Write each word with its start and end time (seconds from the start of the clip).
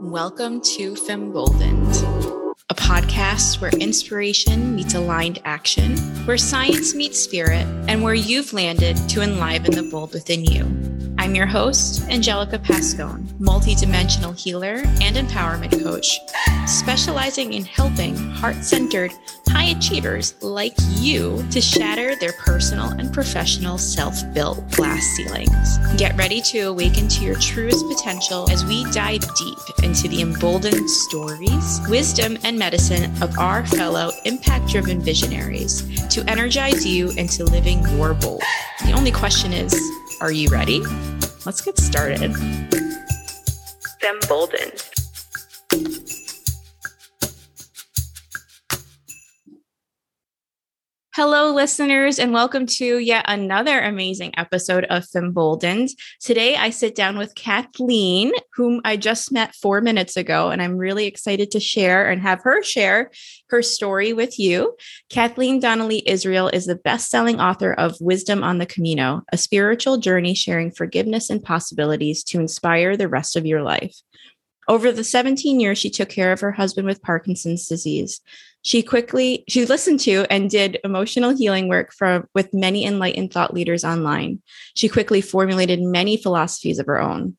Welcome 0.00 0.60
to 0.62 0.94
Femboldened, 0.94 2.54
a 2.68 2.74
podcast 2.74 3.60
where 3.60 3.70
inspiration 3.70 4.74
meets 4.74 4.94
aligned 4.94 5.40
action, 5.44 5.96
where 6.26 6.36
science 6.36 6.94
meets 6.94 7.18
spirit, 7.18 7.64
and 7.88 8.02
where 8.02 8.14
you've 8.14 8.52
landed 8.52 8.96
to 9.10 9.22
enliven 9.22 9.72
the 9.72 9.84
bold 9.84 10.12
within 10.12 10.44
you. 10.44 10.64
I'm 11.24 11.34
your 11.34 11.46
host, 11.46 12.06
Angelica 12.10 12.58
Pascone, 12.58 13.24
multidimensional 13.40 14.38
healer 14.38 14.82
and 15.00 15.16
empowerment 15.16 15.82
coach, 15.82 16.20
specializing 16.66 17.54
in 17.54 17.64
helping 17.64 18.14
heart 18.14 18.56
centered, 18.56 19.10
high 19.48 19.70
achievers 19.74 20.34
like 20.42 20.74
you 20.96 21.42
to 21.50 21.62
shatter 21.62 22.14
their 22.16 22.34
personal 22.34 22.90
and 22.90 23.10
professional 23.10 23.78
self 23.78 24.20
built 24.34 24.70
glass 24.72 25.02
ceilings. 25.16 25.78
Get 25.96 26.14
ready 26.14 26.42
to 26.42 26.64
awaken 26.64 27.08
to 27.08 27.24
your 27.24 27.36
truest 27.36 27.88
potential 27.88 28.46
as 28.50 28.66
we 28.66 28.84
dive 28.92 29.22
deep 29.34 29.58
into 29.82 30.08
the 30.08 30.20
emboldened 30.20 30.90
stories, 30.90 31.80
wisdom, 31.88 32.36
and 32.44 32.58
medicine 32.58 33.10
of 33.22 33.38
our 33.38 33.64
fellow 33.64 34.10
impact 34.26 34.68
driven 34.68 35.00
visionaries 35.00 36.06
to 36.08 36.22
energize 36.28 36.84
you 36.84 37.12
into 37.12 37.44
living 37.44 37.80
your 37.96 38.12
bold. 38.12 38.42
The 38.84 38.92
only 38.92 39.10
question 39.10 39.54
is, 39.54 39.74
are 40.20 40.32
you 40.32 40.48
ready? 40.48 40.82
Let's 41.46 41.60
get 41.60 41.78
started. 41.78 42.32
Femboldened. 44.00 44.80
Hello, 51.16 51.54
listeners, 51.54 52.18
and 52.18 52.32
welcome 52.32 52.66
to 52.66 52.98
yet 52.98 53.24
another 53.28 53.80
amazing 53.80 54.32
episode 54.36 54.82
of 54.86 55.04
Femboldened. 55.04 55.90
Today, 56.20 56.56
I 56.56 56.70
sit 56.70 56.96
down 56.96 57.18
with 57.18 57.36
Kathleen, 57.36 58.32
whom 58.54 58.80
I 58.84 58.96
just 58.96 59.30
met 59.30 59.54
four 59.54 59.80
minutes 59.80 60.16
ago, 60.16 60.50
and 60.50 60.60
I'm 60.60 60.76
really 60.76 61.06
excited 61.06 61.52
to 61.52 61.60
share 61.60 62.10
and 62.10 62.20
have 62.20 62.42
her 62.42 62.64
share 62.64 63.12
her 63.50 63.62
story 63.62 64.12
with 64.12 64.40
you. 64.40 64.74
Kathleen 65.08 65.60
Donnelly 65.60 66.02
Israel 66.04 66.48
is 66.48 66.66
the 66.66 66.74
best 66.74 67.10
selling 67.10 67.40
author 67.40 67.72
of 67.72 67.96
Wisdom 68.00 68.42
on 68.42 68.58
the 68.58 68.66
Camino, 68.66 69.22
a 69.30 69.38
spiritual 69.38 69.98
journey 69.98 70.34
sharing 70.34 70.72
forgiveness 70.72 71.30
and 71.30 71.40
possibilities 71.40 72.24
to 72.24 72.40
inspire 72.40 72.96
the 72.96 73.08
rest 73.08 73.36
of 73.36 73.46
your 73.46 73.62
life. 73.62 73.94
Over 74.66 74.90
the 74.90 75.04
17 75.04 75.60
years 75.60 75.78
she 75.78 75.90
took 75.90 76.08
care 76.08 76.32
of 76.32 76.40
her 76.40 76.50
husband 76.50 76.88
with 76.88 77.02
Parkinson's 77.02 77.68
disease, 77.68 78.20
she 78.64 78.82
quickly 78.82 79.44
she 79.46 79.66
listened 79.66 80.00
to 80.00 80.26
and 80.30 80.50
did 80.50 80.80
emotional 80.84 81.36
healing 81.36 81.68
work 81.68 81.92
for 81.92 82.28
with 82.34 82.52
many 82.52 82.84
enlightened 82.84 83.32
thought 83.32 83.54
leaders 83.54 83.84
online. 83.84 84.42
She 84.74 84.88
quickly 84.88 85.20
formulated 85.20 85.80
many 85.80 86.16
philosophies 86.16 86.78
of 86.78 86.86
her 86.86 87.00
own. 87.00 87.36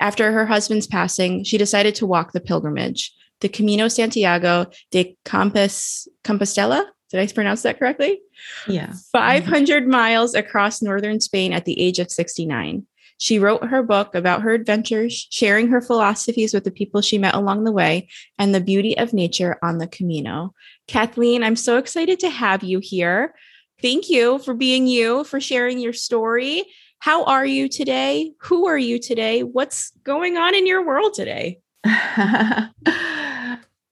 After 0.00 0.30
her 0.30 0.46
husband's 0.46 0.86
passing, 0.86 1.42
she 1.42 1.58
decided 1.58 1.96
to 1.96 2.06
walk 2.06 2.32
the 2.32 2.40
pilgrimage, 2.40 3.12
the 3.40 3.48
Camino 3.48 3.88
Santiago 3.88 4.66
de 4.92 5.16
Compos, 5.24 6.06
Compostela. 6.22 6.86
Did 7.10 7.20
I 7.20 7.26
pronounce 7.32 7.62
that 7.62 7.78
correctly? 7.78 8.20
Yeah. 8.68 8.92
500 9.12 9.88
miles 9.88 10.34
across 10.34 10.80
northern 10.80 11.20
Spain 11.20 11.52
at 11.52 11.64
the 11.64 11.80
age 11.80 11.98
of 11.98 12.10
69. 12.10 12.86
She 13.18 13.38
wrote 13.38 13.64
her 13.64 13.82
book 13.82 14.14
about 14.14 14.42
her 14.42 14.52
adventures, 14.52 15.26
sharing 15.30 15.68
her 15.68 15.80
philosophies 15.80 16.54
with 16.54 16.64
the 16.64 16.70
people 16.70 17.02
she 17.02 17.18
met 17.18 17.34
along 17.34 17.64
the 17.64 17.72
way 17.72 18.08
and 18.38 18.54
the 18.54 18.60
beauty 18.60 18.96
of 18.96 19.12
nature 19.12 19.58
on 19.62 19.78
the 19.78 19.88
Camino. 19.88 20.54
Kathleen, 20.86 21.42
I'm 21.42 21.56
so 21.56 21.78
excited 21.78 22.20
to 22.20 22.30
have 22.30 22.62
you 22.62 22.78
here. 22.78 23.34
Thank 23.82 24.08
you 24.08 24.38
for 24.38 24.54
being 24.54 24.86
you, 24.86 25.24
for 25.24 25.40
sharing 25.40 25.78
your 25.78 25.92
story. 25.92 26.64
How 27.00 27.24
are 27.24 27.46
you 27.46 27.68
today? 27.68 28.32
Who 28.42 28.66
are 28.66 28.78
you 28.78 28.98
today? 28.98 29.42
What's 29.42 29.92
going 30.02 30.36
on 30.36 30.54
in 30.54 30.66
your 30.66 30.86
world 30.86 31.14
today? 31.14 31.58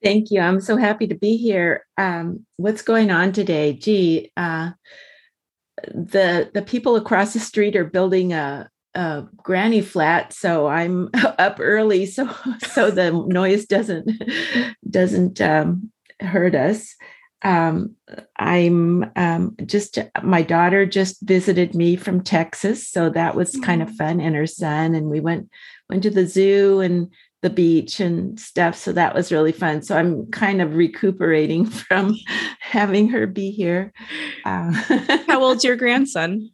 Thank 0.02 0.30
you. 0.30 0.41
I'm 0.41 0.60
so 0.60 0.77
happy 0.77 1.06
to 1.08 1.14
be 1.14 1.36
here. 1.36 1.84
Um, 1.97 2.47
what's 2.58 2.82
going 2.82 3.10
on 3.10 3.32
today? 3.32 3.72
Gee, 3.72 4.30
uh, 4.36 4.70
the 5.92 6.50
the 6.53 6.62
people 6.62 6.97
across 6.97 7.32
the 7.32 7.41
street 7.41 7.76
are 7.76 7.84
building 7.84 8.32
a 8.32 8.70
uh, 8.97 9.23
granny 9.37 9.83
flat, 9.83 10.33
so 10.33 10.67
I'm 10.67 11.11
up 11.15 11.59
early, 11.61 12.07
so 12.07 12.29
so 12.67 12.91
the 12.91 13.12
noise 13.12 13.67
doesn't 13.67 14.11
doesn't 14.89 15.41
um, 15.41 15.93
hurt 16.21 16.55
us. 16.55 16.95
Um, 17.43 17.95
I'm 18.39 19.11
um, 19.15 19.55
just 19.67 19.99
my 20.23 20.43
daughter 20.43 20.87
just 20.87 21.21
visited 21.23 21.75
me 21.75 21.97
from 21.97 22.25
Texas, 22.25 22.89
so 22.89 23.11
that 23.11 23.37
was 23.37 23.57
kind 23.62 23.83
of 23.83 23.91
mm. 23.91 23.97
fun, 23.97 24.21
and 24.21 24.34
her 24.34 24.47
son, 24.47 24.95
and 24.95 25.09
we 25.09 25.21
went 25.21 25.51
went 25.91 26.03
to 26.05 26.11
the 26.11 26.27
zoo 26.27 26.81
and 26.81 27.11
the 27.43 27.51
beach 27.51 28.01
and 28.01 28.41
stuff. 28.41 28.77
So 28.77 28.93
that 28.93 29.15
was 29.15 29.31
really 29.31 29.53
fun. 29.53 29.83
So 29.83 29.97
I'm 29.97 30.27
kind 30.31 30.63
of 30.63 30.75
recuperating 30.75 31.67
from 31.67 32.17
having 32.61 33.11
her 33.11 33.27
be 33.27 33.51
here. 33.51 33.93
Uh, 34.45 34.73
How 35.28 35.43
old's 35.43 35.63
your 35.63 35.77
grandson? 35.84 36.51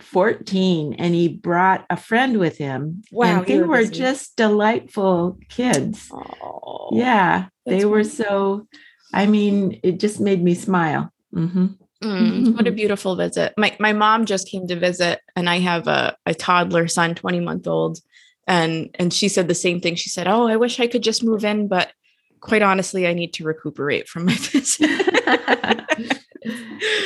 14 0.00 0.94
and 0.94 1.14
he 1.14 1.28
brought 1.28 1.84
a 1.90 1.96
friend 1.96 2.38
with 2.38 2.56
him. 2.56 3.02
Wow. 3.12 3.38
And 3.38 3.46
they 3.46 3.58
were, 3.60 3.66
were 3.66 3.84
just 3.84 4.36
delightful 4.36 5.38
kids. 5.48 6.10
Oh, 6.12 6.90
yeah. 6.92 7.46
They 7.66 7.84
were 7.84 8.04
so, 8.04 8.66
I 9.12 9.26
mean, 9.26 9.80
it 9.82 10.00
just 10.00 10.20
made 10.20 10.42
me 10.42 10.54
smile. 10.54 11.12
Mm-hmm. 11.34 11.66
Mm, 12.02 12.56
what 12.56 12.66
a 12.66 12.72
beautiful 12.82 13.14
visit. 13.16 13.54
My 13.56 13.76
my 13.78 13.92
mom 13.92 14.26
just 14.26 14.48
came 14.48 14.66
to 14.66 14.76
visit 14.76 15.20
and 15.36 15.48
I 15.48 15.58
have 15.60 15.86
a, 15.86 16.16
a 16.26 16.34
toddler 16.34 16.88
son, 16.88 17.14
20 17.14 17.40
month 17.40 17.66
old. 17.66 17.98
And 18.48 18.90
and 18.98 19.12
she 19.12 19.28
said 19.28 19.46
the 19.46 19.54
same 19.54 19.80
thing. 19.80 19.94
She 19.94 20.08
said, 20.08 20.26
Oh, 20.26 20.48
I 20.48 20.56
wish 20.56 20.80
I 20.80 20.88
could 20.88 21.02
just 21.02 21.22
move 21.22 21.44
in, 21.44 21.68
but 21.68 21.92
quite 22.42 22.60
honestly, 22.60 23.06
I 23.06 23.14
need 23.14 23.32
to 23.34 23.44
recuperate 23.44 24.08
from 24.08 24.26
my 24.26 24.34
visit. 24.38 24.80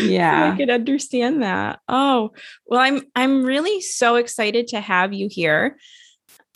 yeah. 0.01 0.49
So 0.49 0.55
i 0.55 0.57
could 0.57 0.71
understand 0.71 1.43
that. 1.43 1.79
Oh 1.89 2.33
well 2.67 2.81
i'm 2.81 3.03
i'm 3.15 3.45
really 3.45 3.81
so 3.81 4.17
excited 4.17 4.67
to 4.69 4.81
have 4.81 5.13
you 5.13 5.29
here. 5.31 5.79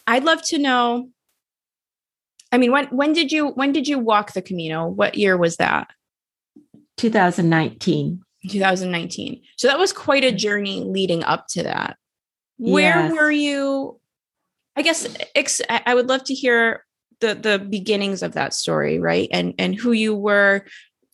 I'd 0.07 0.25
love 0.25 0.43
to 0.45 0.59
know 0.59 1.11
i 2.51 2.59
mean 2.59 2.73
when 2.73 2.87
when 2.87 3.13
did 3.13 3.31
you 3.31 3.49
when 3.51 3.73
did 3.73 3.87
you 3.87 3.99
walk 3.99 4.33
the 4.33 4.43
camino? 4.43 4.89
What 4.89 5.15
year 5.15 5.37
was 5.37 5.59
that? 5.59 5.89
2019 6.97 8.23
2019 8.51 9.43
so 9.57 9.69
that 9.69 9.79
was 9.79 9.93
quite 9.93 10.25
a 10.25 10.33
journey 10.33 10.85
leading 10.85 11.23
up 11.25 11.47
to 11.51 11.63
that. 11.63 11.97
Where 12.57 13.05
yes. 13.05 13.13
were 13.13 13.31
you? 13.31 14.01
I 14.77 14.83
guess 14.83 15.07
ex- 15.35 15.61
i 15.69 15.95
would 15.95 16.09
love 16.09 16.25
to 16.25 16.35
hear 16.35 16.85
the 17.21 17.35
the 17.35 17.59
beginnings 17.59 18.23
of 18.23 18.33
that 18.33 18.55
story 18.55 18.99
right 18.99 19.29
and 19.33 19.55
and 19.59 19.75
who 19.75 19.93
you 19.93 20.15
were 20.15 20.65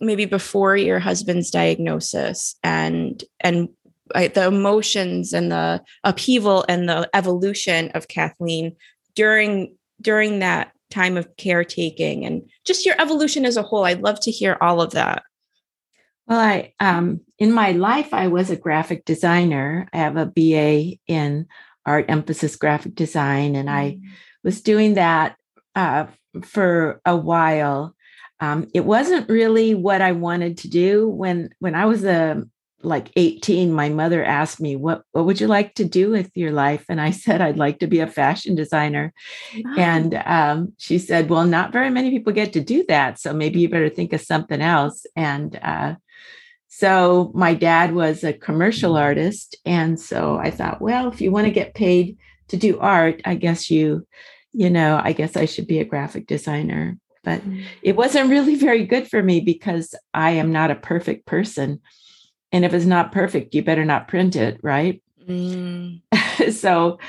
maybe 0.01 0.25
before 0.25 0.77
your 0.77 0.99
husband's 0.99 1.51
diagnosis 1.51 2.57
and 2.63 3.25
and 3.41 3.69
the 4.15 4.47
emotions 4.47 5.33
and 5.33 5.51
the 5.51 5.83
upheaval 6.05 6.65
and 6.69 6.89
the 6.89 7.09
evolution 7.15 7.91
of 7.95 8.09
Kathleen 8.09 8.77
during 9.15 9.75
during 10.01 10.39
that 10.41 10.73
time 10.91 11.17
of 11.17 11.37
caretaking 11.37 12.25
and 12.25 12.49
just 12.65 12.87
your 12.87 12.95
evolution 13.01 13.45
as 13.45 13.57
a 13.57 13.63
whole. 13.63 13.85
I'd 13.85 14.03
love 14.03 14.21
to 14.21 14.31
hear 14.31 14.57
all 14.61 14.81
of 14.81 14.93
that. 14.93 15.25
Well, 16.29 16.39
I 16.39 16.73
um, 16.81 17.21
in 17.39 17.53
my 17.53 17.73
life 17.73 18.13
I 18.15 18.29
was 18.29 18.51
a 18.51 18.57
graphic 18.57 19.05
designer. 19.05 19.89
I 19.93 19.99
have 19.99 20.17
a 20.17 20.27
BA 20.27 20.99
in 21.07 21.47
art 21.85 22.07
emphasis 22.09 22.57
graphic 22.57 22.95
design, 22.95 23.57
and 23.57 23.71
I 23.71 23.93
mm-hmm. 23.93 24.09
was 24.45 24.61
doing 24.61 24.95
that 24.95 25.37
uh, 25.77 26.07
for 26.43 27.01
a 27.05 27.17
while. 27.17 27.95
Um, 28.41 28.69
it 28.75 28.85
wasn't 28.85 29.29
really 29.29 29.75
what 29.75 30.03
I 30.03 30.13
wanted 30.13 30.59
to 30.59 30.69
do. 30.69 31.09
When 31.09 31.51
when 31.61 31.75
I 31.75 31.87
was 31.87 32.05
a 32.05 32.33
um, 32.33 32.51
like 32.83 33.11
18 33.17 33.73
my 33.73 33.89
mother 33.89 34.23
asked 34.23 34.61
me 34.61 34.77
what 34.77 35.03
what 35.13 35.25
would 35.25 35.41
you 35.41 35.47
like 35.47 35.75
to 35.75 35.85
do 35.85 36.11
with 36.11 36.31
your 36.35 36.53
life? 36.53 36.85
And 36.89 37.01
i 37.01 37.11
said 37.23 37.41
i'd 37.41 37.57
like 37.57 37.79
to 37.79 37.87
be 37.87 38.01
a 38.01 38.07
fashion 38.07 38.55
designer. 38.55 39.13
And 39.77 40.23
um, 40.27 40.73
she 40.77 40.99
said 40.99 41.31
well 41.31 41.47
not 41.47 41.73
very 41.73 41.91
many 41.91 42.11
people 42.11 42.33
get 42.33 42.53
to 42.53 42.61
do 42.61 42.85
that 42.89 43.19
so 43.19 43.33
maybe 43.33 43.61
you 43.61 43.69
better 43.69 43.89
think 43.89 44.13
of 44.13 44.21
something 44.21 44.61
else. 44.61 45.07
And 45.17 45.59
uh, 45.63 45.95
so 46.69 47.33
my 47.35 47.55
dad 47.55 47.95
was 47.95 48.23
a 48.23 48.35
commercial 48.35 48.97
artist 48.97 49.57
and 49.65 49.99
so 49.99 50.37
i 50.37 50.51
thought 50.51 50.83
well 50.83 51.09
if 51.09 51.23
you 51.23 51.31
want 51.33 51.47
to 51.47 51.51
get 51.51 51.75
paid 51.75 52.19
to 52.49 52.59
do 52.59 52.79
art 52.79 53.23
i 53.25 53.35
guess 53.35 53.71
you 53.71 54.07
you 54.57 54.71
know 54.71 55.01
i 55.05 55.13
guess 55.13 55.37
i 55.37 55.45
should 55.45 55.67
be 55.67 55.79
a 55.79 55.85
graphic 55.85 56.27
designer 56.27 56.99
but 57.27 57.43
mm. 57.43 57.67
it 57.83 57.97
wasn't 57.97 58.31
really 58.31 58.55
very 58.55 58.87
good 58.87 59.09
for 59.09 59.21
me 59.21 59.41
because 59.41 59.95
I 60.15 60.31
am 60.31 60.53
not 60.53 60.71
a 60.71 60.77
perfect 60.77 61.27
person. 61.27 61.81
And 62.53 62.65
if 62.65 62.73
it's 62.73 62.87
not 62.87 63.11
perfect, 63.11 63.53
you 63.53 63.63
better 63.63 63.85
not 63.85 64.07
print 64.07 64.37
it, 64.37 64.61
right? 64.63 65.03
Mm. 65.29 66.03
so 66.53 67.01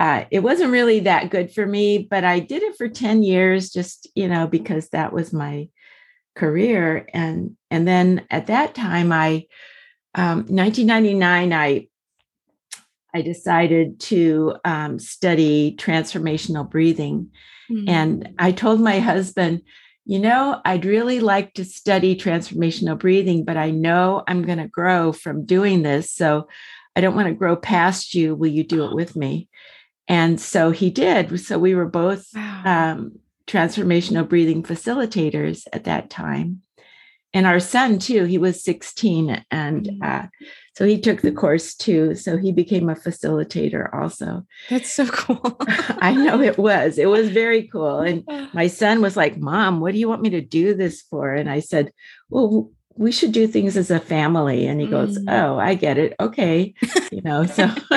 uh, 0.00 0.24
it 0.30 0.40
wasn't 0.40 0.72
really 0.72 1.00
that 1.00 1.30
good 1.30 1.52
for 1.52 1.66
me, 1.66 1.98
but 1.98 2.24
I 2.24 2.40
did 2.40 2.62
it 2.62 2.78
for 2.78 2.88
10 2.88 3.22
years 3.22 3.70
just, 3.70 4.08
you 4.14 4.28
know, 4.28 4.46
because 4.46 4.88
that 4.88 5.12
was 5.12 5.34
my 5.34 5.68
career. 6.34 7.06
And 7.12 7.58
and 7.70 7.86
then 7.86 8.24
at 8.30 8.46
that 8.46 8.74
time, 8.74 9.12
I 9.12 9.44
um, 10.14 10.46
1999, 10.46 11.52
I 11.52 11.88
I 13.16 13.22
decided 13.22 13.98
to 14.00 14.56
um, 14.66 14.98
study 14.98 15.74
transformational 15.78 16.68
breathing. 16.68 17.30
Mm-hmm. 17.70 17.88
And 17.88 18.34
I 18.38 18.52
told 18.52 18.78
my 18.78 18.98
husband, 18.98 19.62
you 20.04 20.18
know, 20.18 20.60
I'd 20.66 20.84
really 20.84 21.20
like 21.20 21.54
to 21.54 21.64
study 21.64 22.14
transformational 22.14 22.98
breathing, 22.98 23.46
but 23.46 23.56
I 23.56 23.70
know 23.70 24.22
I'm 24.28 24.42
going 24.42 24.58
to 24.58 24.68
grow 24.68 25.12
from 25.12 25.46
doing 25.46 25.80
this. 25.80 26.10
So 26.10 26.48
I 26.94 27.00
don't 27.00 27.16
want 27.16 27.28
to 27.28 27.34
grow 27.34 27.56
past 27.56 28.14
you. 28.14 28.34
Will 28.34 28.48
you 28.48 28.64
do 28.64 28.84
it 28.84 28.94
with 28.94 29.16
me? 29.16 29.48
And 30.06 30.38
so 30.38 30.70
he 30.70 30.90
did. 30.90 31.40
So 31.40 31.58
we 31.58 31.74
were 31.74 31.88
both 31.88 32.26
wow. 32.34 32.62
um, 32.66 33.18
transformational 33.46 34.28
breathing 34.28 34.62
facilitators 34.62 35.66
at 35.72 35.84
that 35.84 36.10
time. 36.10 36.60
And 37.34 37.46
our 37.46 37.60
son, 37.60 37.98
too, 37.98 38.24
he 38.24 38.38
was 38.38 38.62
16. 38.64 39.44
And 39.50 39.86
mm. 39.86 40.02
uh, 40.02 40.28
so 40.76 40.84
he 40.84 41.00
took 41.00 41.22
the 41.22 41.32
course 41.32 41.74
too. 41.74 42.14
So 42.14 42.36
he 42.36 42.52
became 42.52 42.88
a 42.88 42.94
facilitator 42.94 43.88
also. 43.94 44.46
That's 44.68 44.92
so 44.92 45.06
cool. 45.06 45.56
I 45.68 46.14
know 46.14 46.40
it 46.40 46.58
was. 46.58 46.98
It 46.98 47.08
was 47.08 47.30
very 47.30 47.66
cool. 47.68 48.00
And 48.00 48.24
my 48.52 48.66
son 48.66 49.00
was 49.00 49.16
like, 49.16 49.38
Mom, 49.38 49.80
what 49.80 49.92
do 49.92 49.98
you 49.98 50.08
want 50.08 50.22
me 50.22 50.30
to 50.30 50.40
do 50.40 50.74
this 50.74 51.02
for? 51.02 51.32
And 51.32 51.48
I 51.48 51.60
said, 51.60 51.92
Well, 52.28 52.70
we 52.94 53.12
should 53.12 53.32
do 53.32 53.46
things 53.46 53.76
as 53.76 53.90
a 53.90 54.00
family. 54.00 54.66
And 54.66 54.80
he 54.80 54.86
goes, 54.86 55.18
mm. 55.18 55.24
Oh, 55.28 55.58
I 55.58 55.74
get 55.74 55.98
it. 55.98 56.14
Okay. 56.20 56.74
You 57.10 57.22
know, 57.22 57.46
so. 57.46 57.70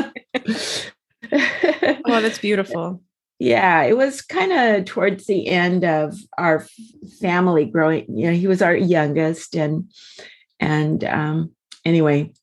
oh, 1.31 2.21
that's 2.21 2.39
beautiful. 2.39 3.01
Yeah, 3.39 3.83
it 3.83 3.95
was 3.95 4.21
kind 4.21 4.51
of 4.51 4.85
towards 4.85 5.25
the 5.25 5.47
end 5.47 5.85
of 5.85 6.13
our 6.37 6.67
family 7.21 7.65
growing. 7.65 8.05
You 8.09 8.27
know, 8.27 8.37
he 8.37 8.47
was 8.47 8.61
our 8.61 8.75
youngest, 8.75 9.55
and 9.55 9.89
and 10.59 11.03
um, 11.05 11.51
anyway, 11.85 12.33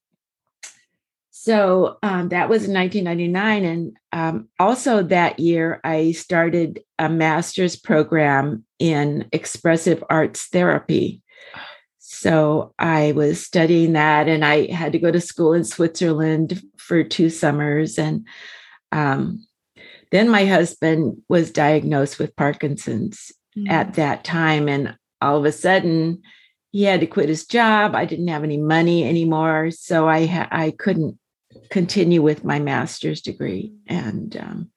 so 1.47 1.99
um, 2.03 2.31
that 2.31 2.49
was 2.49 2.65
in 2.65 2.75
1999. 2.75 3.65
And 3.65 3.97
um, 4.11 4.49
also 4.59 5.05
that 5.05 5.39
year, 5.39 5.81
I 5.85 6.11
started 6.11 6.83
a 6.99 7.09
master's 7.09 7.77
program 7.77 8.65
in 8.81 9.29
expressive 9.31 10.03
arts 10.11 10.49
therapy. 10.49 11.23
So 11.99 12.75
I 12.81 13.13
was 13.13 13.47
studying 13.47 13.93
that, 13.93 14.27
and 14.27 14.45
I 14.45 14.73
had 14.73 14.91
to 14.91 14.99
go 14.99 15.13
to 15.13 15.21
school 15.21 15.53
in 15.53 15.63
Switzerland 15.63 16.61
for 16.79 17.05
two 17.05 17.31
summers. 17.31 17.97
And 17.97 18.27
um, 18.91 19.47
then 20.11 20.29
my 20.29 20.47
husband 20.47 21.23
was 21.29 21.51
diagnosed 21.51 22.19
with 22.19 22.37
Parkinson's 22.37 23.33
mm-hmm. 23.57 23.71
at 23.71 23.95
that 23.95 24.25
time. 24.25 24.69
And 24.69 24.97
all 25.21 25.39
of 25.39 25.45
a 25.45 25.53
sudden, 25.53 26.23
he 26.73 26.83
had 26.83 27.01
to 27.01 27.07
quit 27.07 27.29
his 27.29 27.47
job. 27.47 27.95
I 27.95 28.05
didn't 28.05 28.29
have 28.29 28.45
any 28.45 28.59
money 28.59 29.05
anymore, 29.05 29.71
so 29.71 30.09
I 30.09 30.27
ha- 30.27 30.49
I 30.51 30.73
couldn't 30.73 31.19
continue 31.71 32.23
with 32.23 32.45
my 32.45 32.59
master's 32.59 33.23
degree. 33.23 33.73
And 33.87 34.37
um, 34.37 34.71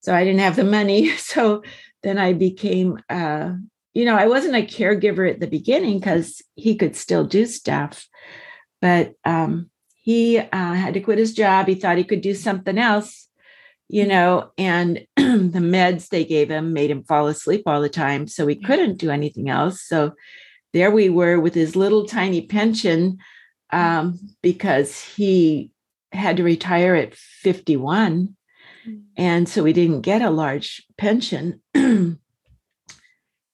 so 0.00 0.14
I 0.14 0.24
didn't 0.24 0.40
have 0.40 0.56
the 0.56 0.64
money. 0.64 1.12
So 1.18 1.62
then 2.02 2.18
I 2.18 2.32
became, 2.32 2.98
uh, 3.08 3.54
you 3.94 4.04
know, 4.04 4.16
I 4.16 4.26
wasn't 4.26 4.54
a 4.54 4.62
caregiver 4.62 5.28
at 5.28 5.40
the 5.40 5.46
beginning 5.46 5.98
because 5.98 6.40
he 6.54 6.76
could 6.76 6.94
still 6.94 7.24
do 7.24 7.46
stuff. 7.46 8.06
But 8.80 9.14
um, 9.24 9.70
he 9.94 10.38
uh, 10.38 10.74
had 10.74 10.94
to 10.94 11.00
quit 11.00 11.18
his 11.18 11.34
job. 11.34 11.66
He 11.66 11.74
thought 11.74 11.98
he 11.98 12.04
could 12.04 12.20
do 12.20 12.34
something 12.34 12.78
else, 12.78 13.25
you 13.88 14.06
know, 14.06 14.50
and 14.58 15.06
the 15.16 15.60
meds 15.60 16.08
they 16.08 16.24
gave 16.24 16.50
him 16.50 16.72
made 16.72 16.90
him 16.90 17.04
fall 17.04 17.28
asleep 17.28 17.62
all 17.66 17.80
the 17.80 17.88
time. 17.88 18.26
So 18.26 18.46
he 18.46 18.56
couldn't 18.56 18.98
do 18.98 19.10
anything 19.10 19.48
else. 19.48 19.82
So 19.82 20.14
there 20.72 20.90
we 20.90 21.08
were 21.08 21.40
with 21.40 21.54
his 21.54 21.76
little 21.76 22.06
tiny 22.06 22.42
pension 22.42 23.18
um, 23.70 24.18
because 24.42 25.00
he 25.00 25.70
had 26.12 26.36
to 26.36 26.42
retire 26.42 26.94
at 26.94 27.14
51 27.14 28.36
mm. 28.86 29.02
and 29.16 29.48
so 29.48 29.62
we 29.62 29.72
didn't 29.72 30.02
get 30.02 30.22
a 30.22 30.30
large 30.30 30.84
pension 30.96 31.60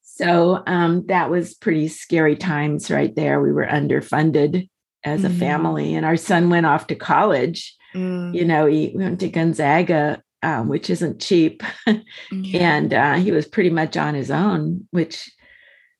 so 0.02 0.62
um, 0.66 1.06
that 1.06 1.30
was 1.30 1.54
pretty 1.54 1.88
scary 1.88 2.36
times 2.36 2.90
right 2.90 3.14
there 3.16 3.40
we 3.40 3.52
were 3.52 3.66
underfunded 3.66 4.68
as 5.02 5.22
mm-hmm. 5.22 5.34
a 5.34 5.38
family 5.38 5.94
and 5.94 6.04
our 6.04 6.16
son 6.16 6.50
went 6.50 6.66
off 6.66 6.86
to 6.86 6.94
college 6.94 7.74
mm. 7.94 8.34
you 8.34 8.44
know 8.44 8.66
he 8.66 8.92
went 8.94 9.20
to 9.20 9.28
gonzaga 9.28 10.22
um, 10.44 10.68
which 10.68 10.90
isn't 10.90 11.20
cheap 11.20 11.62
yeah. 11.86 11.96
and 12.30 12.92
uh, 12.92 13.14
he 13.14 13.30
was 13.30 13.46
pretty 13.46 13.70
much 13.70 13.96
on 13.96 14.14
his 14.14 14.30
own 14.30 14.86
which 14.90 15.30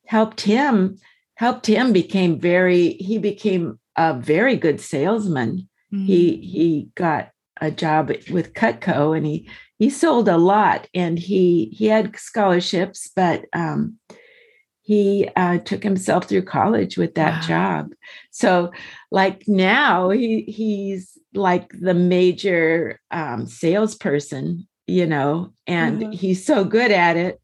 helped 0.07 0.41
him 0.41 0.99
helped 1.37 1.67
him 1.67 1.93
became 1.93 2.39
very 2.39 2.95
he 2.95 3.19
became 3.19 3.79
a 3.97 4.15
very 4.15 4.57
good 4.57 4.81
salesman 4.81 5.69
Mm-hmm. 5.93 6.07
He 6.07 6.37
he 6.37 6.89
got 6.95 7.31
a 7.61 7.71
job 7.71 8.09
with 8.31 8.55
Cutco 8.55 9.17
and 9.17 9.27
he 9.27 9.49
he 9.79 9.91
sold 9.91 10.29
a 10.29 10.39
lot 10.39 10.89
and 10.95 11.19
he 11.19 11.67
he 11.67 11.87
had 11.87 12.17
scholarships, 12.17 13.11
but 13.15 13.45
um, 13.53 13.99
he 14.83 15.29
uh, 15.37 15.59
took 15.59 15.83
himself 15.83 16.29
through 16.29 16.43
college 16.43 16.97
with 16.97 17.15
that 17.15 17.43
wow. 17.43 17.49
job. 17.49 17.93
So 18.31 18.73
like 19.11 19.47
now 19.47 20.11
he 20.11 20.43
he's 20.43 21.17
like 21.35 21.73
the 21.79 21.95
major 21.95 23.01
um, 23.11 23.47
salesperson, 23.47 24.67
you 24.87 25.07
know, 25.07 25.53
and 25.67 26.01
mm-hmm. 26.01 26.13
he's 26.13 26.45
so 26.45 26.65
good 26.65 26.91
at 26.91 27.17
it. 27.17 27.41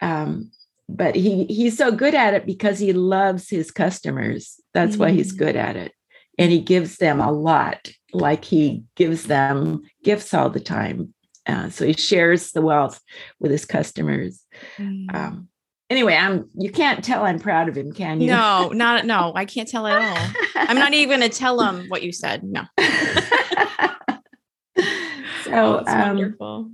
Um, 0.00 0.50
but 0.88 1.14
he 1.14 1.44
he's 1.44 1.76
so 1.76 1.92
good 1.92 2.14
at 2.14 2.34
it 2.34 2.46
because 2.46 2.78
he 2.78 2.92
loves 2.92 3.48
his 3.48 3.70
customers. 3.70 4.58
That's 4.74 4.92
mm-hmm. 4.92 5.00
why 5.00 5.10
he's 5.10 5.34
mm. 5.34 5.38
good 5.38 5.56
at 5.56 5.76
it 5.76 5.92
and 6.40 6.50
he 6.50 6.60
gives 6.60 6.96
them 6.96 7.20
a 7.20 7.30
lot, 7.30 7.90
like 8.14 8.46
he 8.46 8.82
gives 8.96 9.24
them 9.24 9.82
gifts 10.02 10.32
all 10.32 10.48
the 10.48 10.58
time. 10.58 11.12
Uh, 11.46 11.68
so 11.68 11.86
he 11.86 11.92
shares 11.92 12.52
the 12.52 12.62
wealth 12.62 12.98
with 13.38 13.50
his 13.50 13.66
customers. 13.66 14.42
Mm. 14.78 15.14
Um, 15.14 15.48
anyway, 15.90 16.14
I'm 16.14 16.48
you 16.56 16.70
can't 16.70 17.04
tell 17.04 17.24
I'm 17.24 17.38
proud 17.38 17.68
of 17.68 17.76
him, 17.76 17.92
can 17.92 18.20
you? 18.20 18.28
No, 18.28 18.70
not 18.70 19.04
no, 19.04 19.32
I 19.34 19.44
can't 19.44 19.68
tell 19.68 19.86
at 19.86 20.00
all. 20.00 20.28
I'm 20.54 20.78
not 20.78 20.94
even 20.94 21.20
to 21.20 21.28
tell 21.28 21.60
him 21.60 21.86
what 21.88 22.02
you 22.02 22.12
said. 22.12 22.42
No. 22.44 22.62
so 25.44 25.52
oh, 25.52 25.84
um, 25.86 25.98
wonderful. 26.00 26.70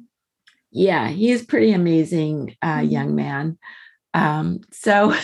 Yeah, 0.71 1.09
he's 1.09 1.45
pretty 1.45 1.73
amazing 1.73 2.57
uh, 2.61 2.79
mm. 2.79 2.91
young 2.91 3.15
man. 3.15 3.59
Um, 4.13 4.61
so 4.73 5.15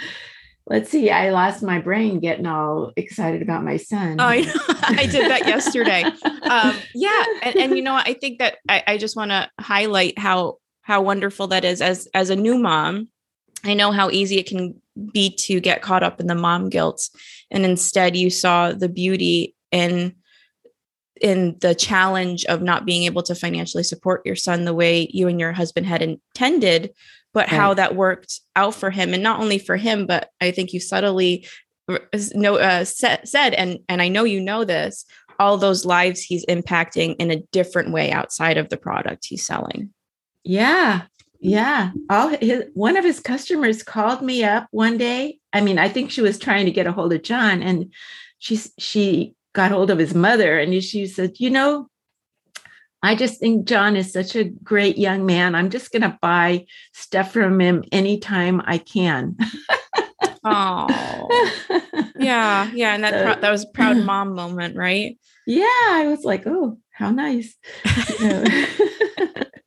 let's 0.66 0.90
see, 0.90 1.10
I 1.10 1.30
lost 1.30 1.62
my 1.62 1.80
brain 1.80 2.20
getting 2.20 2.46
all 2.46 2.92
excited 2.96 3.42
about 3.42 3.64
my 3.64 3.76
son. 3.76 4.16
Oh, 4.20 4.24
I, 4.24 4.44
I 4.82 5.06
did 5.06 5.30
that 5.30 5.46
yesterday. 5.46 6.04
Um, 6.24 6.76
yeah. 6.94 7.24
And, 7.42 7.56
and, 7.56 7.76
you 7.76 7.82
know, 7.82 7.94
I 7.94 8.14
think 8.14 8.38
that 8.38 8.58
I, 8.68 8.82
I 8.86 8.98
just 8.98 9.16
want 9.16 9.30
to 9.30 9.50
highlight 9.60 10.18
how, 10.18 10.56
how 10.82 11.02
wonderful 11.02 11.48
that 11.48 11.64
is 11.64 11.80
as, 11.82 12.08
as 12.14 12.30
a 12.30 12.36
new 12.36 12.58
mom. 12.58 13.08
I 13.64 13.74
know 13.74 13.90
how 13.90 14.10
easy 14.10 14.38
it 14.38 14.46
can 14.46 14.80
be 15.12 15.30
to 15.30 15.60
get 15.60 15.82
caught 15.82 16.02
up 16.02 16.20
in 16.20 16.26
the 16.26 16.34
mom 16.34 16.68
guilt. 16.68 17.08
And 17.50 17.64
instead 17.64 18.16
you 18.16 18.30
saw 18.30 18.72
the 18.72 18.88
beauty 18.88 19.54
in, 19.72 20.14
in 21.20 21.56
the 21.60 21.74
challenge 21.74 22.44
of 22.46 22.62
not 22.62 22.86
being 22.86 23.04
able 23.04 23.22
to 23.24 23.34
financially 23.34 23.82
support 23.82 24.24
your 24.24 24.36
son 24.36 24.64
the 24.64 24.74
way 24.74 25.08
you 25.12 25.28
and 25.28 25.40
your 25.40 25.52
husband 25.52 25.86
had 25.86 26.02
intended 26.02 26.92
but 27.34 27.50
right. 27.50 27.56
how 27.56 27.74
that 27.74 27.94
worked 27.94 28.40
out 28.56 28.74
for 28.74 28.90
him 28.90 29.14
and 29.14 29.22
not 29.22 29.40
only 29.40 29.58
for 29.58 29.76
him 29.76 30.06
but 30.06 30.30
i 30.40 30.50
think 30.50 30.72
you 30.72 30.80
subtly 30.80 31.46
know 32.34 32.56
uh, 32.56 32.84
said 32.84 33.54
and 33.54 33.78
and 33.88 34.02
i 34.02 34.08
know 34.08 34.24
you 34.24 34.40
know 34.40 34.64
this 34.64 35.04
all 35.38 35.56
those 35.56 35.84
lives 35.84 36.20
he's 36.20 36.44
impacting 36.46 37.14
in 37.18 37.30
a 37.30 37.42
different 37.52 37.92
way 37.92 38.10
outside 38.10 38.56
of 38.56 38.68
the 38.68 38.76
product 38.76 39.26
he's 39.26 39.44
selling 39.44 39.90
yeah 40.44 41.02
yeah 41.40 41.92
all 42.10 42.28
his 42.28 42.64
one 42.74 42.96
of 42.96 43.04
his 43.04 43.20
customers 43.20 43.82
called 43.82 44.22
me 44.22 44.42
up 44.42 44.66
one 44.70 44.98
day 44.98 45.38
i 45.52 45.60
mean 45.60 45.78
i 45.78 45.88
think 45.88 46.10
she 46.10 46.20
was 46.20 46.38
trying 46.38 46.66
to 46.66 46.72
get 46.72 46.86
a 46.86 46.92
hold 46.92 47.12
of 47.12 47.22
john 47.22 47.62
and 47.62 47.92
she 48.38 48.58
she 48.78 49.34
got 49.54 49.70
hold 49.70 49.90
of 49.90 49.98
his 49.98 50.14
mother 50.14 50.58
and 50.58 50.82
she 50.82 51.06
said 51.06 51.32
you 51.38 51.50
know 51.50 51.88
I 53.02 53.14
just 53.14 53.38
think 53.38 53.66
John 53.66 53.96
is 53.96 54.12
such 54.12 54.34
a 54.34 54.44
great 54.44 54.98
young 54.98 55.24
man. 55.24 55.54
I'm 55.54 55.70
just 55.70 55.92
going 55.92 56.02
to 56.02 56.18
buy 56.20 56.66
stuff 56.92 57.32
from 57.32 57.60
him 57.60 57.84
anytime 57.92 58.60
I 58.64 58.78
can. 58.78 59.36
oh, 60.44 61.28
yeah, 62.18 62.68
yeah, 62.72 62.94
and 62.94 63.04
that 63.04 63.12
so, 63.12 63.40
that 63.40 63.50
was 63.50 63.64
a 63.64 63.68
proud 63.68 63.98
mom 64.04 64.34
moment, 64.34 64.76
right? 64.76 65.16
Yeah, 65.46 65.64
I 65.64 66.06
was 66.08 66.24
like, 66.24 66.46
oh, 66.46 66.78
how 66.90 67.10
nice. 67.10 67.54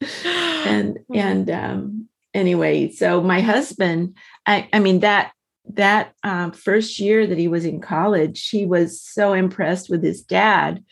and 0.24 0.98
and 1.14 1.50
um, 1.50 2.08
anyway, 2.34 2.90
so 2.90 3.20
my 3.20 3.40
husband, 3.40 4.16
I, 4.46 4.68
I 4.72 4.78
mean 4.78 5.00
that 5.00 5.32
that 5.74 6.14
um, 6.22 6.52
first 6.52 6.98
year 6.98 7.26
that 7.26 7.38
he 7.38 7.48
was 7.48 7.64
in 7.64 7.80
college, 7.80 8.48
he 8.48 8.66
was 8.66 9.00
so 9.00 9.32
impressed 9.32 9.88
with 9.88 10.02
his 10.02 10.22
dad. 10.22 10.84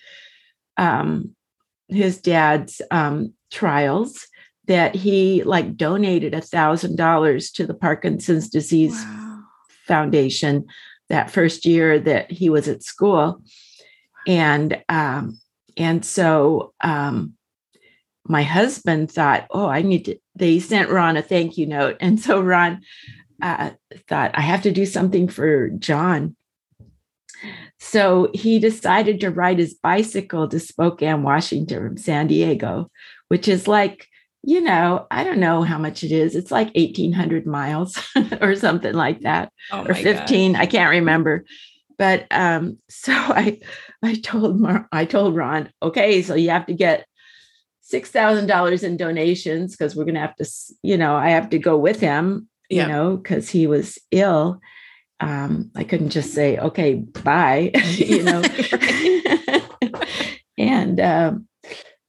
Um, 0.76 1.34
his 1.88 2.20
dad's 2.20 2.82
um, 2.90 3.32
trials 3.50 4.26
that 4.66 4.94
he 4.94 5.42
like 5.42 5.76
donated 5.76 6.34
a 6.34 6.40
thousand 6.40 6.96
dollars 6.96 7.50
to 7.52 7.66
the 7.66 7.74
Parkinson's 7.74 8.48
disease 8.48 8.92
wow. 8.92 9.40
foundation 9.86 10.66
that 11.08 11.30
first 11.30 11.64
year 11.64 11.98
that 11.98 12.30
he 12.30 12.50
was 12.50 12.68
at 12.68 12.82
school. 12.82 13.42
And 14.26 14.82
um, 14.90 15.40
and 15.76 16.04
so 16.04 16.74
um, 16.82 17.37
my 18.28 18.42
husband 18.42 19.10
thought, 19.10 19.46
oh, 19.50 19.66
I 19.66 19.82
need 19.82 20.04
to, 20.04 20.18
they 20.36 20.58
sent 20.58 20.90
Ron 20.90 21.16
a 21.16 21.22
thank 21.22 21.56
you 21.56 21.66
note. 21.66 21.96
And 22.00 22.20
so 22.20 22.40
Ron 22.40 22.82
uh, 23.42 23.70
thought, 24.08 24.32
I 24.34 24.42
have 24.42 24.62
to 24.62 24.72
do 24.72 24.86
something 24.86 25.28
for 25.28 25.70
John. 25.70 26.36
So 27.78 28.28
he 28.34 28.58
decided 28.58 29.20
to 29.20 29.30
ride 29.30 29.58
his 29.58 29.74
bicycle 29.74 30.48
to 30.48 30.60
Spokane, 30.60 31.22
Washington 31.22 31.82
from 31.82 31.96
San 31.96 32.26
Diego, 32.26 32.90
which 33.28 33.48
is 33.48 33.68
like, 33.68 34.06
you 34.42 34.60
know, 34.60 35.06
I 35.10 35.24
don't 35.24 35.40
know 35.40 35.62
how 35.62 35.78
much 35.78 36.02
it 36.02 36.12
is. 36.12 36.34
It's 36.34 36.50
like 36.50 36.74
1800 36.74 37.46
miles 37.46 37.98
or 38.40 38.54
something 38.56 38.94
like 38.94 39.20
that, 39.20 39.52
oh 39.72 39.84
or 39.84 39.94
15. 39.94 40.52
God. 40.52 40.60
I 40.60 40.66
can't 40.66 40.90
remember. 40.90 41.44
But 41.98 42.26
um, 42.30 42.78
so 42.88 43.12
I, 43.12 43.60
I 44.02 44.14
told 44.16 44.60
Mar- 44.60 44.88
I 44.92 45.04
told 45.04 45.36
Ron, 45.36 45.72
okay, 45.82 46.22
so 46.22 46.34
you 46.34 46.50
have 46.50 46.66
to 46.66 46.74
get 46.74 47.06
six 47.88 48.10
thousand 48.10 48.46
dollars 48.46 48.82
in 48.82 48.98
donations 48.98 49.74
because 49.74 49.96
we're 49.96 50.04
gonna 50.04 50.20
have 50.20 50.36
to, 50.36 50.46
you 50.82 50.96
know, 50.96 51.16
I 51.16 51.30
have 51.30 51.50
to 51.50 51.58
go 51.58 51.76
with 51.76 52.00
him, 52.00 52.48
you 52.68 52.78
yeah. 52.78 52.86
know, 52.86 53.16
because 53.16 53.48
he 53.48 53.66
was 53.66 53.98
ill. 54.10 54.60
Um, 55.20 55.70
I 55.74 55.84
couldn't 55.84 56.10
just 56.10 56.34
say, 56.34 56.58
okay, 56.58 56.94
bye, 56.94 57.70
you 57.94 58.22
know. 58.22 58.42
and 60.58 61.00
um, 61.00 61.48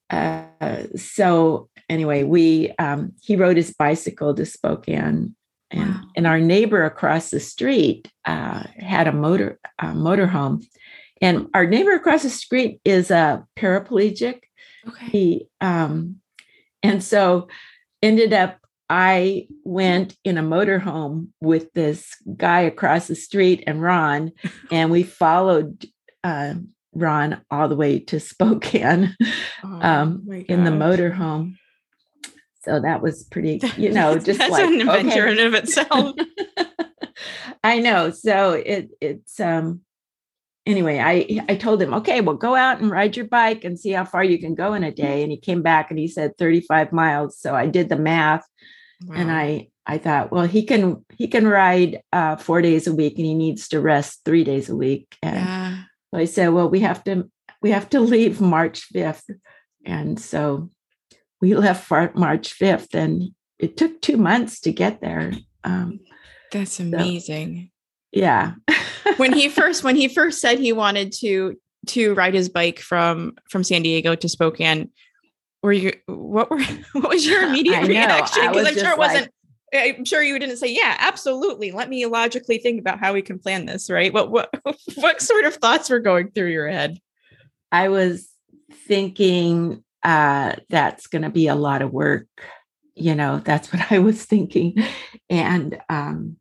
uh, 0.10 0.84
so 0.96 1.70
anyway, 1.88 2.24
we 2.24 2.72
um, 2.78 3.14
he 3.22 3.38
rode 3.38 3.58
his 3.58 3.74
bicycle 3.74 4.36
to 4.36 4.46
Spokane 4.46 5.36
and, 5.72 5.90
wow. 5.90 6.02
and 6.16 6.28
our 6.28 6.40
neighbor 6.40 6.84
across 6.84 7.30
the 7.30 7.40
street 7.40 8.12
uh, 8.26 8.64
had 8.78 9.08
a 9.08 9.14
motor 9.14 9.60
uh, 9.80 9.94
motorhome, 9.94 10.66
and 11.22 11.48
our 11.54 11.66
neighbor 11.66 11.94
across 11.94 12.24
the 12.24 12.30
street 12.30 12.82
is 12.84 13.12
a 13.12 13.46
paraplegic. 13.58 14.42
Okay. 14.88 15.06
He 15.08 15.48
um, 15.62 16.18
and 16.84 17.04
so 17.04 17.48
ended 18.02 18.34
up 18.34 18.58
I 18.90 19.48
went 19.64 20.18
in 20.24 20.38
a 20.38 20.44
motorhome 20.44 21.28
with 21.42 21.72
this 21.74 22.16
guy 22.36 22.62
across 22.62 23.08
the 23.08 23.16
street 23.16 23.64
and 23.68 23.82
Ron, 23.82 24.32
and 24.72 24.90
we 24.90 25.04
followed 25.04 25.86
uh, 26.24 26.56
Ron 26.94 27.42
all 27.52 27.68
the 27.68 27.76
way 27.76 28.00
to 28.00 28.20
Spokane 28.20 29.16
oh, 29.64 29.80
um, 29.82 30.28
in 30.48 30.64
the 30.64 30.72
motorhome 30.72 31.56
so 32.64 32.80
that 32.80 33.02
was 33.02 33.24
pretty 33.24 33.62
you 33.78 33.92
know 33.92 34.16
just 34.20 34.40
That's 34.40 34.52
like 34.52 34.66
an 34.66 34.82
adventure 34.82 35.28
okay. 35.28 35.42
in 35.42 35.48
of 35.48 35.54
itself 35.54 36.16
i 37.64 37.80
know 37.80 38.12
so 38.12 38.52
it 38.54 38.90
it's 39.02 39.40
um 39.40 39.82
anyway 40.66 41.00
i 41.00 41.42
i 41.50 41.56
told 41.56 41.82
him 41.82 41.94
okay 41.94 42.22
well 42.22 42.36
go 42.36 42.56
out 42.56 42.80
and 42.80 42.92
ride 42.92 43.16
your 43.16 43.26
bike 43.26 43.64
and 43.64 43.80
see 43.80 43.92
how 43.92 44.06
far 44.06 44.24
you 44.24 44.38
can 44.38 44.56
go 44.56 44.74
in 44.74 44.84
a 44.84 44.92
day 44.92 45.24
and 45.24 45.32
he 45.32 45.38
came 45.38 45.62
back 45.62 45.90
and 45.90 46.00
he 46.00 46.08
said 46.08 46.38
35 46.38 46.92
miles 46.92 47.40
so 47.40 47.56
i 47.56 47.66
did 47.66 47.90
the 47.90 47.96
math 47.96 48.46
wow. 49.06 49.16
and 49.16 49.32
i 49.32 49.68
i 49.86 49.98
thought 49.98 50.32
well 50.32 50.46
he 50.46 50.64
can 50.64 51.04
he 51.18 51.28
can 51.28 51.48
ride 51.48 52.02
uh 52.14 52.36
four 52.36 52.62
days 52.62 52.88
a 52.88 52.94
week 52.94 53.18
and 53.18 53.26
he 53.26 53.34
needs 53.34 53.68
to 53.70 53.80
rest 53.80 54.22
three 54.26 54.44
days 54.44 54.70
a 54.70 54.76
week 54.76 55.16
and 55.24 55.36
yeah. 55.36 55.84
so 56.14 56.20
i 56.20 56.26
said 56.26 56.50
well 56.50 56.70
we 56.70 56.82
have 56.82 57.04
to 57.04 57.30
we 57.62 57.72
have 57.72 57.90
to 57.90 58.00
leave 58.00 58.42
march 58.42 58.92
5th 58.94 59.24
and 59.86 60.20
so 60.20 60.70
we 61.42 61.56
left 61.56 61.90
March 61.90 62.58
5th 62.58 62.94
and 62.94 63.32
it 63.58 63.78
took 63.78 64.02
two 64.02 64.18
months 64.18 64.60
to 64.62 64.72
get 64.72 65.02
there. 65.02 65.34
Um, 65.64 66.00
That's 66.52 66.80
amazing. 66.80 67.72
So, 67.72 67.79
yeah. 68.12 68.54
when 69.18 69.34
he 69.34 69.50
first 69.50 69.84
when 69.84 69.96
he 69.96 70.08
first 70.08 70.40
said 70.40 70.60
he 70.60 70.74
wanted 70.74 71.12
to 71.20 71.56
to 71.88 72.14
ride 72.14 72.34
his 72.34 72.50
bike 72.50 72.80
from 72.80 73.34
from 73.50 73.64
San 73.64 73.82
Diego 73.82 74.16
to 74.16 74.30
Spokane, 74.30 74.90
were 75.64 75.74
you 75.74 75.94
what 76.08 76.50
were 76.50 76.62
what 76.94 77.10
was 77.10 77.26
your 77.26 77.44
immediate 77.44 77.88
reaction? 77.88 78.48
Because 78.48 78.68
I'm 78.68 78.78
sure 78.78 78.92
it 78.92 78.98
wasn't 78.98 79.32
I'm 79.74 80.06
sure 80.06 80.24
you 80.24 80.40
didn't 80.40 80.58
say, 80.58 80.74
yeah, 80.74 80.96
absolutely. 81.00 81.72
Let 81.72 81.90
me 81.90 82.06
logically 82.06 82.58
think 82.58 82.80
about 82.80 83.00
how 83.00 83.14
we 83.14 83.22
can 83.22 83.40
plan 83.40 83.66
this, 83.66 83.90
right? 83.90 84.14
What 84.14 84.32
what 84.32 84.50
what 84.96 85.22
sort 85.22 85.46
of 85.46 85.56
thoughts 85.56 85.90
were 85.90 86.00
going 86.00 86.32
through 86.32 86.50
your 86.50 86.68
head? 86.68 87.00
I 87.72 87.90
was 87.90 88.28
thinking 88.72 89.84
uh, 90.04 90.56
that's 90.70 91.08
going 91.08 91.22
to 91.22 91.30
be 91.30 91.48
a 91.48 91.56
lot 91.56 91.82
of 91.82 91.92
work. 91.92 92.28
You 92.96 93.16
know, 93.16 93.40
that's 93.40 93.72
what 93.72 93.92
I 93.92 94.00
was 94.00 94.26
thinking. 94.26 94.76
And 95.30 95.80
um, 95.88 96.38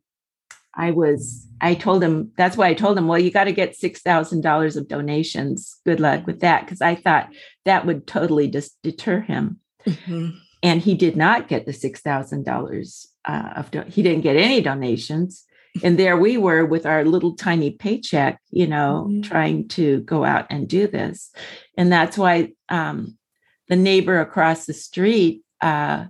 I 0.79 0.91
was, 0.91 1.45
I 1.59 1.75
told 1.75 2.01
him, 2.01 2.31
that's 2.37 2.55
why 2.55 2.69
I 2.69 2.73
told 2.73 2.97
him, 2.97 3.07
well, 3.07 3.19
you 3.19 3.31
got 3.31 3.43
to 3.43 3.51
get 3.51 3.77
$6,000 3.77 4.77
of 4.77 4.87
donations. 4.87 5.75
Good 5.85 5.99
luck 5.99 6.25
with 6.25 6.39
that. 6.39 6.65
Cause 6.65 6.81
I 6.81 6.95
thought 6.95 7.29
that 7.65 7.85
would 7.85 8.07
totally 8.07 8.47
just 8.47 8.81
deter 8.81 9.19
him. 9.19 9.59
Mm-hmm. 9.85 10.37
And 10.63 10.81
he 10.81 10.93
did 10.93 11.17
not 11.17 11.49
get 11.49 11.65
the 11.65 11.73
$6,000 11.73 13.05
uh, 13.25 13.49
of, 13.57 13.71
do- 13.71 13.83
he 13.87 14.01
didn't 14.01 14.21
get 14.21 14.37
any 14.37 14.61
donations. 14.61 15.43
And 15.83 15.99
there 15.99 16.17
we 16.17 16.37
were 16.37 16.65
with 16.65 16.85
our 16.85 17.03
little 17.03 17.35
tiny 17.35 17.71
paycheck, 17.71 18.41
you 18.49 18.65
know, 18.65 19.07
mm-hmm. 19.09 19.21
trying 19.21 19.67
to 19.69 19.99
go 20.01 20.23
out 20.23 20.47
and 20.49 20.67
do 20.67 20.87
this. 20.87 21.31
And 21.77 21.91
that's 21.91 22.17
why 22.17 22.53
um, 22.69 23.17
the 23.67 23.75
neighbor 23.75 24.21
across 24.21 24.65
the 24.65 24.73
street 24.73 25.43
uh, 25.61 26.05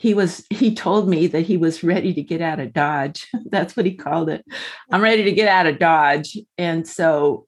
he 0.00 0.14
was 0.14 0.46
he 0.48 0.74
told 0.74 1.10
me 1.10 1.26
that 1.26 1.42
he 1.42 1.58
was 1.58 1.84
ready 1.84 2.14
to 2.14 2.22
get 2.22 2.40
out 2.40 2.58
of 2.58 2.72
dodge. 2.72 3.28
That's 3.50 3.76
what 3.76 3.84
he 3.84 3.94
called 3.94 4.30
it. 4.30 4.42
I'm 4.90 5.02
ready 5.02 5.24
to 5.24 5.32
get 5.32 5.46
out 5.46 5.66
of 5.66 5.78
dodge. 5.78 6.38
And 6.56 6.88
so 6.88 7.46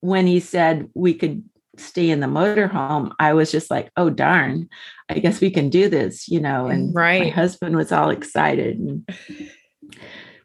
when 0.00 0.26
he 0.26 0.40
said 0.40 0.90
we 0.94 1.14
could 1.14 1.44
stay 1.78 2.10
in 2.10 2.20
the 2.20 2.26
motorhome 2.26 3.12
i 3.18 3.32
was 3.32 3.50
just 3.50 3.70
like 3.70 3.90
oh 3.96 4.10
darn. 4.10 4.68
I 5.08 5.20
guess 5.20 5.40
we 5.40 5.50
can 5.50 5.70
do 5.70 5.88
this 5.88 6.28
you 6.28 6.38
know 6.38 6.66
and 6.66 6.94
right. 6.94 7.22
my 7.22 7.28
husband 7.30 7.76
was 7.76 7.92
all 7.92 8.10
excited 8.10 8.78
and 8.78 9.08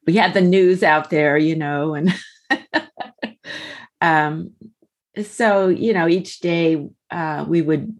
we 0.05 0.15
had 0.15 0.33
the 0.33 0.41
news 0.41 0.83
out 0.83 1.09
there 1.09 1.37
you 1.37 1.55
know 1.55 1.95
and 1.95 2.13
um 4.01 4.51
so 5.21 5.67
you 5.67 5.93
know 5.93 6.07
each 6.07 6.39
day 6.39 6.87
uh, 7.11 7.45
we 7.47 7.61
would 7.61 7.97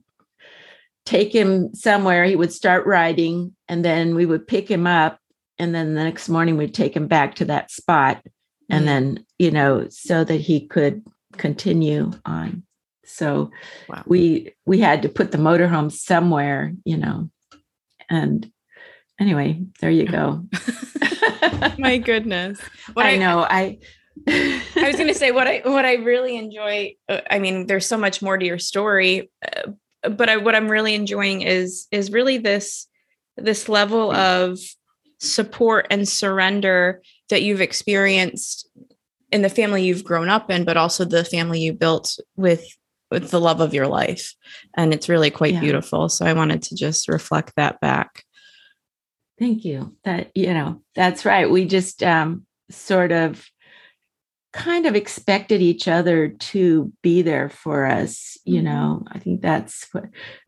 take 1.08 1.34
him 1.34 1.74
somewhere 1.74 2.26
he 2.26 2.36
would 2.36 2.52
start 2.52 2.86
riding 2.86 3.56
and 3.70 3.84
then 3.84 4.14
we 4.14 4.26
would 4.26 4.46
pick 4.46 4.70
him 4.70 4.86
up 4.86 5.18
and 5.58 5.74
then 5.74 5.96
the 5.96 6.04
next 6.04 6.28
morning 6.28 6.58
we'd 6.58 6.74
take 6.74 6.94
him 6.94 7.08
back 7.08 7.34
to 7.36 7.46
that 7.46 7.72
spot 7.72 8.22
and 8.70 8.84
mm. 8.84 8.88
then 8.88 9.26
you 9.40 9.50
know 9.50 9.88
so 9.88 10.26
that 10.26 10.42
he 10.42 10.68
could 10.68 11.02
continue 11.38 12.12
on 12.26 12.62
so 13.06 13.50
wow. 13.88 14.04
we 14.06 14.52
we 14.66 14.80
had 14.80 15.02
to 15.02 15.08
put 15.08 15.32
the 15.32 15.38
motorhome 15.38 15.90
somewhere 15.90 16.74
you 16.84 16.98
know 16.98 17.30
and 18.10 18.52
anyway 19.18 19.64
there 19.80 19.90
you 19.90 20.06
go 20.06 20.44
my 21.80 21.98
goodness 21.98 22.60
what 22.94 23.06
I, 23.06 23.12
I 23.12 23.18
know 23.18 23.48
i 23.50 23.80
I 24.28 24.62
was 24.76 24.96
going 24.96 25.08
to 25.14 25.14
say 25.14 25.32
what 25.32 25.48
I 25.48 25.62
what 25.64 25.86
I 25.86 25.96
really 25.96 26.38
enjoy. 26.38 26.96
Uh, 27.08 27.22
I 27.30 27.38
mean, 27.40 27.68
there's 27.68 27.86
so 27.86 27.98
much 27.98 28.22
more 28.22 28.38
to 28.38 28.46
your 28.46 28.58
story, 28.58 29.30
uh, 29.46 29.72
but 30.10 30.30
I, 30.30 30.38
what 30.38 30.56
I'm 30.56 30.70
really 30.70 30.96
enjoying 30.96 31.42
is 31.42 31.88
is 31.92 32.12
really 32.12 32.38
this 32.38 32.88
this 33.38 33.70
level 33.70 34.12
of 34.12 34.60
support 35.20 35.88
and 35.90 36.08
surrender 36.08 37.02
that 37.30 37.44
you've 37.44 37.62
experienced 37.62 38.70
in 39.32 39.42
the 39.42 39.50
family 39.50 39.84
you've 39.84 40.04
grown 40.04 40.30
up 40.30 40.50
in, 40.50 40.64
but 40.64 40.78
also 40.78 41.04
the 41.04 41.26
family 41.26 41.60
you 41.60 41.74
built 41.74 42.18
with 42.36 42.66
with 43.10 43.32
the 43.32 43.40
love 43.40 43.62
of 43.62 43.74
your 43.74 43.88
life, 43.88 44.34
and 44.76 44.94
it's 44.94 45.10
really 45.10 45.32
quite 45.32 45.54
yeah. 45.54 45.62
beautiful. 45.62 46.10
So 46.10 46.26
I 46.26 46.34
wanted 46.34 46.62
to 46.64 46.76
just 46.76 47.08
reflect 47.08 47.54
that 47.56 47.80
back. 47.80 48.24
Thank 49.40 49.64
you. 49.66 49.96
That 50.04 50.32
you 50.36 50.54
know 50.54 50.82
that's 50.96 51.26
right. 51.26 51.50
We 51.50 51.66
just 51.66 52.04
um, 52.04 52.46
sort 52.70 53.12
of 53.12 53.46
kind 54.54 54.86
of 54.86 54.96
expected 54.96 55.62
each 55.62 55.88
other 55.88 56.30
to 56.30 56.92
be 57.02 57.22
there 57.22 57.50
for 57.50 57.86
us 57.86 58.38
you 58.46 58.62
mm-hmm. 58.62 58.66
know 58.66 59.04
i 59.12 59.20
think 59.20 59.42
that's 59.42 59.88
what 59.92 60.06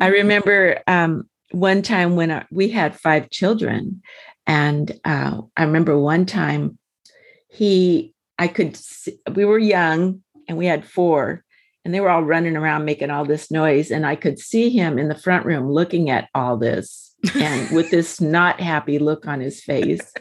i 0.00 0.06
remember 0.06 0.80
um, 0.86 1.28
one 1.50 1.82
time 1.82 2.16
when 2.16 2.44
we 2.50 2.68
had 2.68 2.98
five 2.98 3.30
children 3.30 4.02
and 4.46 4.98
uh, 5.04 5.40
i 5.56 5.64
remember 5.64 5.98
one 5.98 6.26
time 6.26 6.78
he 7.48 8.14
i 8.38 8.46
could 8.46 8.76
see, 8.76 9.18
we 9.34 9.44
were 9.44 9.58
young 9.58 10.22
and 10.48 10.56
we 10.56 10.66
had 10.66 10.86
four 10.88 11.44
and 11.84 11.92
they 11.94 12.00
were 12.00 12.10
all 12.10 12.22
running 12.24 12.56
around 12.56 12.84
making 12.84 13.10
all 13.10 13.24
this 13.24 13.50
noise 13.50 13.90
and 13.90 14.06
i 14.06 14.14
could 14.14 14.38
see 14.38 14.70
him 14.70 14.98
in 14.98 15.08
the 15.08 15.18
front 15.18 15.44
room 15.44 15.70
looking 15.70 16.08
at 16.08 16.28
all 16.34 16.56
this 16.56 17.14
and 17.34 17.70
with 17.70 17.90
this 17.90 18.20
not 18.20 18.60
happy 18.60 18.98
look 18.98 19.26
on 19.26 19.40
his 19.40 19.62
face. 19.62 20.12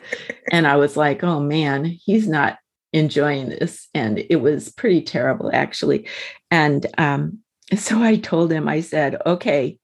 And 0.51 0.67
I 0.67 0.75
was 0.75 0.97
like, 0.97 1.23
oh 1.23 1.39
man, 1.39 1.85
he's 1.85 2.27
not 2.27 2.57
enjoying 2.93 3.49
this. 3.49 3.89
And 3.93 4.25
it 4.29 4.37
was 4.37 4.71
pretty 4.71 5.01
terrible, 5.01 5.51
actually. 5.53 6.07
And 6.49 6.85
um, 6.97 7.39
so 7.75 8.01
I 8.01 8.15
told 8.15 8.51
him, 8.51 8.67
I 8.67 8.81
said, 8.81 9.21
okay, 9.25 9.77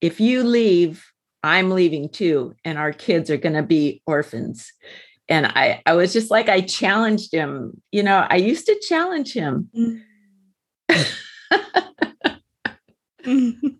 if 0.00 0.20
you 0.20 0.42
leave, 0.42 1.04
I'm 1.42 1.70
leaving 1.70 2.08
too. 2.08 2.54
And 2.64 2.78
our 2.78 2.92
kids 2.92 3.30
are 3.30 3.36
going 3.36 3.54
to 3.54 3.62
be 3.62 4.02
orphans. 4.06 4.72
And 5.28 5.46
I, 5.46 5.82
I 5.86 5.94
was 5.94 6.12
just 6.12 6.30
like, 6.30 6.48
I 6.48 6.60
challenged 6.60 7.32
him. 7.32 7.80
You 7.92 8.02
know, 8.02 8.26
I 8.28 8.36
used 8.36 8.66
to 8.66 8.80
challenge 8.80 9.32
him. 9.32 9.70
Mm. 9.76 10.02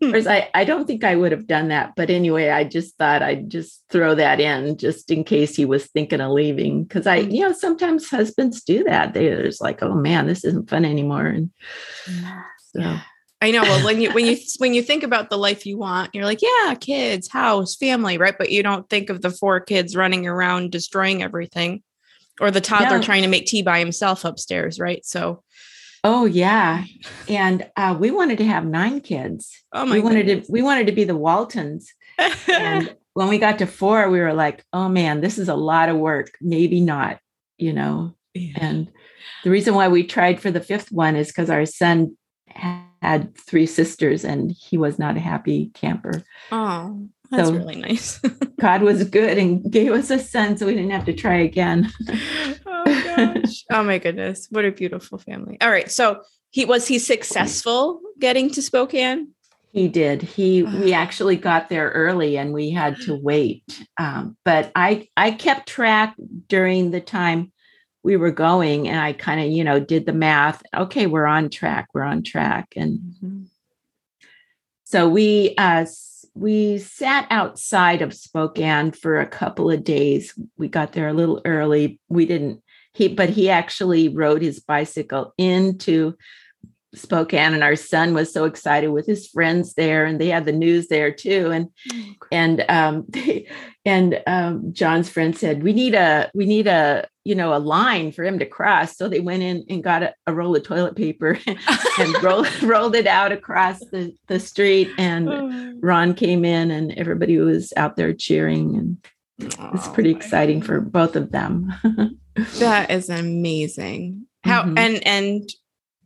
Whereas 0.00 0.26
I, 0.26 0.50
I 0.54 0.64
don't 0.64 0.86
think 0.86 1.04
I 1.04 1.16
would 1.16 1.32
have 1.32 1.46
done 1.46 1.68
that. 1.68 1.94
But 1.96 2.10
anyway, 2.10 2.50
I 2.50 2.64
just 2.64 2.96
thought 2.96 3.22
I'd 3.22 3.50
just 3.50 3.82
throw 3.90 4.14
that 4.14 4.40
in 4.40 4.76
just 4.76 5.10
in 5.10 5.24
case 5.24 5.56
he 5.56 5.64
was 5.64 5.86
thinking 5.86 6.20
of 6.20 6.32
leaving. 6.32 6.86
Cause 6.88 7.06
I, 7.06 7.16
you 7.16 7.42
know, 7.42 7.52
sometimes 7.52 8.10
husbands 8.10 8.62
do 8.62 8.84
that. 8.84 9.14
They're 9.14 9.42
just 9.42 9.60
like, 9.60 9.82
oh 9.82 9.94
man, 9.94 10.26
this 10.26 10.44
isn't 10.44 10.70
fun 10.70 10.84
anymore. 10.84 11.26
And 11.26 11.50
so 12.72 12.80
yeah. 12.80 13.00
I 13.42 13.50
know. 13.50 13.62
Well, 13.62 13.84
when 13.84 14.00
you 14.00 14.12
when 14.12 14.26
you 14.26 14.36
when 14.58 14.74
you 14.74 14.82
think 14.82 15.02
about 15.02 15.30
the 15.30 15.38
life 15.38 15.66
you 15.66 15.78
want, 15.78 16.14
you're 16.14 16.24
like, 16.24 16.40
yeah, 16.42 16.74
kids, 16.74 17.28
house, 17.28 17.76
family, 17.76 18.18
right? 18.18 18.36
But 18.36 18.50
you 18.50 18.62
don't 18.62 18.88
think 18.88 19.10
of 19.10 19.22
the 19.22 19.30
four 19.30 19.60
kids 19.60 19.94
running 19.94 20.26
around 20.26 20.72
destroying 20.72 21.22
everything, 21.22 21.82
or 22.40 22.50
the 22.50 22.60
toddler 22.60 23.00
trying 23.00 23.22
to 23.22 23.28
make 23.28 23.46
tea 23.46 23.62
by 23.62 23.78
himself 23.78 24.24
upstairs, 24.24 24.80
right? 24.80 25.04
So 25.04 25.42
Oh 26.08 26.24
yeah, 26.24 26.84
and 27.28 27.68
uh, 27.76 27.96
we 27.98 28.12
wanted 28.12 28.38
to 28.38 28.46
have 28.46 28.64
nine 28.64 29.00
kids. 29.00 29.50
Oh 29.72 29.84
my! 29.84 29.96
We 29.96 30.00
wanted 30.00 30.26
to. 30.26 30.52
We 30.52 30.62
wanted 30.62 30.86
to 30.86 30.92
be 30.92 31.02
the 31.02 31.16
Waltons. 31.16 31.92
and 32.16 32.94
when 33.14 33.26
we 33.26 33.38
got 33.38 33.58
to 33.58 33.66
four, 33.66 34.08
we 34.08 34.20
were 34.20 34.32
like, 34.32 34.64
"Oh 34.72 34.88
man, 34.88 35.20
this 35.20 35.36
is 35.36 35.48
a 35.48 35.56
lot 35.56 35.88
of 35.88 35.96
work. 35.96 36.30
Maybe 36.40 36.80
not." 36.80 37.18
You 37.58 37.72
know. 37.72 38.14
Yeah. 38.34 38.52
And 38.60 38.92
the 39.42 39.50
reason 39.50 39.74
why 39.74 39.88
we 39.88 40.04
tried 40.04 40.40
for 40.40 40.52
the 40.52 40.60
fifth 40.60 40.92
one 40.92 41.16
is 41.16 41.26
because 41.26 41.50
our 41.50 41.66
son 41.66 42.16
had 43.02 43.36
three 43.36 43.66
sisters, 43.66 44.24
and 44.24 44.52
he 44.52 44.78
was 44.78 45.00
not 45.00 45.16
a 45.16 45.20
happy 45.20 45.72
camper. 45.74 46.22
Oh, 46.52 47.08
that's 47.32 47.48
so 47.48 47.54
really 47.54 47.80
nice. 47.80 48.20
God 48.60 48.82
was 48.82 49.02
good 49.08 49.38
and 49.38 49.68
gave 49.72 49.90
us 49.90 50.10
a 50.10 50.20
son, 50.20 50.56
so 50.56 50.66
we 50.66 50.74
didn't 50.74 50.92
have 50.92 51.06
to 51.06 51.14
try 51.14 51.38
again. 51.38 51.92
gosh. 53.16 53.64
oh 53.72 53.82
my 53.82 53.98
goodness. 53.98 54.46
What 54.50 54.64
a 54.64 54.72
beautiful 54.72 55.18
family. 55.18 55.58
All 55.60 55.70
right. 55.70 55.90
So 55.90 56.22
he 56.50 56.64
was 56.64 56.86
he 56.86 56.98
successful 56.98 58.00
getting 58.18 58.50
to 58.50 58.62
Spokane? 58.62 59.28
He 59.72 59.88
did. 59.88 60.22
He 60.22 60.62
we 60.62 60.94
actually 60.94 61.36
got 61.36 61.68
there 61.68 61.90
early 61.90 62.38
and 62.38 62.52
we 62.52 62.70
had 62.70 62.96
to 63.02 63.14
wait. 63.22 63.84
Um, 63.98 64.36
but 64.44 64.72
I 64.74 65.08
I 65.16 65.32
kept 65.32 65.68
track 65.68 66.16
during 66.48 66.90
the 66.90 67.00
time 67.00 67.52
we 68.02 68.16
were 68.16 68.30
going 68.30 68.88
and 68.88 69.00
I 69.00 69.12
kind 69.12 69.40
of, 69.40 69.48
you 69.48 69.64
know, 69.64 69.80
did 69.80 70.06
the 70.06 70.12
math. 70.12 70.62
Okay, 70.74 71.06
we're 71.06 71.26
on 71.26 71.50
track. 71.50 71.88
We're 71.92 72.04
on 72.04 72.22
track. 72.22 72.72
And 72.76 73.00
mm-hmm. 73.00 73.42
so 74.84 75.08
we 75.08 75.54
uh 75.58 75.84
we 76.36 76.78
sat 76.78 77.26
outside 77.30 78.02
of 78.02 78.14
Spokane 78.14 78.92
for 78.92 79.20
a 79.20 79.26
couple 79.26 79.70
of 79.70 79.84
days. 79.84 80.38
We 80.56 80.68
got 80.68 80.92
there 80.92 81.08
a 81.08 81.14
little 81.14 81.40
early. 81.44 81.98
We 82.08 82.26
didn't 82.26 82.62
he 82.96 83.08
but 83.08 83.28
he 83.28 83.50
actually 83.50 84.08
rode 84.08 84.42
his 84.42 84.60
bicycle 84.60 85.34
into 85.36 86.16
Spokane 86.94 87.52
and 87.52 87.62
our 87.62 87.76
son 87.76 88.14
was 88.14 88.32
so 88.32 88.44
excited 88.44 88.88
with 88.88 89.06
his 89.06 89.28
friends 89.28 89.74
there 89.74 90.06
and 90.06 90.18
they 90.18 90.28
had 90.28 90.46
the 90.46 90.52
news 90.52 90.88
there 90.88 91.12
too 91.12 91.50
and 91.52 91.68
oh, 91.92 92.26
and 92.32 92.64
um 92.68 93.04
they, 93.10 93.48
and 93.84 94.22
um 94.26 94.72
John's 94.72 95.10
friend 95.10 95.36
said 95.36 95.62
we 95.62 95.72
need 95.72 95.94
a 95.94 96.30
we 96.34 96.46
need 96.46 96.66
a 96.66 97.06
you 97.24 97.34
know 97.34 97.54
a 97.54 97.58
line 97.58 98.12
for 98.12 98.24
him 98.24 98.38
to 98.38 98.46
cross. 98.46 98.96
So 98.96 99.08
they 99.08 99.20
went 99.20 99.42
in 99.42 99.64
and 99.68 99.84
got 99.84 100.02
a, 100.02 100.14
a 100.26 100.32
roll 100.32 100.56
of 100.56 100.62
toilet 100.62 100.96
paper 100.96 101.38
and 101.98 102.14
rolled 102.22 102.62
rolled 102.62 102.96
it 102.96 103.06
out 103.06 103.32
across 103.32 103.80
the 103.80 104.16
the 104.28 104.40
street 104.40 104.90
and 104.96 105.28
oh. 105.28 105.74
Ron 105.80 106.14
came 106.14 106.44
in 106.44 106.70
and 106.70 106.92
everybody 106.92 107.36
was 107.38 107.72
out 107.76 107.96
there 107.96 108.14
cheering 108.14 108.74
and 108.76 109.06
it's 109.74 109.88
pretty 109.88 110.14
oh, 110.14 110.16
exciting 110.16 110.62
for 110.62 110.80
both 110.80 111.14
of 111.14 111.30
them 111.30 111.74
that 112.58 112.90
is 112.90 113.08
amazing. 113.08 114.26
How 114.44 114.62
mm-hmm. 114.62 114.78
and 114.78 115.06
and 115.06 115.50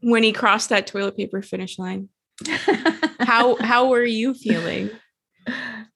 when 0.01 0.23
he 0.23 0.33
crossed 0.33 0.71
that 0.71 0.87
toilet 0.87 1.17
paper 1.17 1.43
finish 1.43 1.79
line, 1.79 2.09
how 3.21 3.57
how 3.57 3.89
were 3.89 4.05
you 4.05 4.35
feeling? 4.35 4.91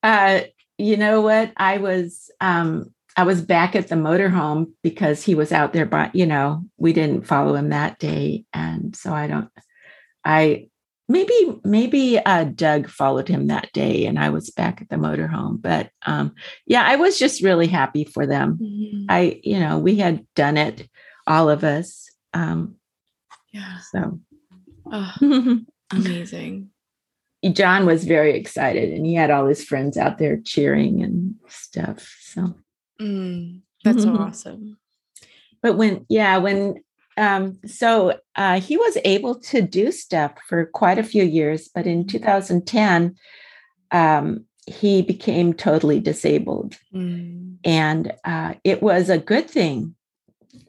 Uh, 0.03 0.41
you 0.79 0.97
know 0.97 1.21
what? 1.21 1.53
I 1.57 1.79
was 1.79 2.31
um 2.41 2.93
I 3.17 3.25
was 3.25 3.41
back 3.41 3.77
at 3.77 3.89
the 3.89 3.95
motorhome 3.95 4.73
because 4.83 5.23
he 5.23 5.35
was 5.35 5.53
out 5.53 5.73
there, 5.73 5.87
but 5.87 6.15
you 6.15 6.27
know, 6.27 6.65
we 6.77 6.93
didn't 6.93 7.27
follow 7.27 7.55
him 7.55 7.71
that 7.71 7.99
day. 7.99 8.45
And 8.53 8.95
so 8.95 9.13
I 9.13 9.27
don't 9.27 9.49
I 10.25 10.69
maybe 11.09 11.61
maybe 11.65 12.19
uh, 12.19 12.45
Doug 12.45 12.89
followed 12.89 13.29
him 13.29 13.49
that 13.49 13.73
day, 13.73 14.07
and 14.07 14.19
I 14.19 14.31
was 14.31 14.51
back 14.51 14.81
at 14.81 14.89
the 14.89 14.97
motorhome. 14.97 15.61
But 15.61 15.91
um, 16.07 16.35
yeah, 16.67 16.85
I 16.85 16.97
was 16.97 17.19
just 17.19 17.43
really 17.43 17.67
happy 17.67 18.05
for 18.05 18.27
them. 18.27 18.59
Mm-hmm. 18.61 19.07
I, 19.09 19.41
you 19.43 19.61
know, 19.61 19.79
we 19.79 19.97
had 19.97 20.27
done 20.35 20.57
it, 20.57 20.89
all 21.27 21.51
of 21.51 21.65
us. 21.65 22.09
Um, 22.33 22.77
yeah. 23.53 23.79
So 23.93 24.21
oh, 24.91 25.13
amazing. 25.91 26.71
John 27.53 27.85
was 27.85 28.05
very 28.05 28.35
excited, 28.39 28.91
and 28.93 29.05
he 29.05 29.15
had 29.15 29.31
all 29.31 29.47
his 29.47 29.63
friends 29.63 29.99
out 29.99 30.19
there 30.19 30.39
cheering 30.43 31.03
and 31.03 31.35
stuff. 31.49 32.17
So 32.23 32.55
mm, 33.01 33.61
that's 33.85 34.07
awesome. 34.07 34.79
But 35.63 35.77
when, 35.77 36.07
yeah, 36.09 36.39
when 36.39 36.83
um, 37.17 37.59
so 37.67 38.19
uh, 38.37 38.61
he 38.61 38.77
was 38.77 38.99
able 39.05 39.37
to 39.41 39.63
do 39.63 39.93
stuff 39.93 40.33
for 40.49 40.67
quite 40.67 40.99
a 40.99 41.05
few 41.05 41.25
years, 41.25 41.69
but 41.69 41.87
in 41.87 42.07
2010, 42.07 43.17
um, 43.91 44.45
he 44.67 45.03
became 45.03 45.53
totally 45.53 46.01
disabled. 46.01 46.77
Mm. 46.93 47.57
And 47.65 48.13
uh, 48.25 48.55
it 48.65 48.83
was 48.83 49.11
a 49.11 49.19
good 49.19 49.49
thing 49.49 49.95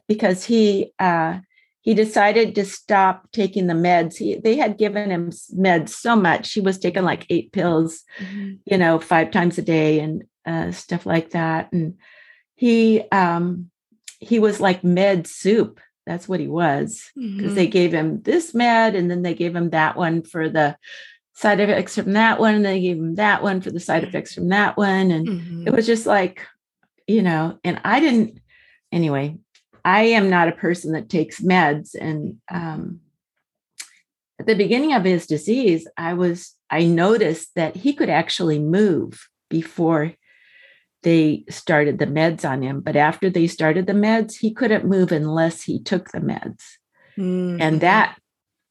because 0.06 0.44
he 0.44 0.92
uh, 0.98 1.38
he 1.80 1.94
decided 1.94 2.54
to 2.56 2.64
stop 2.64 3.30
taking 3.32 3.66
the 3.66 3.74
meds. 3.74 4.16
He, 4.16 4.36
they 4.36 4.56
had 4.56 4.78
given 4.78 5.10
him 5.10 5.30
meds 5.30 5.90
so 5.90 6.16
much. 6.16 6.52
He 6.52 6.60
was 6.60 6.78
taking 6.78 7.04
like 7.04 7.26
eight 7.30 7.52
pills, 7.52 8.02
mm-hmm. 8.18 8.54
you 8.64 8.76
know, 8.76 8.98
five 8.98 9.30
times 9.30 9.56
a 9.58 9.62
day 9.62 10.00
and 10.00 10.24
uh, 10.44 10.72
stuff 10.72 11.06
like 11.06 11.30
that. 11.30 11.72
And 11.72 11.94
he 12.54 13.02
um, 13.12 13.70
he 14.18 14.38
was 14.38 14.60
like 14.60 14.84
med 14.84 15.26
soup 15.26 15.80
that's 16.06 16.28
what 16.28 16.40
he 16.40 16.46
was 16.46 17.10
because 17.14 17.30
mm-hmm. 17.30 17.54
they 17.54 17.66
gave 17.66 17.92
him 17.92 18.22
this 18.22 18.54
med 18.54 18.94
and 18.94 19.10
then 19.10 19.22
they 19.22 19.34
gave 19.34 19.54
him 19.54 19.70
that 19.70 19.96
one 19.96 20.22
for 20.22 20.48
the 20.48 20.76
side 21.34 21.60
effects 21.60 21.96
from 21.96 22.12
that 22.12 22.38
one 22.40 22.54
and 22.54 22.64
they 22.64 22.80
gave 22.80 22.96
him 22.96 23.16
that 23.16 23.42
one 23.42 23.60
for 23.60 23.70
the 23.70 23.80
side 23.80 24.04
effects 24.04 24.32
from 24.32 24.48
that 24.48 24.76
one 24.76 25.10
and 25.10 25.28
mm-hmm. 25.28 25.66
it 25.66 25.72
was 25.72 25.84
just 25.84 26.06
like 26.06 26.46
you 27.06 27.22
know 27.22 27.58
and 27.64 27.80
i 27.84 28.00
didn't 28.00 28.40
anyway 28.92 29.36
i 29.84 30.02
am 30.02 30.30
not 30.30 30.48
a 30.48 30.52
person 30.52 30.92
that 30.92 31.10
takes 31.10 31.40
meds 31.40 31.94
and 32.00 32.36
um, 32.50 33.00
at 34.38 34.46
the 34.46 34.54
beginning 34.54 34.94
of 34.94 35.04
his 35.04 35.26
disease 35.26 35.86
i 35.96 36.14
was 36.14 36.54
i 36.70 36.84
noticed 36.84 37.50
that 37.56 37.76
he 37.76 37.92
could 37.92 38.10
actually 38.10 38.58
move 38.58 39.28
before 39.50 40.12
they 41.06 41.44
started 41.48 42.00
the 42.00 42.06
meds 42.06 42.44
on 42.44 42.62
him. 42.62 42.80
But 42.80 42.96
after 42.96 43.30
they 43.30 43.46
started 43.46 43.86
the 43.86 43.92
meds, 43.92 44.34
he 44.36 44.52
couldn't 44.52 44.84
move 44.84 45.12
unless 45.12 45.62
he 45.62 45.80
took 45.80 46.10
the 46.10 46.18
meds. 46.18 46.60
Mm-hmm. 47.16 47.62
And 47.62 47.80
that 47.80 48.18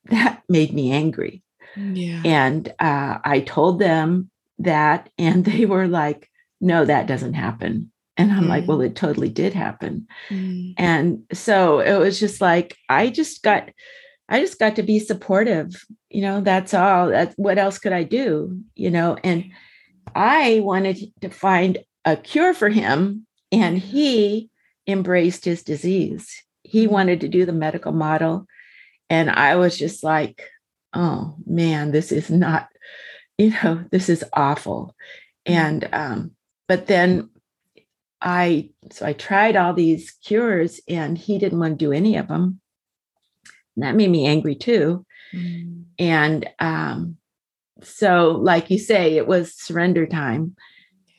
that 0.08 0.44
made 0.50 0.74
me 0.74 0.92
angry. 0.92 1.44
Yeah. 1.78 2.22
And 2.26 2.68
uh, 2.78 3.20
I 3.24 3.40
told 3.40 3.80
them 3.80 4.30
that, 4.60 5.10
and 5.18 5.46
they 5.46 5.66
were 5.66 5.88
like, 5.88 6.30
no, 6.60 6.84
that 6.84 7.08
doesn't 7.08 7.36
happen. 7.36 7.90
And 8.18 8.34
I'm 8.34 8.46
mm. 8.46 8.50
like, 8.50 8.68
well, 8.68 8.80
mm. 8.80 8.88
it 8.88 8.98
totally 8.98 9.30
did 9.30 9.54
happen. 9.54 10.06
Mm. 10.30 10.74
And 10.78 11.24
so 11.32 11.80
it 11.80 11.98
was 11.98 12.20
just 12.20 12.42
like, 12.42 12.76
I 12.90 13.10
just 13.10 13.44
got, 13.44 13.70
I 14.28 14.42
just 14.42 14.60
got 14.60 14.76
to 14.76 14.84
be 14.84 15.00
supportive. 15.00 15.86
You 16.10 16.22
know, 16.22 16.42
that's 16.42 16.74
all. 16.74 17.08
That's 17.08 17.34
what 17.38 17.58
else 17.58 17.80
could 17.80 17.94
I 17.94 18.04
do? 18.04 18.60
You 18.76 18.92
know, 18.92 19.18
and 19.24 19.52
I 20.14 20.60
wanted 20.64 20.98
to 21.22 21.30
find 21.30 21.78
a 22.06 22.16
cure 22.16 22.54
for 22.54 22.70
him 22.70 23.26
and 23.52 23.78
he 23.78 24.50
embraced 24.88 25.44
his 25.44 25.64
disease. 25.64 26.44
He 26.64 26.84
mm-hmm. 26.84 26.94
wanted 26.94 27.22
to 27.22 27.28
do 27.28 27.46
the 27.46 27.54
medical 27.54 27.92
model. 27.92 28.46
And 29.10 29.30
I 29.30 29.56
was 29.56 29.78
just 29.78 30.04
like, 30.04 30.44
oh 30.94 31.36
man, 31.46 31.92
this 31.92 32.12
is 32.12 32.30
not, 32.30 32.70
you 33.38 33.52
know, 33.64 33.84
this 33.92 34.08
is 34.08 34.24
awful. 34.34 34.96
Mm-hmm. 35.48 35.54
And, 35.54 35.90
um, 35.92 36.32
but 36.68 36.88
then 36.88 37.30
I, 38.22 38.70
so 38.92 39.06
I 39.06 39.14
tried 39.14 39.56
all 39.56 39.74
these 39.74 40.12
cures 40.24 40.80
and 40.88 41.18
he 41.18 41.38
didn't 41.38 41.60
want 41.60 41.78
to 41.78 41.86
do 41.86 41.92
any 41.92 42.18
of 42.18 42.28
them. 42.28 42.60
And 43.76 43.84
that 43.84 43.96
made 43.96 44.10
me 44.10 44.26
angry 44.26 44.56
too. 44.56 45.06
Mm. 45.34 45.84
And, 46.00 46.50
um, 46.60 47.18
so 47.84 48.32
like 48.32 48.72
you 48.72 48.80
say, 48.80 49.18
it 49.18 49.28
was 49.28 49.54
surrender 49.54 50.08
time 50.08 50.56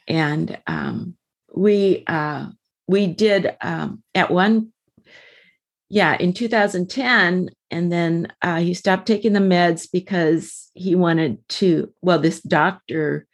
and 0.08 0.58
um, 0.66 1.16
we 1.54 2.04
uh, 2.06 2.46
we 2.86 3.06
did 3.06 3.56
um, 3.60 4.02
at 4.14 4.30
one 4.30 4.72
yeah 5.88 6.16
in 6.18 6.32
2010 6.32 7.50
and 7.70 7.92
then 7.92 8.28
uh, 8.42 8.58
he 8.58 8.74
stopped 8.74 9.06
taking 9.06 9.32
the 9.32 9.40
meds 9.40 9.88
because 9.90 10.70
he 10.74 10.94
wanted 10.94 11.38
to 11.48 11.92
well 12.02 12.18
this 12.18 12.40
doctor 12.40 13.26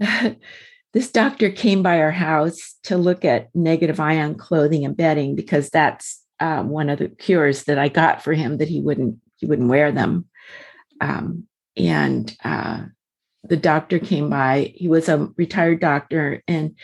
this 0.92 1.10
doctor 1.12 1.50
came 1.50 1.82
by 1.82 2.00
our 2.00 2.10
house 2.10 2.76
to 2.84 2.96
look 2.96 3.24
at 3.24 3.54
negative 3.54 4.00
ion 4.00 4.34
clothing 4.34 4.84
and 4.84 4.96
bedding 4.96 5.34
because 5.34 5.68
that's 5.68 6.22
uh, 6.40 6.62
one 6.62 6.88
of 6.88 6.98
the 6.98 7.08
cures 7.08 7.64
that 7.64 7.78
i 7.78 7.88
got 7.88 8.22
for 8.22 8.32
him 8.32 8.56
that 8.56 8.68
he 8.68 8.80
wouldn't 8.80 9.18
he 9.40 9.46
wouldn't 9.46 9.68
wear 9.68 9.90
them. 9.90 10.26
Um, 11.00 11.46
and 11.76 12.34
uh, 12.44 12.84
the 13.44 13.56
doctor 13.56 13.98
came 13.98 14.30
by. 14.30 14.72
He 14.74 14.88
was 14.88 15.08
a 15.08 15.28
retired 15.36 15.80
doctor, 15.80 16.42
and 16.46 16.76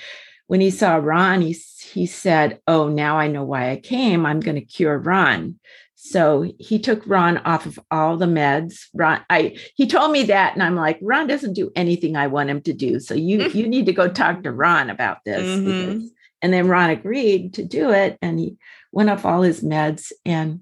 when 0.46 0.60
he 0.60 0.70
saw 0.70 0.96
Ron, 0.96 1.42
he 1.42 1.56
he 1.92 2.06
said, 2.06 2.60
"Oh, 2.66 2.88
now 2.88 3.18
I 3.18 3.28
know 3.28 3.44
why 3.44 3.70
I 3.70 3.76
came. 3.76 4.26
I'm 4.26 4.40
going 4.40 4.56
to 4.56 4.60
cure 4.64 4.98
Ron." 4.98 5.58
So 5.94 6.52
he 6.58 6.78
took 6.78 7.02
Ron 7.06 7.38
off 7.38 7.66
of 7.66 7.80
all 7.90 8.16
the 8.16 8.26
meds. 8.26 8.86
Ron, 8.94 9.22
I 9.28 9.56
he 9.74 9.86
told 9.86 10.12
me 10.12 10.24
that, 10.24 10.54
and 10.54 10.62
I'm 10.62 10.76
like, 10.76 10.98
Ron 11.02 11.26
doesn't 11.26 11.54
do 11.54 11.72
anything 11.74 12.16
I 12.16 12.28
want 12.28 12.50
him 12.50 12.60
to 12.62 12.72
do. 12.72 13.00
So 13.00 13.14
you 13.14 13.48
you 13.54 13.66
need 13.66 13.86
to 13.86 13.92
go 13.92 14.08
talk 14.08 14.42
to 14.42 14.52
Ron 14.52 14.90
about 14.90 15.18
this. 15.24 15.42
Mm-hmm. 15.42 15.64
Because, 15.64 16.10
and 16.42 16.52
then 16.52 16.68
Ron 16.68 16.90
agreed 16.90 17.54
to 17.54 17.64
do 17.64 17.90
it, 17.90 18.18
and 18.22 18.38
he 18.38 18.56
went 18.92 19.10
off 19.10 19.24
all 19.24 19.42
his 19.42 19.62
meds, 19.62 20.12
and 20.24 20.60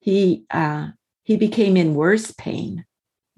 he 0.00 0.44
uh, 0.50 0.88
he 1.22 1.36
became 1.36 1.76
in 1.76 1.94
worse 1.94 2.32
pain. 2.32 2.84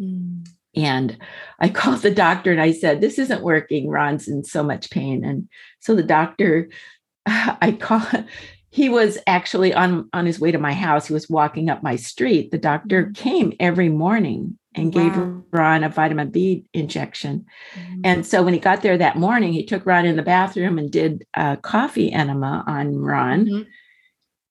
Mm. 0.00 0.48
And 0.76 1.16
I 1.58 1.68
called 1.70 2.02
the 2.02 2.10
doctor 2.10 2.52
and 2.52 2.60
I 2.60 2.72
said, 2.72 3.00
This 3.00 3.18
isn't 3.18 3.42
working. 3.42 3.88
Ron's 3.88 4.28
in 4.28 4.44
so 4.44 4.62
much 4.62 4.90
pain. 4.90 5.24
And 5.24 5.48
so 5.80 5.94
the 5.94 6.02
doctor, 6.02 6.68
I 7.26 7.76
called, 7.80 8.24
he 8.70 8.88
was 8.88 9.18
actually 9.26 9.72
on, 9.72 10.08
on 10.12 10.26
his 10.26 10.38
way 10.38 10.52
to 10.52 10.58
my 10.58 10.74
house. 10.74 11.06
He 11.06 11.14
was 11.14 11.30
walking 11.30 11.70
up 11.70 11.82
my 11.82 11.96
street. 11.96 12.50
The 12.50 12.58
doctor 12.58 13.04
mm-hmm. 13.04 13.12
came 13.12 13.52
every 13.58 13.88
morning 13.88 14.58
and 14.74 14.94
wow. 14.94 15.02
gave 15.02 15.42
Ron 15.50 15.82
a 15.82 15.88
vitamin 15.88 16.30
B 16.30 16.66
injection. 16.74 17.46
Mm-hmm. 17.74 18.00
And 18.04 18.26
so 18.26 18.42
when 18.42 18.52
he 18.52 18.60
got 18.60 18.82
there 18.82 18.98
that 18.98 19.16
morning, 19.16 19.54
he 19.54 19.64
took 19.64 19.86
Ron 19.86 20.04
in 20.04 20.16
the 20.16 20.22
bathroom 20.22 20.78
and 20.78 20.90
did 20.90 21.24
a 21.32 21.56
coffee 21.56 22.12
enema 22.12 22.64
on 22.66 22.94
Ron. 22.96 23.46
Mm-hmm. 23.46 23.62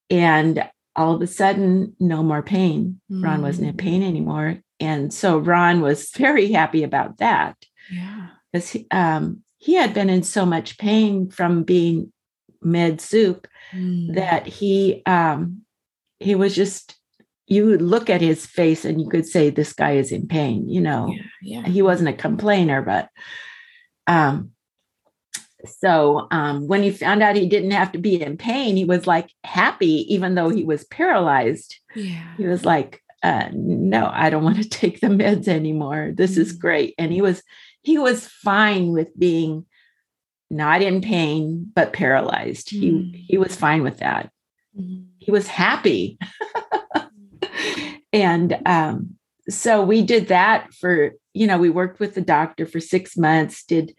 And 0.10 0.70
all 0.96 1.14
of 1.14 1.22
a 1.22 1.28
sudden, 1.28 1.96
no 2.00 2.24
more 2.24 2.42
pain. 2.42 3.00
Mm-hmm. 3.12 3.24
Ron 3.24 3.42
wasn't 3.42 3.68
in 3.68 3.78
pain 3.78 4.02
mm. 4.02 4.08
anymore. 4.08 4.60
And 4.80 5.14
so 5.14 5.38
Ron 5.38 5.82
was 5.82 6.10
very 6.12 6.52
happy 6.52 6.84
about 6.84 7.18
that. 7.18 7.56
Yeah. 7.92 8.28
Because 8.52 8.70
he, 8.70 8.88
um, 8.92 9.44
he 9.58 9.74
had 9.74 9.94
been 9.94 10.10
in 10.10 10.24
so 10.24 10.46
much 10.46 10.78
pain 10.78 11.30
from 11.30 11.64
being 11.64 12.12
med 12.62 13.00
soup 13.00 13.48
mm. 13.74 14.14
that 14.16 14.48
he 14.48 15.02
um, 15.06 15.62
he 16.20 16.36
was 16.36 16.56
just 16.56 16.96
you 17.48 17.66
would 17.68 17.82
look 17.82 18.10
at 18.10 18.22
his 18.22 18.46
face 18.46 18.86
and 18.86 19.00
you 19.00 19.08
could 19.08 19.26
say 19.26 19.50
this 19.50 19.72
guy 19.74 19.94
is 19.94 20.12
in 20.12 20.28
pain 20.28 20.68
you 20.68 20.82
know 20.82 21.08
yeah, 21.08 21.62
yeah. 21.62 21.68
he 21.68 21.82
wasn't 21.82 22.10
a 22.10 22.14
complainer 22.14 22.82
but 22.82 23.10
um 24.08 24.52
so 25.68 26.28
um, 26.30 26.68
when 26.68 26.84
he 26.84 26.92
found 26.92 27.24
out 27.24 27.36
he 27.36 27.48
didn't 27.48 27.72
have 27.72 27.92
to 27.92 27.98
be 27.98 28.22
in 28.22 28.38
pain 28.38 28.76
he 28.76 28.86
was 28.86 29.08
like 29.08 29.30
happy 29.44 30.14
even 30.14 30.36
though 30.36 30.50
he 30.50 30.64
was 30.64 30.86
paralyzed 30.86 31.76
yeah 31.96 32.36
he 32.38 32.46
was 32.46 32.66
like 32.66 33.02
uh, 33.26 33.50
no 33.54 34.08
i 34.14 34.30
don't 34.30 34.44
want 34.44 34.62
to 34.62 34.70
take 34.82 35.02
the 35.02 35.08
meds 35.08 35.48
anymore 35.48 36.12
this 36.14 36.38
is 36.38 36.56
mm. 36.56 36.60
great 36.60 36.94
and 37.00 37.12
he 37.12 37.22
was 37.22 37.42
he 37.82 37.98
was 37.98 38.28
fine 38.28 38.92
with 38.92 39.08
being 39.18 39.66
not 40.52 40.84
in 40.84 41.02
pain 41.02 41.70
but 41.74 41.92
paralyzed 41.92 42.70
mm. 42.70 42.80
he 42.80 43.26
he 43.30 43.38
was 43.38 43.56
fine 43.56 43.82
with 43.82 43.98
that 43.98 44.30
mm. 44.80 45.06
he 45.18 45.32
was 45.32 45.48
happy 45.48 46.20
and 48.14 48.60
um, 48.68 49.16
so 49.50 49.84
we 49.84 50.04
did 50.04 50.28
that 50.28 50.72
for 50.74 51.14
you 51.34 51.48
know 51.48 51.58
we 51.58 51.70
worked 51.72 52.00
with 52.00 52.14
the 52.14 52.22
doctor 52.22 52.68
for 52.68 52.80
six 52.80 53.18
months 53.18 53.64
did 53.64 53.96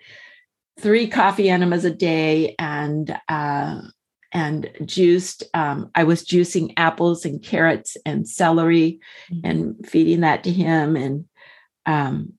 three 0.79 1.09
coffee 1.09 1.51
enemas 1.51 1.85
a 1.85 1.91
day 1.91 2.55
and 2.61 3.19
uh, 3.29 3.81
and 4.33 4.71
juiced. 4.85 5.45
Um, 5.55 5.91
I 5.95 6.05
was 6.05 6.25
juicing 6.25 6.73
apples 6.77 7.25
and 7.25 7.43
carrots 7.43 7.97
and 8.05 8.29
celery 8.29 9.01
mm-hmm. 9.31 9.47
and 9.47 9.87
feeding 9.87 10.21
that 10.21 10.45
to 10.45 10.51
him. 10.51 10.97
And 10.97 11.25
um, 11.87 12.35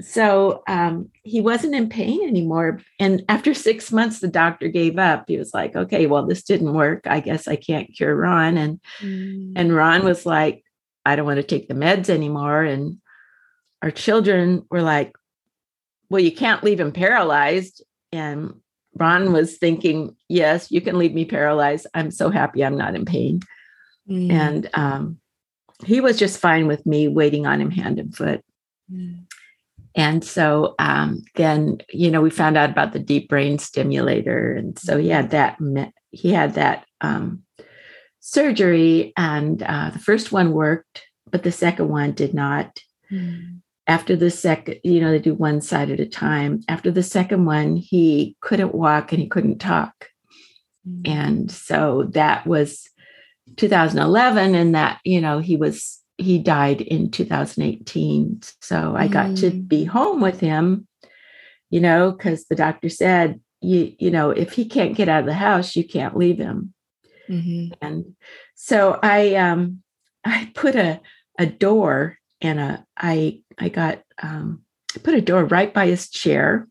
so 0.00 0.62
um, 0.66 1.10
he 1.22 1.40
wasn't 1.40 1.74
in 1.74 1.88
pain 1.88 2.26
anymore. 2.26 2.80
And 2.98 3.22
after 3.28 3.54
six 3.54 3.92
months, 3.92 4.20
the 4.20 4.28
doctor 4.28 4.68
gave 4.68 4.98
up. 4.98 5.24
He 5.28 5.38
was 5.38 5.54
like, 5.54 5.76
"Okay, 5.76 6.06
well, 6.06 6.26
this 6.26 6.42
didn't 6.42 6.74
work. 6.74 7.06
I 7.06 7.20
guess 7.20 7.46
I 7.46 7.56
can't 7.56 7.94
cure 7.94 8.14
Ron." 8.14 8.56
And 8.56 8.80
mm. 9.00 9.52
and 9.56 9.74
Ron 9.74 10.04
was 10.04 10.26
like, 10.26 10.64
"I 11.06 11.16
don't 11.16 11.26
want 11.26 11.38
to 11.38 11.42
take 11.42 11.68
the 11.68 11.74
meds 11.74 12.10
anymore." 12.10 12.62
And 12.62 12.98
our 13.82 13.92
children 13.92 14.66
were 14.70 14.82
like, 14.82 15.12
"Well, 16.10 16.22
you 16.22 16.32
can't 16.32 16.64
leave 16.64 16.80
him 16.80 16.92
paralyzed." 16.92 17.82
And 18.12 18.54
Ron 18.96 19.32
was 19.32 19.56
thinking, 19.56 20.16
yes, 20.28 20.70
you 20.70 20.80
can 20.80 20.98
leave 20.98 21.14
me 21.14 21.24
paralyzed. 21.24 21.86
I'm 21.94 22.10
so 22.10 22.30
happy 22.30 22.64
I'm 22.64 22.76
not 22.76 22.94
in 22.94 23.04
pain. 23.04 23.40
Mm. 24.08 24.30
And 24.30 24.70
um, 24.74 25.18
he 25.84 26.00
was 26.00 26.18
just 26.18 26.38
fine 26.38 26.66
with 26.66 26.84
me 26.86 27.08
waiting 27.08 27.46
on 27.46 27.60
him 27.60 27.70
hand 27.70 27.98
and 27.98 28.14
foot. 28.14 28.44
Mm. 28.92 29.24
And 29.96 30.24
so 30.24 30.74
um, 30.78 31.22
then, 31.36 31.78
you 31.90 32.10
know, 32.10 32.20
we 32.20 32.30
found 32.30 32.56
out 32.56 32.70
about 32.70 32.92
the 32.92 32.98
deep 32.98 33.28
brain 33.28 33.58
stimulator. 33.58 34.52
And 34.52 34.78
so 34.78 34.98
he 34.98 35.08
had 35.08 35.30
that, 35.30 35.58
he 36.10 36.32
had 36.32 36.54
that 36.54 36.84
um, 37.00 37.42
surgery. 38.20 39.12
And 39.16 39.62
uh, 39.62 39.90
the 39.90 40.00
first 40.00 40.32
one 40.32 40.52
worked, 40.52 41.02
but 41.30 41.42
the 41.42 41.52
second 41.52 41.88
one 41.88 42.12
did 42.12 42.34
not. 42.34 42.78
Mm 43.10 43.60
after 43.86 44.16
the 44.16 44.30
second, 44.30 44.80
you 44.82 45.00
know, 45.00 45.10
they 45.10 45.18
do 45.18 45.34
one 45.34 45.60
side 45.60 45.90
at 45.90 46.00
a 46.00 46.06
time. 46.06 46.62
After 46.68 46.90
the 46.90 47.02
second 47.02 47.44
one, 47.44 47.76
he 47.76 48.36
couldn't 48.40 48.74
walk 48.74 49.12
and 49.12 49.20
he 49.20 49.28
couldn't 49.28 49.58
talk. 49.58 50.10
Mm-hmm. 50.88 51.12
And 51.12 51.50
so 51.50 52.04
that 52.10 52.46
was 52.46 52.88
2011. 53.56 54.54
And 54.54 54.74
that, 54.74 55.00
you 55.04 55.20
know, 55.20 55.38
he 55.38 55.56
was, 55.56 56.00
he 56.16 56.38
died 56.38 56.80
in 56.80 57.10
2018. 57.10 58.40
So 58.60 58.94
I 58.96 59.08
got 59.08 59.36
to 59.38 59.50
mm. 59.50 59.68
be 59.68 59.84
home 59.84 60.20
with 60.20 60.40
him, 60.40 60.86
you 61.68 61.80
know, 61.80 62.12
because 62.12 62.46
the 62.46 62.54
doctor 62.54 62.88
said, 62.88 63.40
you, 63.60 63.94
you 63.98 64.10
know, 64.10 64.30
if 64.30 64.52
he 64.52 64.66
can't 64.66 64.96
get 64.96 65.08
out 65.08 65.20
of 65.20 65.26
the 65.26 65.34
house, 65.34 65.76
you 65.76 65.84
can't 65.86 66.16
leave 66.16 66.38
him. 66.38 66.72
Mm-hmm. 67.28 67.72
And 67.82 68.16
so 68.54 68.98
I, 69.02 69.34
um, 69.34 69.82
I 70.24 70.50
put 70.54 70.74
a, 70.74 71.00
a 71.38 71.46
door 71.46 72.18
and 72.40 72.60
a, 72.60 72.86
I 72.96 73.40
I 73.58 73.68
got 73.68 74.02
um, 74.22 74.62
I 74.94 75.00
put 75.00 75.14
a 75.14 75.20
door 75.20 75.44
right 75.44 75.72
by 75.72 75.86
his 75.86 76.08
chair 76.08 76.68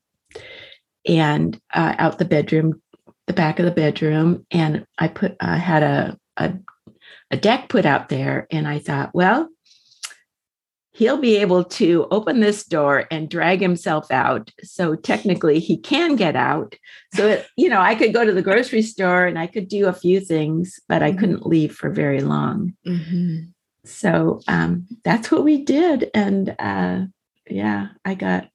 and 1.08 1.60
uh, 1.74 1.96
out 1.98 2.18
the 2.18 2.26
bedroom, 2.26 2.82
the 3.28 3.34
back 3.34 3.60
of 3.60 3.66
the 3.66 3.72
bedroom, 3.72 4.46
and 4.52 4.86
I 4.98 5.08
put 5.08 5.36
I 5.40 5.58
had 5.58 5.84
a, 5.84 6.18
a 6.38 6.54
a 7.32 7.38
deck 7.38 7.70
put 7.70 7.86
out 7.86 8.10
there, 8.10 8.48
and 8.52 8.68
I 8.68 8.80
thought, 8.80 9.12
well, 9.14 9.50
he'll 10.92 11.18
be 11.18 11.38
able 11.38 11.64
to 11.64 12.08
open 12.12 12.40
this 12.40 12.64
door 12.64 13.06
and 13.10 13.30
drag 13.30 13.60
himself 13.60 14.12
out. 14.12 14.52
So 14.64 14.96
technically, 14.96 15.60
he 15.60 15.78
can 15.78 16.16
get 16.16 16.36
out. 16.36 16.76
So 17.16 17.28
it, 17.28 17.48
you 17.58 17.70
know, 17.70 17.82
I 17.82 17.96
could 17.96 18.14
go 18.14 18.24
to 18.24 18.32
the 18.32 18.44
grocery 18.44 18.84
store 18.84 19.26
and 19.26 19.40
I 19.40 19.48
could 19.48 19.68
do 19.68 19.88
a 19.88 19.94
few 19.94 20.20
things, 20.20 20.80
but 20.88 21.02
I 21.02 21.10
mm-hmm. 21.10 21.20
couldn't 21.20 21.48
leave 21.48 21.76
for 21.76 21.90
very 21.90 22.22
long. 22.22 22.74
Mm-hmm 22.86 23.50
so 23.86 24.42
um, 24.48 24.88
that's 25.04 25.32
what 25.32 25.44
we 25.44 25.64
did. 25.64 26.10
And 26.14 26.56
uh, 26.60 27.02
yeah, 27.50 27.90
I 28.06 28.16
got, 28.16 28.50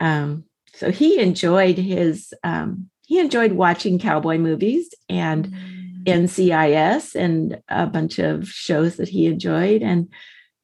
um, 0.00 0.44
so 0.74 0.90
he 0.90 1.20
enjoyed 1.20 1.78
his, 1.78 2.32
um, 2.44 2.90
he 3.06 3.18
enjoyed 3.18 3.52
watching 3.52 3.98
cowboy 3.98 4.38
movies 4.38 4.92
and 5.08 5.46
mm. 5.48 6.04
NCIS 6.04 7.14
and 7.14 7.60
a 7.68 7.86
bunch 7.86 8.18
of 8.18 8.48
shows 8.48 8.96
that 8.96 9.08
he 9.08 9.26
enjoyed. 9.26 9.82
And 9.82 10.08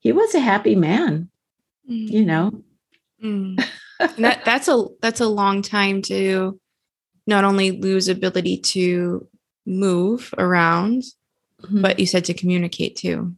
he 0.01 0.13
was 0.13 0.35
a 0.35 0.41
happy 0.41 0.75
man, 0.75 1.29
mm. 1.89 2.09
you 2.09 2.25
know. 2.25 2.63
Mm. 3.23 3.65
that 4.19 4.45
that's 4.45 4.67
a 4.69 4.85
that's 5.01 5.21
a 5.21 5.29
long 5.29 5.63
time 5.63 6.03
to 6.03 6.59
not 7.27 7.45
only 7.45 7.71
lose 7.71 8.09
ability 8.09 8.59
to 8.59 9.27
move 9.65 10.35
around, 10.39 11.05
mm-hmm. 11.63 11.83
but 11.83 12.01
you 12.01 12.07
said 12.07 12.25
to 12.25 12.35
communicate 12.35 12.97
too. 12.97 13.35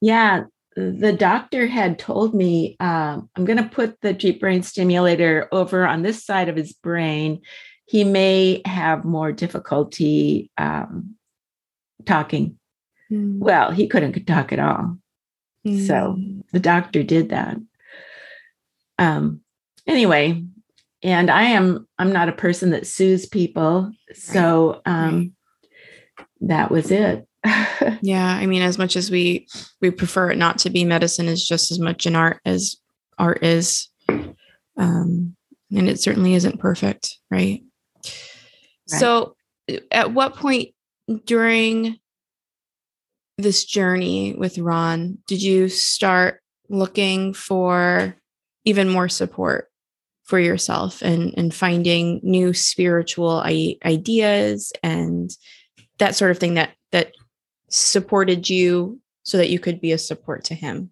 Yeah, 0.00 0.44
the 0.76 1.12
doctor 1.12 1.66
had 1.66 1.98
told 1.98 2.34
me 2.34 2.76
um, 2.80 3.28
I'm 3.36 3.44
going 3.44 3.62
to 3.62 3.68
put 3.68 4.00
the 4.00 4.12
deep 4.12 4.40
brain 4.40 4.62
stimulator 4.62 5.48
over 5.52 5.86
on 5.86 6.02
this 6.02 6.24
side 6.24 6.48
of 6.48 6.56
his 6.56 6.72
brain. 6.72 7.42
He 7.86 8.04
may 8.04 8.62
have 8.64 9.04
more 9.04 9.32
difficulty 9.32 10.50
um, 10.56 11.16
talking. 12.06 12.58
Mm. 13.10 13.38
Well, 13.38 13.70
he 13.70 13.86
couldn't 13.86 14.26
talk 14.26 14.52
at 14.52 14.58
all. 14.58 14.96
Mm. 15.66 15.86
So 15.86 16.12
hmm. 16.12 16.40
the 16.52 16.60
doctor 16.60 17.02
did 17.02 17.28
that. 17.28 17.56
Um, 18.98 19.42
anyway, 19.86 20.42
and 21.02 21.30
I 21.30 21.42
am 21.42 21.86
I'm 21.98 22.12
not 22.12 22.28
a 22.28 22.32
person 22.32 22.70
that 22.70 22.86
sues 22.86 23.26
people, 23.26 23.92
so 24.14 24.80
um, 24.86 25.32
that 26.40 26.70
was 26.70 26.90
it. 26.90 27.26
yeah, 28.02 28.26
I 28.26 28.46
mean, 28.46 28.62
as 28.62 28.78
much 28.78 28.96
as 28.96 29.10
we 29.10 29.48
we 29.80 29.90
prefer 29.90 30.30
it 30.30 30.38
not 30.38 30.58
to 30.58 30.70
be, 30.70 30.84
medicine 30.84 31.26
is 31.26 31.46
just 31.46 31.70
as 31.70 31.78
much 31.78 32.06
an 32.06 32.14
art 32.14 32.40
as 32.44 32.76
art 33.18 33.42
is, 33.42 33.88
um, 34.76 35.36
and 35.74 35.88
it 35.88 36.00
certainly 36.00 36.34
isn't 36.34 36.60
perfect, 36.60 37.18
right? 37.30 37.62
right? 38.04 38.06
So, 38.86 39.36
at 39.90 40.12
what 40.12 40.36
point 40.36 40.70
during 41.24 41.98
this 43.38 43.64
journey 43.64 44.34
with 44.34 44.58
Ron 44.58 45.18
did 45.26 45.42
you 45.42 45.68
start 45.68 46.40
looking 46.68 47.34
for 47.34 48.16
even 48.64 48.88
more 48.88 49.08
support 49.08 49.68
for 50.22 50.38
yourself 50.38 51.02
and 51.02 51.34
and 51.36 51.52
finding 51.52 52.20
new 52.22 52.52
spiritual 52.52 53.42
I- 53.44 53.78
ideas 53.84 54.72
and 54.82 55.30
that 55.98 56.14
sort 56.14 56.30
of 56.30 56.38
thing 56.38 56.54
that 56.54 56.70
that 56.92 57.12
supported 57.72 58.48
you 58.48 59.00
so 59.22 59.38
that 59.38 59.50
you 59.50 59.58
could 59.58 59.80
be 59.80 59.92
a 59.92 59.98
support 59.98 60.44
to 60.44 60.54
him? 60.54 60.90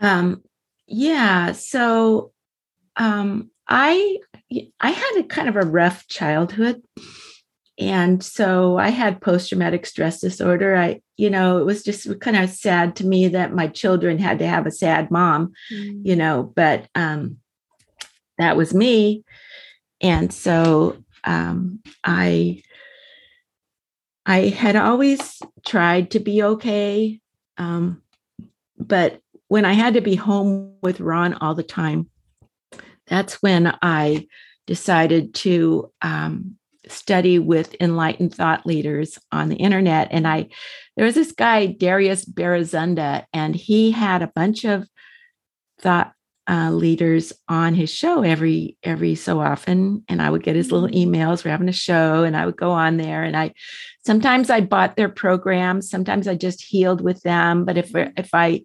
Um 0.00 0.42
yeah 0.92 1.52
so 1.52 2.32
um 2.96 3.48
i 3.68 4.18
i 4.80 4.90
had 4.90 5.16
a 5.18 5.22
kind 5.22 5.48
of 5.48 5.56
a 5.56 5.60
rough 5.60 6.06
childhood. 6.08 6.82
And 7.78 8.22
so 8.22 8.76
i 8.76 8.88
had 8.88 9.20
post-traumatic 9.22 9.86
stress 9.86 10.20
disorder. 10.20 10.74
I 10.76 11.00
you 11.16 11.30
know 11.30 11.58
it 11.58 11.64
was 11.64 11.84
just 11.84 12.20
kind 12.20 12.36
of 12.36 12.50
sad 12.50 12.96
to 12.96 13.06
me 13.06 13.28
that 13.28 13.54
my 13.54 13.68
children 13.68 14.18
had 14.18 14.40
to 14.40 14.46
have 14.46 14.66
a 14.66 14.72
sad 14.72 15.10
mom 15.10 15.52
mm. 15.72 16.00
you 16.04 16.16
know 16.16 16.52
but 16.56 16.88
um 16.94 17.36
that 18.38 18.56
was 18.56 18.74
me. 18.74 19.22
And 20.00 20.32
so 20.32 20.96
um 21.24 21.80
i 22.02 22.62
i 24.30 24.48
had 24.48 24.76
always 24.76 25.42
tried 25.66 26.10
to 26.10 26.20
be 26.20 26.42
okay 26.42 27.20
um 27.58 28.02
but 28.78 29.20
when 29.48 29.64
i 29.64 29.72
had 29.72 29.94
to 29.94 30.00
be 30.00 30.14
home 30.14 30.74
with 30.82 31.00
ron 31.00 31.34
all 31.34 31.54
the 31.54 31.62
time 31.62 32.08
that's 33.06 33.42
when 33.42 33.76
i 33.82 34.26
decided 34.66 35.34
to 35.34 35.90
um, 36.00 36.56
study 36.88 37.38
with 37.38 37.74
enlightened 37.80 38.34
thought 38.34 38.66
leaders 38.66 39.18
on 39.32 39.48
the 39.48 39.56
internet. 39.56 40.08
And 40.10 40.26
I, 40.26 40.48
there 40.96 41.06
was 41.06 41.14
this 41.14 41.32
guy, 41.32 41.66
Darius 41.66 42.24
Barazandeh, 42.24 43.24
and 43.32 43.54
he 43.54 43.90
had 43.90 44.22
a 44.22 44.32
bunch 44.34 44.64
of 44.64 44.86
thought 45.80 46.12
uh, 46.50 46.70
leaders 46.70 47.32
on 47.48 47.74
his 47.74 47.90
show 47.90 48.22
every 48.22 48.76
every 48.82 49.14
so 49.14 49.40
often 49.40 50.02
and 50.08 50.20
i 50.20 50.28
would 50.28 50.42
get 50.42 50.56
his 50.56 50.72
little 50.72 50.88
mm-hmm. 50.88 51.12
emails 51.12 51.44
we're 51.44 51.50
having 51.50 51.68
a 51.68 51.72
show 51.72 52.24
and 52.24 52.36
i 52.36 52.44
would 52.44 52.56
go 52.56 52.72
on 52.72 52.96
there 52.96 53.22
and 53.22 53.36
i 53.36 53.52
sometimes 54.04 54.50
i 54.50 54.60
bought 54.60 54.96
their 54.96 55.08
programs 55.08 55.88
sometimes 55.88 56.26
i 56.26 56.34
just 56.34 56.62
healed 56.62 57.00
with 57.00 57.20
them 57.22 57.64
but 57.64 57.78
if 57.78 57.92
if 57.94 58.30
i 58.34 58.60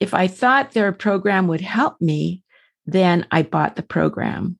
if 0.00 0.14
i 0.14 0.26
thought 0.26 0.72
their 0.72 0.92
program 0.92 1.46
would 1.46 1.60
help 1.60 2.00
me 2.00 2.42
then 2.86 3.26
i 3.30 3.42
bought 3.42 3.76
the 3.76 3.82
program 3.82 4.58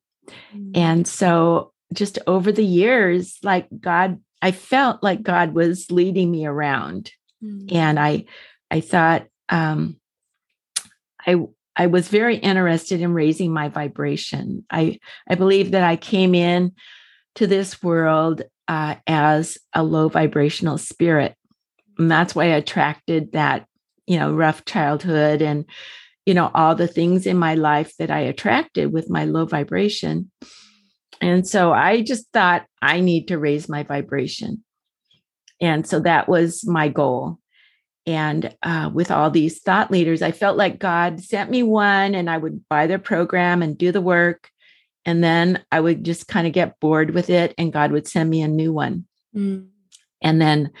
mm-hmm. 0.53 0.71
and 0.75 1.07
so 1.07 1.71
just 1.93 2.19
over 2.27 2.51
the 2.51 2.65
years, 2.65 3.37
like 3.43 3.67
God, 3.79 4.19
I 4.41 4.51
felt 4.51 5.03
like 5.03 5.23
God 5.23 5.53
was 5.53 5.91
leading 5.91 6.31
me 6.31 6.45
around. 6.45 7.11
Mm-hmm. 7.43 7.75
And 7.75 7.99
I 7.99 8.25
I 8.71 8.81
thought 8.81 9.27
um 9.49 9.97
I 11.25 11.43
I 11.75 11.87
was 11.87 12.07
very 12.07 12.37
interested 12.37 13.01
in 13.01 13.13
raising 13.13 13.51
my 13.53 13.69
vibration. 13.69 14.65
I 14.69 14.99
I 15.29 15.35
believe 15.35 15.71
that 15.71 15.83
I 15.83 15.95
came 15.95 16.33
in 16.35 16.71
to 17.35 17.47
this 17.47 17.83
world 17.83 18.41
uh, 18.67 18.95
as 19.07 19.57
a 19.73 19.83
low 19.83 20.09
vibrational 20.09 20.77
spirit, 20.77 21.35
and 21.97 22.09
that's 22.09 22.33
why 22.33 22.45
I 22.45 22.57
attracted 22.57 23.33
that 23.33 23.65
you 24.07 24.17
know 24.17 24.33
rough 24.33 24.65
childhood 24.65 25.41
and 25.41 25.65
you 26.25 26.33
know 26.33 26.49
all 26.53 26.75
the 26.75 26.87
things 26.87 27.25
in 27.25 27.37
my 27.37 27.55
life 27.55 27.93
that 27.99 28.11
I 28.11 28.19
attracted 28.21 28.91
with 28.91 29.09
my 29.09 29.25
low 29.25 29.45
vibration. 29.45 30.31
And 31.21 31.47
so 31.47 31.71
I 31.71 32.01
just 32.01 32.27
thought 32.33 32.65
I 32.81 32.99
need 32.99 33.29
to 33.29 33.39
raise 33.39 33.69
my 33.69 33.83
vibration. 33.83 34.63
And 35.61 35.87
so 35.87 35.99
that 36.01 36.27
was 36.27 36.65
my 36.65 36.89
goal. 36.89 37.39
And 38.07 38.55
uh, 38.61 38.91
with 38.93 39.09
all 39.09 39.31
these 39.31 39.59
thought 39.59 39.89
leaders, 39.89 40.21
I 40.21 40.31
felt 40.31 40.57
like 40.57 40.79
God 40.79 41.21
sent 41.21 41.49
me 41.49 41.63
one 41.63 42.13
and 42.13 42.29
I 42.29 42.37
would 42.37 42.67
buy 42.69 42.87
their 42.87 42.99
program 42.99 43.61
and 43.63 43.77
do 43.77 43.91
the 43.91 44.01
work. 44.01 44.49
And 45.05 45.23
then 45.23 45.63
I 45.71 45.79
would 45.79 46.03
just 46.03 46.27
kind 46.27 46.45
of 46.45 46.53
get 46.53 46.79
bored 46.79 47.11
with 47.13 47.29
it 47.29 47.53
and 47.57 47.73
God 47.73 47.91
would 47.91 48.07
send 48.07 48.29
me 48.29 48.41
a 48.41 48.47
new 48.47 48.71
one. 48.71 49.05
Mm. 49.35 49.67
And 50.21 50.41
then 50.41 50.71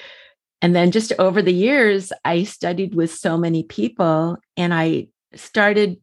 and 0.61 0.75
then 0.75 0.91
just 0.91 1.13
over 1.19 1.41
the 1.41 1.53
years, 1.53 2.11
I 2.23 2.43
studied 2.43 2.95
with 2.95 3.13
so 3.13 3.37
many 3.37 3.63
people 3.63 4.37
and 4.57 4.73
I 4.73 5.09
started 5.35 5.97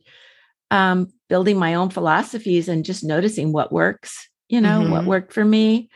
um, 0.70 1.12
building 1.28 1.58
my 1.58 1.74
own 1.74 1.90
philosophies 1.90 2.68
and 2.68 2.84
just 2.84 3.02
noticing 3.02 3.52
what 3.52 3.72
works, 3.72 4.28
you 4.48 4.60
know, 4.60 4.80
mm-hmm. 4.80 4.92
what 4.92 5.04
worked 5.04 5.32
for 5.32 5.44
me. 5.44 5.90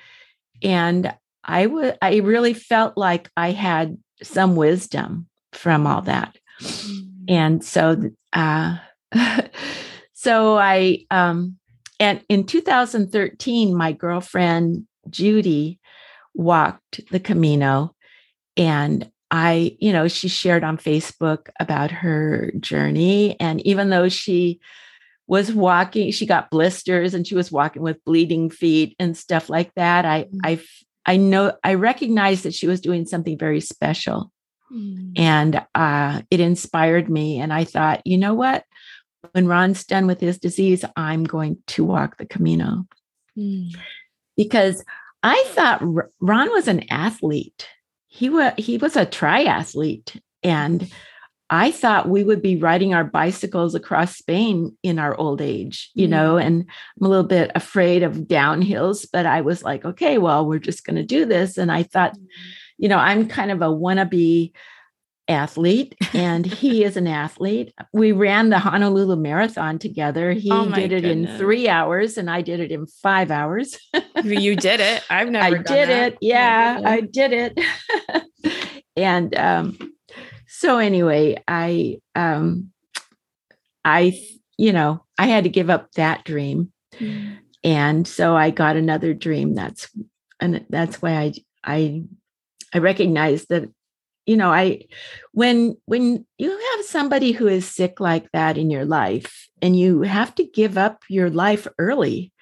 And 0.62 1.14
I 1.44 1.66
would, 1.66 1.96
I 2.02 2.16
really 2.16 2.54
felt 2.54 2.96
like 2.96 3.30
I 3.36 3.52
had 3.52 3.98
some 4.22 4.56
wisdom 4.56 5.28
from 5.52 5.86
all 5.86 6.02
that. 6.02 6.36
Mm-hmm. 6.60 7.00
And 7.28 7.64
so, 7.64 8.10
uh, 8.32 8.76
so 10.12 10.58
I, 10.58 11.06
um, 11.10 11.56
and 11.98 12.22
in 12.28 12.44
2013, 12.44 13.74
my 13.74 13.92
girlfriend 13.92 14.86
Judy 15.08 15.80
walked 16.34 17.00
the 17.10 17.20
Camino 17.20 17.94
and 18.56 19.10
I, 19.30 19.76
you 19.80 19.92
know, 19.92 20.08
she 20.08 20.28
shared 20.28 20.62
on 20.62 20.78
Facebook 20.78 21.48
about 21.58 21.90
her 21.90 22.52
journey. 22.60 23.38
And 23.40 23.60
even 23.66 23.90
though 23.90 24.08
she 24.08 24.60
was 25.26 25.52
walking, 25.52 26.12
she 26.12 26.26
got 26.26 26.50
blisters 26.50 27.12
and 27.12 27.26
she 27.26 27.34
was 27.34 27.50
walking 27.50 27.82
with 27.82 28.04
bleeding 28.04 28.50
feet 28.50 28.94
and 28.98 29.16
stuff 29.16 29.50
like 29.50 29.72
that. 29.74 30.04
I, 30.04 30.24
mm. 30.24 30.38
I, 30.44 30.60
I 31.06 31.16
know, 31.16 31.52
I 31.64 31.74
recognized 31.74 32.42
that 32.42 32.54
she 32.54 32.66
was 32.66 32.80
doing 32.80 33.06
something 33.06 33.38
very 33.38 33.60
special. 33.60 34.32
Mm. 34.72 35.12
And 35.16 35.64
uh, 35.74 36.22
it 36.30 36.40
inspired 36.40 37.08
me. 37.08 37.38
And 37.38 37.52
I 37.52 37.64
thought, 37.64 38.04
you 38.04 38.18
know 38.18 38.34
what? 38.34 38.64
When 39.32 39.46
Ron's 39.46 39.84
done 39.84 40.06
with 40.06 40.20
his 40.20 40.38
disease, 40.38 40.84
I'm 40.96 41.24
going 41.24 41.58
to 41.68 41.84
walk 41.84 42.16
the 42.16 42.26
Camino. 42.26 42.86
Mm. 43.38 43.70
Because 44.36 44.84
I 45.22 45.44
thought 45.48 45.82
Ron 46.20 46.50
was 46.50 46.68
an 46.68 46.84
athlete 46.90 47.68
he 48.16 48.30
was 48.30 48.52
he 48.56 48.78
was 48.78 48.96
a 48.96 49.04
triathlete 49.04 50.20
and 50.42 50.90
I 51.48 51.70
thought 51.70 52.08
we 52.08 52.24
would 52.24 52.42
be 52.42 52.56
riding 52.56 52.92
our 52.92 53.04
bicycles 53.04 53.74
across 53.74 54.16
Spain 54.16 54.76
in 54.82 54.98
our 54.98 55.14
old 55.14 55.40
age, 55.40 55.90
you 55.94 56.06
mm 56.06 56.10
know, 56.10 56.36
and 56.36 56.64
I'm 57.00 57.06
a 57.06 57.08
little 57.08 57.26
bit 57.26 57.50
afraid 57.54 58.02
of 58.02 58.14
downhills, 58.14 59.06
but 59.12 59.26
I 59.26 59.42
was 59.42 59.62
like, 59.62 59.84
okay, 59.84 60.18
well, 60.18 60.46
we're 60.46 60.58
just 60.58 60.84
going 60.84 60.96
to 60.96 61.04
do 61.04 61.24
this. 61.24 61.56
And 61.58 61.70
I 61.70 61.82
thought, 61.82 62.14
mm 62.14 62.26
you 62.78 62.88
know, 62.88 62.98
I'm 62.98 63.26
kind 63.26 63.50
of 63.50 63.62
a 63.62 63.66
wannabe 63.66 64.52
athlete 65.28 65.94
and 66.12 66.46
he 66.46 66.84
is 66.84 66.96
an 66.96 67.06
athlete. 67.06 67.72
We 67.92 68.12
ran 68.12 68.50
the 68.50 68.58
Honolulu 68.58 69.16
Marathon 69.16 69.78
together. 69.78 70.32
He 70.32 70.50
oh 70.52 70.70
did 70.70 70.92
it 70.92 71.02
goodness. 71.02 71.32
in 71.32 71.38
three 71.38 71.68
hours 71.68 72.16
and 72.18 72.30
I 72.30 72.42
did 72.42 72.60
it 72.60 72.70
in 72.70 72.86
five 72.86 73.30
hours. 73.30 73.78
you 74.22 74.56
did 74.56 74.80
it. 74.80 75.02
I've 75.10 75.30
never 75.30 75.56
I 75.56 75.62
did 75.62 75.88
that. 75.88 76.12
it. 76.12 76.18
Yeah, 76.20 76.80
I 76.84 77.00
did 77.00 77.32
it. 77.32 78.72
and 78.96 79.34
um, 79.36 79.95
so 80.56 80.78
anyway, 80.78 81.36
I 81.46 81.98
um 82.14 82.72
I 83.84 84.18
you 84.56 84.72
know, 84.72 85.04
I 85.18 85.26
had 85.26 85.44
to 85.44 85.50
give 85.50 85.68
up 85.68 85.92
that 85.92 86.24
dream. 86.24 86.72
Mm. 86.94 87.36
And 87.62 88.08
so 88.08 88.34
I 88.34 88.48
got 88.48 88.76
another 88.76 89.12
dream. 89.12 89.54
That's 89.54 89.90
and 90.40 90.64
that's 90.70 91.02
why 91.02 91.12
I 91.12 91.32
I 91.62 92.04
I 92.72 92.78
recognized 92.78 93.50
that 93.50 93.68
you 94.24 94.36
know 94.36 94.50
i 94.50 94.82
when 95.30 95.76
when 95.84 96.26
you 96.36 96.50
have 96.50 96.84
somebody 96.84 97.30
who 97.30 97.46
is 97.46 97.64
sick 97.64 98.00
like 98.00 98.28
that 98.32 98.58
in 98.58 98.70
your 98.70 98.84
life 98.84 99.48
and 99.62 99.78
you 99.78 100.02
have 100.02 100.34
to 100.34 100.44
give 100.44 100.76
up 100.76 101.04
your 101.08 101.30
life 101.30 101.68
early 101.78 102.32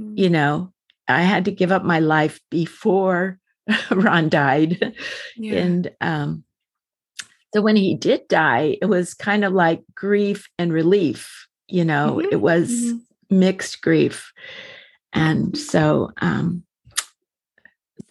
mm-hmm. 0.00 0.16
you 0.16 0.30
know 0.30 0.72
i 1.08 1.22
had 1.22 1.46
to 1.46 1.50
give 1.50 1.72
up 1.72 1.82
my 1.82 1.98
life 1.98 2.38
before 2.48 3.40
ron 3.90 4.28
died 4.28 4.94
yeah. 5.36 5.54
and 5.54 5.90
um 6.00 6.44
so 7.54 7.62
when 7.62 7.76
he 7.76 7.94
did 7.94 8.26
die 8.28 8.76
it 8.80 8.86
was 8.86 9.14
kind 9.14 9.44
of 9.44 9.52
like 9.52 9.82
grief 9.94 10.48
and 10.58 10.72
relief 10.72 11.46
you 11.68 11.84
know 11.84 12.16
mm-hmm. 12.16 12.28
it 12.32 12.40
was 12.40 12.70
mm-hmm. 12.70 13.38
mixed 13.38 13.80
grief 13.80 14.32
and 15.12 15.56
so 15.56 16.10
um 16.20 16.62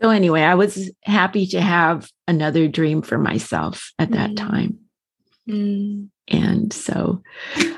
so 0.02 0.10
anyway, 0.10 0.42
I 0.42 0.56
was 0.56 0.92
happy 1.04 1.48
to 1.48 1.62
have 1.62 2.12
another 2.28 2.68
dream 2.68 3.02
for 3.02 3.18
myself 3.18 3.92
at 3.98 4.12
that 4.12 4.32
mm. 4.32 4.38
time. 4.38 4.80
Mm. 5.50 6.10
And 6.28 6.74
so 6.74 7.22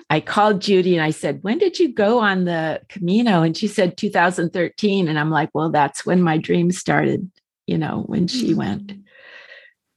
I 0.09 0.21
called 0.21 0.61
Judy 0.61 0.95
and 0.95 1.03
I 1.03 1.11
said, 1.11 1.39
When 1.43 1.57
did 1.57 1.79
you 1.79 1.93
go 1.93 2.19
on 2.19 2.45
the 2.45 2.81
Camino? 2.89 3.43
And 3.43 3.55
she 3.55 3.67
said 3.67 3.97
2013. 3.97 5.07
And 5.07 5.19
I'm 5.19 5.29
like, 5.29 5.49
Well, 5.53 5.69
that's 5.69 6.05
when 6.05 6.21
my 6.21 6.37
dream 6.37 6.71
started, 6.71 7.29
you 7.67 7.77
know, 7.77 8.03
when 8.07 8.27
she 8.27 8.53
mm. 8.53 8.55
went. 8.55 8.93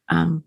Um, 0.09 0.44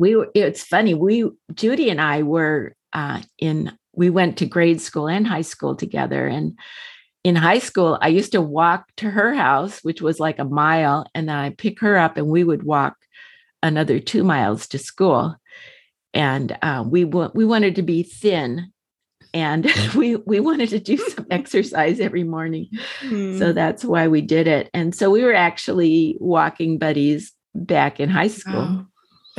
we 0.00 0.16
were, 0.16 0.30
it's 0.34 0.64
funny, 0.64 0.94
we, 0.94 1.30
Judy 1.54 1.90
and 1.90 2.00
I 2.00 2.22
were 2.22 2.74
uh, 2.94 3.20
in, 3.38 3.76
we 3.94 4.08
went 4.08 4.38
to 4.38 4.46
grade 4.46 4.80
school 4.80 5.08
and 5.08 5.26
high 5.26 5.42
school 5.42 5.76
together. 5.76 6.26
And 6.26 6.58
in 7.22 7.36
high 7.36 7.58
school, 7.58 7.98
I 8.00 8.08
used 8.08 8.32
to 8.32 8.40
walk 8.40 8.86
to 8.96 9.10
her 9.10 9.34
house, 9.34 9.80
which 9.84 10.00
was 10.00 10.18
like 10.18 10.38
a 10.38 10.44
mile, 10.44 11.04
and 11.14 11.28
then 11.28 11.36
I 11.36 11.50
pick 11.50 11.80
her 11.80 11.98
up 11.98 12.16
and 12.16 12.28
we 12.28 12.44
would 12.44 12.62
walk 12.62 12.96
another 13.62 14.00
two 14.00 14.24
miles 14.24 14.66
to 14.68 14.78
school. 14.78 15.36
and 16.14 16.56
uh, 16.62 16.82
we 16.86 17.04
wa- 17.04 17.30
we 17.34 17.44
wanted 17.44 17.76
to 17.76 17.82
be 17.82 18.02
thin, 18.02 18.72
and 19.32 19.70
we 19.94 20.16
we 20.16 20.40
wanted 20.40 20.70
to 20.70 20.80
do 20.80 20.96
some 20.96 21.26
exercise 21.30 22.00
every 22.00 22.24
morning. 22.24 22.66
Hmm. 23.00 23.38
So 23.38 23.52
that's 23.52 23.84
why 23.84 24.08
we 24.08 24.22
did 24.22 24.48
it. 24.48 24.70
And 24.74 24.94
so 24.94 25.10
we 25.10 25.22
were 25.22 25.34
actually 25.34 26.16
walking 26.18 26.78
buddies 26.78 27.32
back 27.54 28.00
in 28.00 28.08
high 28.08 28.28
school. 28.28 28.54
Wow. 28.54 28.86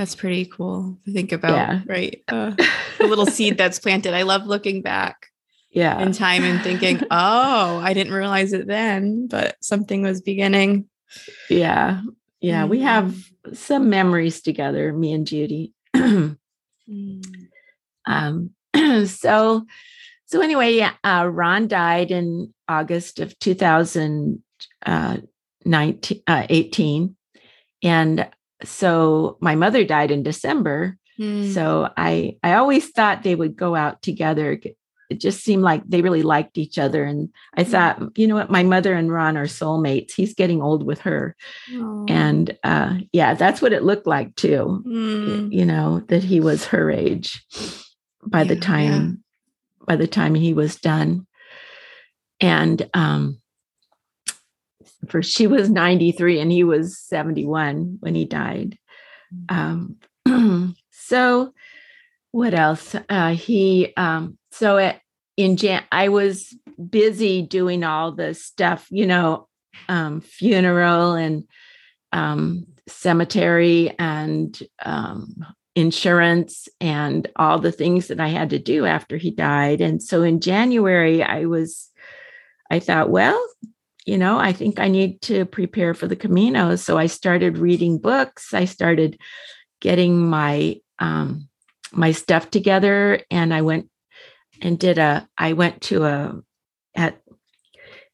That's 0.02 0.16
pretty 0.16 0.46
cool 0.46 0.98
to 1.06 1.14
think 1.14 1.32
about, 1.32 1.52
Yeah. 1.52 1.82
right? 1.86 2.24
Uh, 2.28 2.56
the 2.98 3.06
little 3.06 3.28
seed 3.28 3.56
that's 3.56 3.78
planted. 3.78 4.16
I 4.16 4.24
love 4.24 4.48
looking 4.48 4.82
back 4.82 5.28
Yeah. 5.70 6.02
in 6.02 6.12
time 6.12 6.44
and 6.44 6.60
thinking, 6.64 7.02
oh, 7.12 7.78
I 7.78 7.94
didn't 7.94 8.12
realize 8.12 8.52
it 8.52 8.66
then, 8.66 9.28
but 9.28 9.58
something 9.62 10.02
was 10.02 10.20
beginning. 10.20 10.86
Yeah. 11.52 12.02
Yeah. 12.40 12.66
We 12.66 12.80
have 12.80 13.14
Mm. 13.46 13.56
some 13.56 13.90
memories 13.92 14.42
together, 14.42 14.92
me 14.92 15.14
and 15.14 15.28
Judy. 15.28 15.74
um, 15.94 16.40
so, 19.06 19.66
so 20.26 20.42
anyway, 20.42 20.74
yeah, 20.74 20.94
uh, 21.04 21.28
Ron 21.32 21.68
died 21.68 22.10
in 22.10 22.56
August 22.68 23.20
of 23.20 23.38
2019, 23.38 24.42
uh, 26.28 26.46
18. 26.50 27.16
And 27.84 28.28
so 28.63 29.38
my 29.41 29.56
mother 29.56 29.84
died 29.84 30.12
in 30.12 30.24
December. 30.24 30.97
Mm. 31.19 31.54
So 31.54 31.89
I, 31.97 32.38
I 32.43 32.54
always 32.54 32.89
thought 32.89 33.24
they 33.24 33.36
would 33.36 33.56
go 33.56 33.76
out 33.76 34.02
together. 34.02 34.60
It 35.10 35.19
just 35.19 35.43
seemed 35.43 35.62
like 35.62 35.84
they 35.86 36.02
really 36.02 36.24
liked 36.24 36.58
each 36.58 36.78
other. 36.78 37.04
And 37.04 37.30
I 37.54 37.65
thought, 37.65 38.02
you 38.15 38.28
know 38.28 38.36
what, 38.36 38.50
my 38.50 38.63
mother 38.63 38.93
and 38.93 39.12
Ron 39.12 39.36
are 39.36 39.45
soulmates. 39.45 40.13
He's 40.13 40.34
getting 40.34 40.62
old 40.62 40.84
with 40.84 41.02
her. 41.02 41.36
Aw. 41.74 42.06
And 42.08 42.58
uh, 42.63 42.95
yeah, 43.12 43.34
that's 43.34 43.62
what 43.62 43.74
it 43.74 43.84
looked 43.84 44.08
like 44.08 44.36
too. 44.36 44.82
Mm. 44.88 45.52
You 45.52 45.65
know 45.65 46.00
that 46.08 46.24
he 46.24 46.39
was 46.39 46.65
her 46.67 46.89
age 46.89 47.45
by 48.26 48.45
the 48.45 48.56
Yeah, 48.56 48.62
time 48.62 49.24
by 49.86 49.97
the 49.97 50.08
time 50.08 50.34
he 50.34 50.54
was 50.54 50.78
done. 50.78 51.28
And 52.39 52.89
um, 52.93 53.41
for 55.08 55.22
she 55.24 55.48
was 55.48 55.70
93 55.70 56.40
and 56.40 56.52
he 56.52 56.64
was 56.64 57.00
71 57.00 57.98
when 58.00 58.16
he 58.16 58.26
died. 58.26 58.78
Um, 59.50 59.98
so 60.92 61.54
what 62.32 62.54
else? 62.54 62.96
Uh, 63.10 63.34
he 63.34 63.94
um, 63.98 64.38
so 64.52 64.78
at 64.78 65.02
in 65.38 65.58
Jan, 65.58 65.84
I 65.92 66.10
was 66.10 66.56
busy 66.90 67.42
doing 67.42 67.84
all 67.84 68.12
the 68.12 68.34
stuff, 68.34 68.88
you 68.90 69.08
know, 69.08 69.48
um, 69.88 70.22
funeral 70.22 71.14
and 71.14 71.46
um, 72.12 72.68
cemetery 72.88 73.94
and 73.98 74.62
um, 74.86 75.46
insurance 75.76 76.68
and 76.80 77.30
all 77.38 77.60
the 77.60 77.72
things 77.72 78.08
that 78.08 78.20
I 78.20 78.28
had 78.28 78.50
to 78.52 78.60
do 78.60 78.86
after 78.86 79.18
he 79.18 79.32
died. 79.32 79.82
And 79.82 80.04
so 80.04 80.22
in 80.22 80.42
January, 80.42 81.24
I 81.24 81.46
was, 81.46 81.90
I 82.70 82.80
thought, 82.80 83.10
well, 83.10 83.42
you 84.12 84.17
know, 84.17 84.38
I 84.38 84.52
think 84.52 84.78
I 84.78 84.89
need 84.89 85.21
to 85.21 85.45
prepare 85.45 85.93
for 85.93 86.06
the 86.06 86.17
Camino. 86.17 86.76
So 86.76 86.97
I 86.97 87.06
started 87.06 87.58
reading 87.58 87.97
books. 87.97 88.54
I 88.54 88.65
started 88.65 89.17
getting 89.80 90.19
my 90.19 90.82
um, 91.00 91.47
my 91.93 92.12
stuff 92.12 92.52
together, 92.52 93.21
and 93.32 93.54
I 93.54 93.62
went 93.62 93.89
and 94.62 94.78
did 94.78 94.97
a. 94.97 95.26
I 95.38 95.54
went 95.54 95.80
to 95.84 96.04
a 96.04 96.41
at 96.93 97.21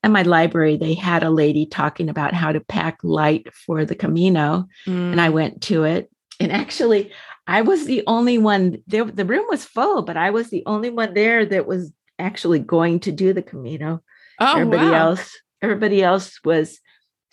at 0.03 0.12
my 0.12 0.21
library. 0.21 0.77
They 0.77 0.93
had 0.93 1.23
a 1.23 1.31
lady 1.31 1.65
talking 1.65 2.10
about 2.10 2.36
how 2.36 2.51
to 2.51 2.60
pack 2.60 2.99
light 3.01 3.51
for 3.51 3.83
the 3.83 3.95
Camino, 3.95 4.67
and 4.86 5.19
I 5.19 5.29
went 5.29 5.63
to 5.63 5.83
it. 5.86 6.12
And 6.39 6.51
actually, 6.51 7.12
I 7.47 7.63
was 7.63 7.86
the 7.86 8.03
only 8.05 8.38
one 8.38 8.83
there. 8.86 9.03
The 9.03 9.25
room 9.25 9.47
was 9.49 9.65
full, 9.65 10.03
but 10.03 10.15
I 10.15 10.29
was 10.29 10.51
the 10.51 10.62
only 10.67 10.91
one 10.91 11.15
there 11.15 11.43
that 11.43 11.65
was 11.65 11.91
actually 12.19 12.60
going 12.60 12.99
to 12.99 13.12
do 13.12 13.33
the 13.33 13.41
Camino. 13.41 14.03
oh, 14.39 14.51
everybody 14.53 14.91
wow. 14.91 15.10
else, 15.10 15.36
everybody 15.61 16.03
else 16.03 16.39
was 16.43 16.79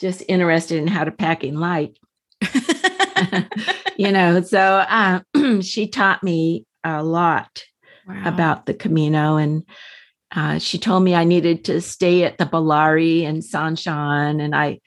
just 0.00 0.22
interested 0.28 0.78
in 0.78 0.86
how 0.88 1.04
to 1.04 1.12
pack 1.12 1.44
in 1.44 1.58
light. 1.60 1.98
you 3.96 4.10
know, 4.12 4.42
so 4.42 4.58
uh, 4.60 5.20
she 5.60 5.86
taught 5.88 6.22
me 6.22 6.64
a 6.82 7.02
lot 7.02 7.64
Wow. 8.06 8.22
about 8.26 8.66
the 8.66 8.74
Camino, 8.74 9.36
and 9.36 9.62
uh, 10.36 10.58
she 10.58 10.76
told 10.76 11.02
me 11.04 11.14
I 11.14 11.24
needed 11.24 11.64
to 11.64 11.80
stay 11.80 12.24
at 12.24 12.36
the 12.36 12.44
Beilari 12.44 13.22
in 13.22 13.40
Saint 13.40 13.78
Jean, 13.78 14.40
and 14.40 14.54
I. 14.54 14.80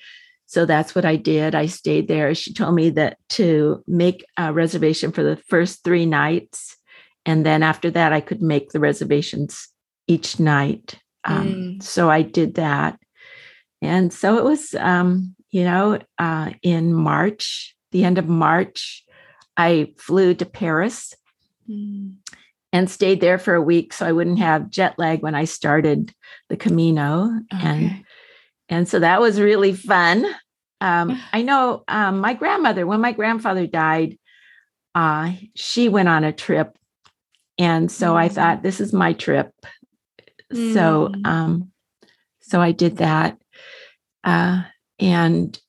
So 0.45 0.67
that's 0.67 0.93
what 0.93 1.03
I 1.03 1.15
did. 1.15 1.55
I 1.55 1.65
stayed 1.65 2.07
there. 2.07 2.35
She 2.35 2.53
told 2.53 2.75
me 2.75 2.91
that 2.91 3.17
to 3.29 3.83
make 3.87 4.23
a 4.37 4.53
reservation 4.53 5.11
for 5.11 5.23
the 5.23 5.35
first 5.49 5.83
three 5.83 6.05
nights, 6.05 6.77
and 7.25 7.43
then 7.43 7.63
after 7.63 7.89
that, 7.89 8.13
I 8.13 8.21
could 8.21 8.41
make 8.43 8.69
the 8.69 8.79
reservations 8.79 9.67
each 10.07 10.39
night. 10.39 10.99
Um, 11.25 11.47
Mm. 11.47 11.83
So 11.83 12.11
I 12.11 12.21
did 12.21 12.53
that, 12.55 12.99
and 13.81 14.11
so 14.11 14.37
it 14.37 14.43
was, 14.43 14.73
um, 14.75 15.35
you 15.51 15.63
know, 15.63 15.99
uh, 16.17 16.51
in 16.61 16.93
March, 16.93 17.75
the 17.91 18.03
end 18.03 18.17
of 18.17 18.27
March, 18.27 19.03
I 19.55 19.93
flew 19.97 20.33
to 20.35 20.45
Paris 20.45 21.13
Mm. 21.69 22.15
and 22.71 22.89
stayed 22.89 23.19
there 23.19 23.37
for 23.37 23.53
a 23.53 23.61
week 23.61 23.91
so 23.91 24.05
I 24.05 24.13
wouldn't 24.13 24.39
have 24.39 24.69
jet 24.69 24.97
lag 24.97 25.21
when 25.21 25.35
I 25.35 25.43
started 25.43 26.13
the 26.49 26.55
Camino. 26.57 27.29
And 27.51 27.85
Okay. 27.85 28.03
and 28.69 28.87
so 28.87 28.99
that 28.99 29.19
was 29.21 29.39
really 29.39 29.73
fun. 29.73 30.25
Um, 30.81 31.21
I 31.33 31.41
know 31.41 31.83
um, 31.87 32.19
my 32.19 32.33
grandmother, 32.33 32.85
when 32.87 33.01
my 33.01 33.11
grandfather 33.11 33.67
died, 33.67 34.17
uh, 34.95 35.31
she 35.55 35.89
went 35.89 36.09
on 36.09 36.23
a 36.23 36.31
trip. 36.31 36.77
And 37.57 37.91
so 37.91 38.15
I 38.15 38.29
Mm. 38.29 38.33
thought, 38.33 38.63
this 38.63 38.79
is 38.79 38.93
my 38.93 39.13
trip. 39.13 39.51
So 40.53 41.11
Mm. 41.13 41.25
um, 41.25 41.71
so 42.41 42.61
I 42.61 42.71
did 42.71 42.97
that. 42.97 43.37
Uh, 44.23 44.63
and 44.99 45.59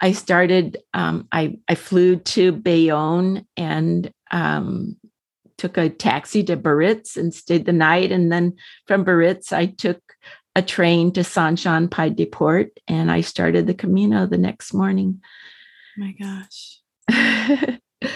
I 0.00 0.12
started, 0.12 0.78
um, 0.92 1.28
I, 1.32 1.58
I 1.68 1.74
flew 1.74 2.16
to 2.16 2.52
Bayonne 2.52 3.46
and 3.56 4.12
um, 4.30 4.96
took 5.56 5.78
a 5.78 5.88
taxi 5.88 6.42
to 6.44 6.56
Biarritz 6.56 7.16
and 7.16 7.34
stayed 7.34 7.64
the 7.64 7.72
night. 7.72 8.12
And 8.12 8.30
then 8.30 8.56
from 8.86 9.04
Biarritz, 9.04 9.52
I 9.52 9.66
took 9.66 10.00
a 10.54 10.62
train 10.62 11.12
to 11.12 11.24
Saint 11.24 11.58
Jean 11.58 11.88
Pied 11.88 12.16
de 12.16 12.26
Port 12.26 12.68
and 12.88 13.10
I 13.10 13.20
started 13.20 13.66
the 13.66 13.74
Camino 13.74 14.26
the 14.26 14.38
next 14.38 14.72
morning. 14.72 15.20
Oh 15.98 16.02
my 16.02 16.12
gosh. 16.12 16.80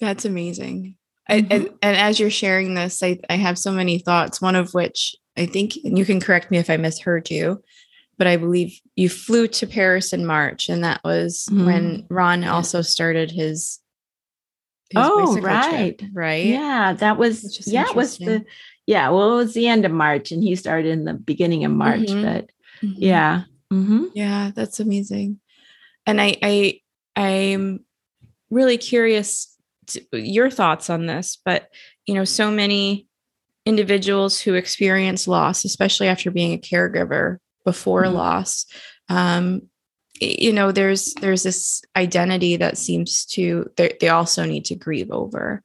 That's 0.00 0.24
amazing. 0.24 0.96
Mm-hmm. 1.30 1.52
and, 1.52 1.70
and 1.82 1.96
as 1.96 2.18
you're 2.18 2.30
sharing 2.30 2.74
this, 2.74 3.02
I, 3.02 3.18
I 3.28 3.36
have 3.36 3.58
so 3.58 3.70
many 3.70 3.98
thoughts, 3.98 4.40
one 4.40 4.56
of 4.56 4.72
which 4.72 5.14
I 5.36 5.46
think, 5.46 5.76
and 5.84 5.98
you 5.98 6.04
can 6.04 6.20
correct 6.20 6.50
me 6.50 6.58
if 6.58 6.70
I 6.70 6.76
misheard 6.78 7.30
you, 7.30 7.62
but 8.18 8.26
I 8.26 8.36
believe 8.36 8.78
you 8.96 9.08
flew 9.08 9.46
to 9.48 9.66
Paris 9.66 10.12
in 10.12 10.26
March, 10.26 10.68
and 10.68 10.84
that 10.84 11.00
was 11.04 11.48
when 11.50 12.06
Ron 12.10 12.44
also 12.44 12.82
started 12.82 13.30
his. 13.30 13.78
his 14.90 15.02
Oh, 15.06 15.38
right. 15.40 15.98
trip, 15.98 16.10
right. 16.14 16.44
yeah, 16.46 16.94
that 16.94 17.16
was, 17.18 17.66
yeah, 17.66 17.84
it 17.88 17.94
was 17.94 18.18
the, 18.18 18.44
yeah, 18.86 19.10
well, 19.10 19.34
it 19.34 19.44
was 19.44 19.54
the 19.54 19.68
end 19.68 19.84
of 19.84 19.92
March 19.92 20.32
and 20.32 20.42
he 20.42 20.56
started 20.56 20.90
in 20.90 21.04
the 21.04 21.12
beginning 21.14 21.64
of 21.64 21.72
March, 21.72 22.08
Mhm. 22.08 22.22
but 22.22 22.50
Mhm. 22.82 22.94
yeah. 22.96 23.42
hmm 23.70 24.04
Yeah, 24.14 24.50
that's 24.54 24.80
amazing. 24.80 25.40
And 26.06 26.20
I 26.20 26.36
I 26.42 26.80
I'm 27.16 27.84
really 28.50 28.78
curious 28.78 29.54
to, 29.88 30.00
your 30.12 30.50
thoughts 30.50 30.88
on 30.88 31.04
this, 31.06 31.36
but 31.44 31.68
you 32.06 32.14
know, 32.14 32.24
so 32.24 32.50
many 32.50 33.06
individuals 33.66 34.40
who 34.40 34.54
experience 34.54 35.28
loss, 35.28 35.64
especially 35.66 36.08
after 36.08 36.30
being 36.30 36.54
a 36.54 36.58
caregiver 36.58 37.36
before 37.70 38.04
Mhm. 38.04 38.14
loss, 38.14 38.66
um, 39.08 39.62
you 40.20 40.52
know, 40.52 40.72
there's 40.72 41.14
there's 41.22 41.42
this 41.42 41.82
identity 41.94 42.56
that 42.56 42.78
seems 42.78 43.24
to 43.34 43.70
they 43.76 43.96
they 44.00 44.08
also 44.08 44.44
need 44.44 44.64
to 44.66 44.74
grieve 44.84 45.10
over, 45.10 45.62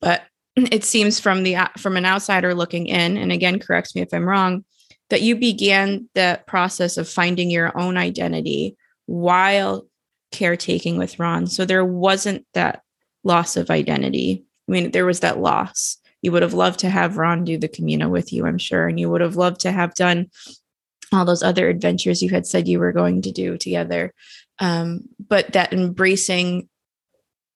but 0.00 0.22
it 0.76 0.84
seems 0.84 1.20
from 1.20 1.42
the 1.44 1.56
from 1.78 1.96
an 1.96 2.04
outsider 2.04 2.54
looking 2.54 2.86
in, 2.86 3.16
and 3.16 3.32
again, 3.32 3.58
correct 3.58 3.94
me 3.94 4.02
if 4.02 4.12
I'm 4.12 4.28
wrong, 4.28 4.64
that 5.10 5.22
you 5.22 5.36
began 5.36 6.08
the 6.14 6.40
process 6.46 6.96
of 6.98 7.08
finding 7.08 7.50
your 7.50 7.70
own 7.78 7.96
identity 7.96 8.76
while 9.06 9.86
caretaking 10.32 10.98
with 10.98 11.18
Ron. 11.18 11.46
So 11.46 11.64
there 11.64 11.84
wasn't 11.84 12.46
that 12.54 12.82
loss 13.22 13.56
of 13.56 13.70
identity. 13.70 14.44
I 14.68 14.72
mean, 14.72 14.90
there 14.90 15.06
was 15.06 15.20
that 15.20 15.38
loss. 15.38 15.98
You 16.22 16.32
would 16.32 16.42
have 16.42 16.54
loved 16.54 16.80
to 16.80 16.88
have 16.88 17.18
Ron 17.18 17.44
do 17.44 17.58
the 17.58 17.68
Camino 17.76 18.08
with 18.08 18.32
you, 18.32 18.46
I'm 18.46 18.58
sure, 18.58 18.88
and 18.88 18.98
you 18.98 19.08
would 19.10 19.20
have 19.20 19.36
loved 19.36 19.60
to 19.60 19.72
have 19.72 19.94
done 19.94 20.30
all 21.14 21.24
those 21.24 21.42
other 21.42 21.68
adventures 21.68 22.22
you 22.22 22.30
had 22.30 22.46
said 22.46 22.68
you 22.68 22.78
were 22.78 22.92
going 22.92 23.22
to 23.22 23.32
do 23.32 23.56
together. 23.56 24.12
Um, 24.58 25.02
but 25.18 25.52
that 25.52 25.72
embracing, 25.72 26.68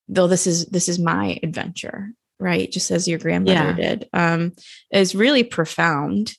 though 0.09 0.27
this 0.29 0.47
is 0.47 0.67
this 0.67 0.89
is 0.89 0.99
my 0.99 1.39
adventure, 1.43 2.11
right? 2.41 2.71
Just 2.71 2.91
as 2.91 3.07
your 3.07 3.19
grandmother 3.19 3.67
Yeah. 3.71 3.73
did, 3.73 4.09
um, 4.13 4.53
is 4.91 5.15
really 5.15 5.45
profound 5.45 6.37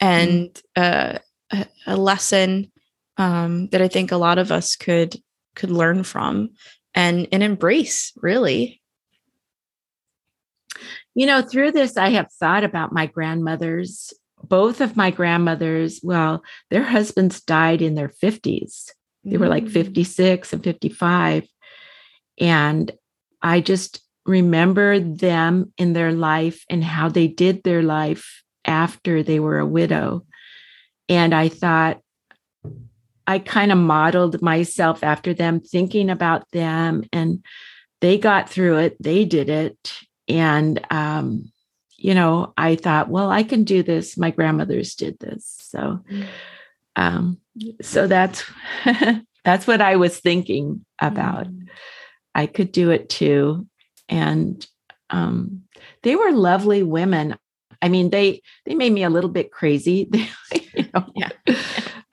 and 0.00 0.60
uh, 0.76 1.18
a, 1.50 1.66
a 1.86 1.96
lesson 1.96 2.70
um, 3.16 3.68
that 3.68 3.82
I 3.82 3.88
think 3.88 4.12
a 4.12 4.16
lot 4.16 4.38
of 4.38 4.50
us 4.50 4.76
could 4.76 5.16
could 5.54 5.70
learn 5.70 6.02
from 6.02 6.50
and 6.94 7.28
and 7.32 7.42
embrace 7.42 8.12
really. 8.16 8.80
you 11.14 11.26
know, 11.26 11.42
through 11.42 11.72
this, 11.72 11.96
I 11.96 12.10
have 12.10 12.32
thought 12.32 12.64
about 12.64 12.92
my 12.92 13.06
grandmothers. 13.06 14.12
Both 14.42 14.80
of 14.80 14.96
my 14.96 15.10
grandmothers, 15.10 16.00
well, 16.02 16.42
their 16.70 16.82
husbands 16.82 17.40
died 17.40 17.82
in 17.82 17.94
their 17.94 18.08
50s. 18.08 18.90
They 19.24 19.36
were 19.36 19.48
like 19.48 19.64
Mm. 19.64 19.72
56 19.72 20.52
and 20.52 20.62
55. 20.64 21.46
And 22.38 22.90
I 23.40 23.60
just 23.60 24.00
remember 24.26 24.98
them 25.00 25.72
in 25.76 25.92
their 25.92 26.12
life 26.12 26.64
and 26.70 26.82
how 26.84 27.08
they 27.08 27.28
did 27.28 27.62
their 27.62 27.82
life 27.82 28.42
after 28.64 29.22
they 29.22 29.40
were 29.40 29.58
a 29.58 29.66
widow. 29.66 30.24
And 31.08 31.34
I 31.34 31.48
thought, 31.48 32.00
I 33.26 33.38
kind 33.38 33.70
of 33.70 33.78
modeled 33.78 34.42
myself 34.42 35.04
after 35.04 35.34
them, 35.34 35.60
thinking 35.60 36.10
about 36.10 36.50
them, 36.50 37.04
and 37.12 37.44
they 38.00 38.18
got 38.18 38.50
through 38.50 38.78
it. 38.78 38.96
They 39.00 39.24
did 39.24 39.48
it. 39.48 39.94
And, 40.28 40.84
um, 40.90 41.51
you 42.02 42.14
know, 42.14 42.52
I 42.56 42.74
thought, 42.74 43.08
well, 43.08 43.30
I 43.30 43.44
can 43.44 43.62
do 43.62 43.84
this. 43.84 44.18
My 44.18 44.32
grandmothers 44.32 44.96
did 44.96 45.18
this. 45.20 45.56
So, 45.60 46.00
um, 46.96 47.38
so 47.80 48.08
that's 48.08 48.44
that's 49.44 49.66
what 49.68 49.80
I 49.80 49.96
was 49.96 50.18
thinking 50.18 50.84
about. 51.00 51.46
Mm. 51.46 51.68
I 52.34 52.46
could 52.46 52.72
do 52.72 52.90
it 52.90 53.08
too. 53.08 53.68
And 54.08 54.66
um, 55.10 55.62
they 56.02 56.16
were 56.16 56.32
lovely 56.32 56.82
women. 56.82 57.36
I 57.80 57.88
mean, 57.88 58.10
they 58.10 58.42
they 58.66 58.74
made 58.74 58.92
me 58.92 59.04
a 59.04 59.10
little 59.10 59.30
bit 59.30 59.52
crazy, 59.52 60.10
you 60.74 60.86
know. 60.94 61.06
Yeah. 61.14 61.30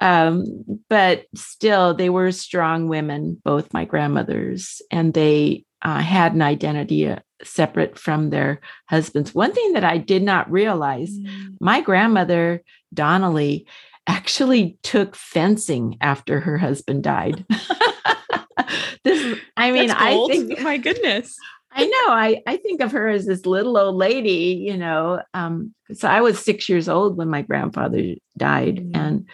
Um, 0.02 0.64
but 0.90 1.26
still, 1.36 1.94
they 1.94 2.10
were 2.10 2.32
strong 2.32 2.88
women, 2.88 3.38
both 3.44 3.74
my 3.74 3.84
grandmothers, 3.84 4.82
and 4.90 5.14
they 5.14 5.66
uh, 5.82 6.00
had 6.00 6.34
an 6.34 6.42
identity 6.42 7.14
separate 7.44 7.98
from 7.98 8.30
their 8.30 8.60
husbands. 8.88 9.34
One 9.34 9.54
thing 9.54 9.74
that 9.74 9.84
I 9.84 9.98
did 9.98 10.24
not 10.24 10.52
realize 10.52 11.12
Mm. 11.18 11.56
my 11.60 11.82
grandmother, 11.82 12.64
Donnelly, 12.94 13.66
actually 14.08 14.78
took 14.84 15.16
fencing 15.16 15.98
after 16.02 16.40
her 16.40 16.58
husband 16.58 17.04
died. 17.04 17.46
this, 19.04 19.38
I 19.56 19.72
mean, 19.72 19.92
I 19.92 20.26
think 20.30 20.60
my 20.62 20.78
goodness. 20.78 21.36
I 21.72 21.86
know. 21.86 22.06
I, 22.08 22.42
I 22.48 22.58
think 22.58 22.82
of 22.82 22.92
her 22.94 23.08
as 23.08 23.26
this 23.28 23.46
little 23.46 23.78
old 23.78 23.96
lady, 23.96 24.60
you 24.66 24.76
know. 24.76 25.22
Um, 25.34 25.74
so 25.94 26.08
I 26.08 26.22
was 26.22 26.40
six 26.40 26.68
years 26.68 26.90
old 26.90 27.16
when 27.16 27.30
my 27.30 27.44
grandfather 27.44 28.16
died. 28.38 28.78
Mm. 28.78 28.92
And 28.96 29.30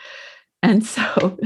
and 0.62 0.86
so, 0.86 1.38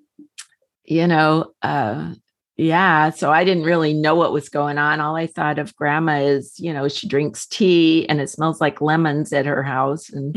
you 0.84 1.06
know, 1.06 1.52
uh 1.62 2.14
yeah, 2.56 3.10
so 3.10 3.30
I 3.32 3.44
didn't 3.44 3.64
really 3.64 3.92
know 3.94 4.14
what 4.14 4.32
was 4.32 4.48
going 4.48 4.78
on. 4.78 5.00
All 5.00 5.16
I 5.16 5.26
thought 5.26 5.58
of 5.58 5.74
grandma 5.74 6.18
is, 6.20 6.54
you 6.58 6.72
know, 6.72 6.88
she 6.88 7.08
drinks 7.08 7.46
tea 7.46 8.08
and 8.08 8.20
it 8.20 8.30
smells 8.30 8.60
like 8.60 8.80
lemons 8.80 9.32
at 9.32 9.46
her 9.46 9.62
house 9.62 10.08
and 10.10 10.36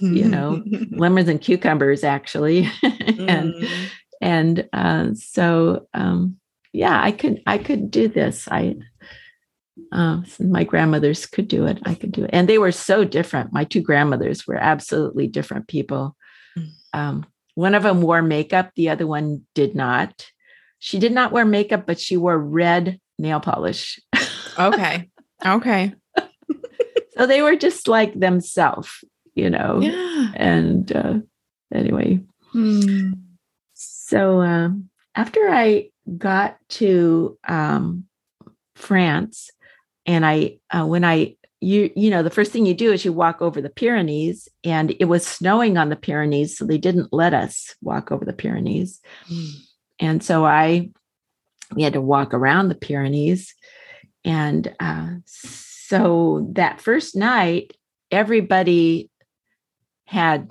You 0.00 0.28
know, 0.28 0.62
lemons 0.90 1.28
and 1.28 1.40
cucumbers 1.40 2.04
actually. 2.04 2.68
and 3.18 3.52
Mm. 3.54 3.88
and 4.20 4.68
uh, 4.72 5.14
so 5.14 5.86
um, 5.92 6.36
yeah 6.72 7.00
i 7.02 7.10
could 7.12 7.42
i 7.46 7.58
could 7.58 7.90
do 7.90 8.08
this 8.08 8.48
i 8.50 8.74
uh, 9.92 10.20
my 10.40 10.64
grandmothers 10.64 11.26
could 11.26 11.48
do 11.48 11.66
it 11.66 11.78
i 11.84 11.94
could 11.94 12.12
do 12.12 12.24
it 12.24 12.30
and 12.32 12.48
they 12.48 12.58
were 12.58 12.72
so 12.72 13.04
different 13.04 13.52
my 13.52 13.64
two 13.64 13.80
grandmothers 13.80 14.46
were 14.46 14.56
absolutely 14.56 15.26
different 15.26 15.68
people 15.68 16.16
Mm. 16.56 16.68
um, 16.94 17.26
one 17.54 17.74
of 17.74 17.82
them 17.82 18.00
wore 18.00 18.22
makeup 18.22 18.70
the 18.76 18.88
other 18.88 19.06
one 19.06 19.42
did 19.54 19.74
not 19.74 20.26
she 20.78 20.98
did 20.98 21.12
not 21.12 21.32
wear 21.32 21.44
makeup 21.44 21.86
but 21.86 21.98
she 22.00 22.16
wore 22.16 22.38
red 22.38 23.00
nail 23.18 23.40
polish 23.40 23.98
okay. 24.58 25.08
Okay. 25.44 25.94
so 27.16 27.26
they 27.26 27.42
were 27.42 27.56
just 27.56 27.88
like 27.88 28.18
themselves 28.18 29.04
you 29.34 29.50
know 29.50 29.80
Yeah. 29.80 30.32
and 30.34 30.92
uh, 30.92 31.14
anyway 31.72 32.20
Mm. 32.54 33.12
So 33.74 34.40
um, 34.40 34.88
after 35.14 35.40
I 35.50 35.90
got 36.16 36.56
to 36.70 37.36
um, 37.46 38.04
France, 38.76 39.50
and 40.06 40.24
I 40.24 40.58
uh, 40.70 40.86
when 40.86 41.04
I 41.04 41.36
you 41.60 41.90
you 41.94 42.08
know 42.08 42.22
the 42.22 42.30
first 42.30 42.50
thing 42.52 42.64
you 42.64 42.72
do 42.74 42.92
is 42.92 43.04
you 43.04 43.12
walk 43.12 43.42
over 43.42 43.60
the 43.60 43.68
Pyrenees, 43.68 44.48
and 44.64 44.94
it 44.98 45.06
was 45.06 45.26
snowing 45.26 45.76
on 45.76 45.90
the 45.90 45.96
Pyrenees, 45.96 46.56
so 46.56 46.64
they 46.64 46.78
didn't 46.78 47.12
let 47.12 47.34
us 47.34 47.74
walk 47.82 48.10
over 48.10 48.24
the 48.24 48.32
Pyrenees, 48.32 49.00
Mm. 49.30 49.50
And 49.98 50.22
so 50.22 50.44
I 50.44 50.90
we 51.74 51.82
had 51.82 51.94
to 51.94 52.00
walk 52.00 52.32
around 52.32 52.68
the 52.68 52.74
Pyrenees, 52.74 53.54
and 54.24 54.74
uh, 54.80 55.08
so 55.24 56.48
that 56.52 56.80
first 56.80 57.16
night 57.16 57.72
everybody 58.10 59.10
had 60.06 60.50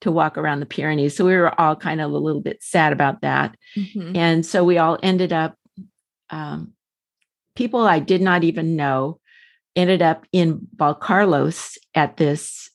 to 0.00 0.12
walk 0.12 0.38
around 0.38 0.60
the 0.60 0.66
Pyrenees. 0.66 1.16
So 1.16 1.24
we 1.24 1.36
were 1.36 1.58
all 1.60 1.74
kind 1.74 2.00
of 2.00 2.12
a 2.12 2.18
little 2.18 2.40
bit 2.40 2.62
sad 2.62 2.92
about 2.92 3.20
that. 3.22 3.56
Mhm. 3.76 4.16
And 4.16 4.46
so 4.46 4.62
we 4.64 4.78
all 4.78 4.98
ended 5.02 5.32
up, 5.32 5.56
um, 6.30 6.72
people 7.56 7.80
I 7.80 7.98
did 7.98 8.20
not 8.20 8.44
even 8.44 8.76
know 8.76 9.20
ended 9.74 10.02
up 10.02 10.24
in 10.32 10.68
Valcarlos 10.76 11.78
at 11.94 12.16
this 12.16 12.70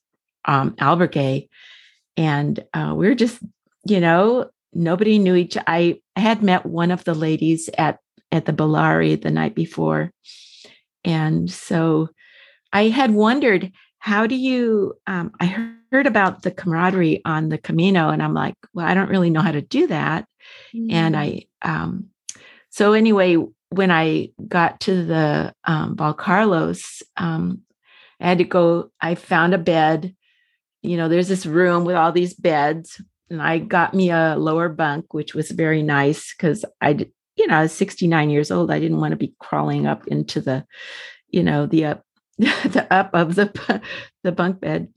um, 0.45 0.71
albergue. 0.75 1.47
And 2.17 2.63
uh, 2.73 2.93
we 2.95 3.07
were 3.07 3.15
just, 3.15 3.39
you 3.85 3.99
know, 3.99 4.49
nobody 4.75 5.19
knew 5.19 5.35
each 5.35 5.57
I, 5.67 5.99
I 6.15 6.19
had 6.19 6.43
met 6.43 6.65
one 6.65 6.91
of 6.91 7.03
the 7.03 7.13
ladies 7.13 7.69
at, 7.77 7.99
at 8.31 8.45
the 8.45 8.53
Beilari 8.53 9.21
the 9.21 9.31
night 9.31 9.55
before. 9.55 10.11
And 11.03 11.49
so 11.51 12.09
I 12.71 12.89
had 12.89 13.11
wondered, 13.11 13.71
how 13.99 14.27
do 14.27 14.35
you, 14.35 14.95
um, 15.07 15.31
I 15.39 15.45
heard 15.91 16.07
about 16.07 16.41
the 16.43 16.51
camaraderie 16.51 17.21
on 17.25 17.49
the 17.49 17.57
Camino, 17.57 18.09
and 18.09 18.21
I'm 18.21 18.33
like, 18.33 18.55
well, 18.73 18.85
I 18.85 18.93
don't 18.93 19.09
really 19.09 19.29
know 19.29 19.41
how 19.41 19.51
to 19.51 19.61
do 19.61 19.87
that 19.87 20.27
and 20.89 21.15
Mm. 21.15 21.17
I 21.17 21.45
um 21.67 22.09
so 22.69 22.93
anyway 22.93 23.37
when 23.69 23.91
I 23.91 24.29
got 24.47 24.79
to 24.81 25.05
the 25.05 25.53
um 25.65 25.95
Valcarlos 25.95 27.01
um 27.17 27.61
I 28.19 28.29
had 28.29 28.37
to 28.39 28.43
go 28.43 28.91
I 29.01 29.15
found 29.15 29.53
a 29.53 29.57
bed 29.57 30.15
you 30.81 30.97
know 30.97 31.07
there's 31.07 31.27
this 31.27 31.45
room 31.45 31.85
with 31.85 31.95
all 31.95 32.11
these 32.11 32.33
beds 32.33 33.01
and 33.29 33.41
I 33.41 33.59
got 33.59 33.93
me 33.93 34.11
a 34.11 34.35
lower 34.37 34.69
bunk 34.69 35.13
which 35.13 35.33
was 35.33 35.51
very 35.51 35.83
nice 35.83 36.33
cuz 36.33 36.65
I, 36.81 37.07
you 37.35 37.47
know 37.47 37.55
I 37.55 37.61
was 37.63 37.71
69 37.73 38.29
years 38.29 38.51
old 38.51 38.71
I 38.71 38.79
didn't 38.79 38.99
want 38.99 39.11
to 39.11 39.17
be 39.17 39.33
crawling 39.39 39.87
up 39.87 40.07
into 40.07 40.41
the 40.41 40.65
you 41.29 41.43
know 41.43 41.65
the 41.65 41.85
up 41.85 42.05
the 42.37 42.87
up 42.91 43.11
of 43.13 43.35
the 43.35 43.81
the 44.23 44.31
bunk 44.31 44.59
bed 44.59 44.89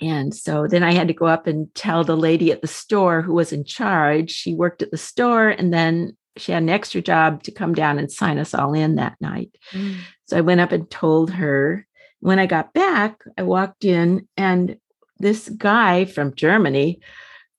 and 0.00 0.34
so 0.34 0.66
then 0.66 0.82
I 0.82 0.92
had 0.92 1.08
to 1.08 1.14
go 1.14 1.26
up 1.26 1.46
and 1.46 1.74
tell 1.74 2.04
the 2.04 2.16
lady 2.16 2.52
at 2.52 2.62
the 2.62 2.68
store 2.68 3.22
who 3.22 3.34
was 3.34 3.52
in 3.52 3.64
charge. 3.64 4.30
She 4.30 4.54
worked 4.54 4.82
at 4.82 4.90
the 4.90 4.98
store 4.98 5.48
and 5.48 5.72
then 5.72 6.16
she 6.36 6.52
had 6.52 6.62
an 6.62 6.68
extra 6.68 7.00
job 7.00 7.42
to 7.44 7.52
come 7.52 7.74
down 7.74 7.98
and 7.98 8.10
sign 8.10 8.38
us 8.38 8.54
all 8.54 8.74
in 8.74 8.96
that 8.96 9.16
night. 9.20 9.50
Mm. 9.72 9.96
So 10.26 10.36
I 10.38 10.42
went 10.42 10.60
up 10.60 10.72
and 10.72 10.90
told 10.90 11.30
her. 11.32 11.86
When 12.22 12.38
I 12.38 12.44
got 12.44 12.74
back, 12.74 13.22
I 13.38 13.42
walked 13.44 13.86
in 13.86 14.28
and 14.36 14.76
this 15.20 15.48
guy 15.48 16.04
from 16.04 16.34
Germany 16.34 17.00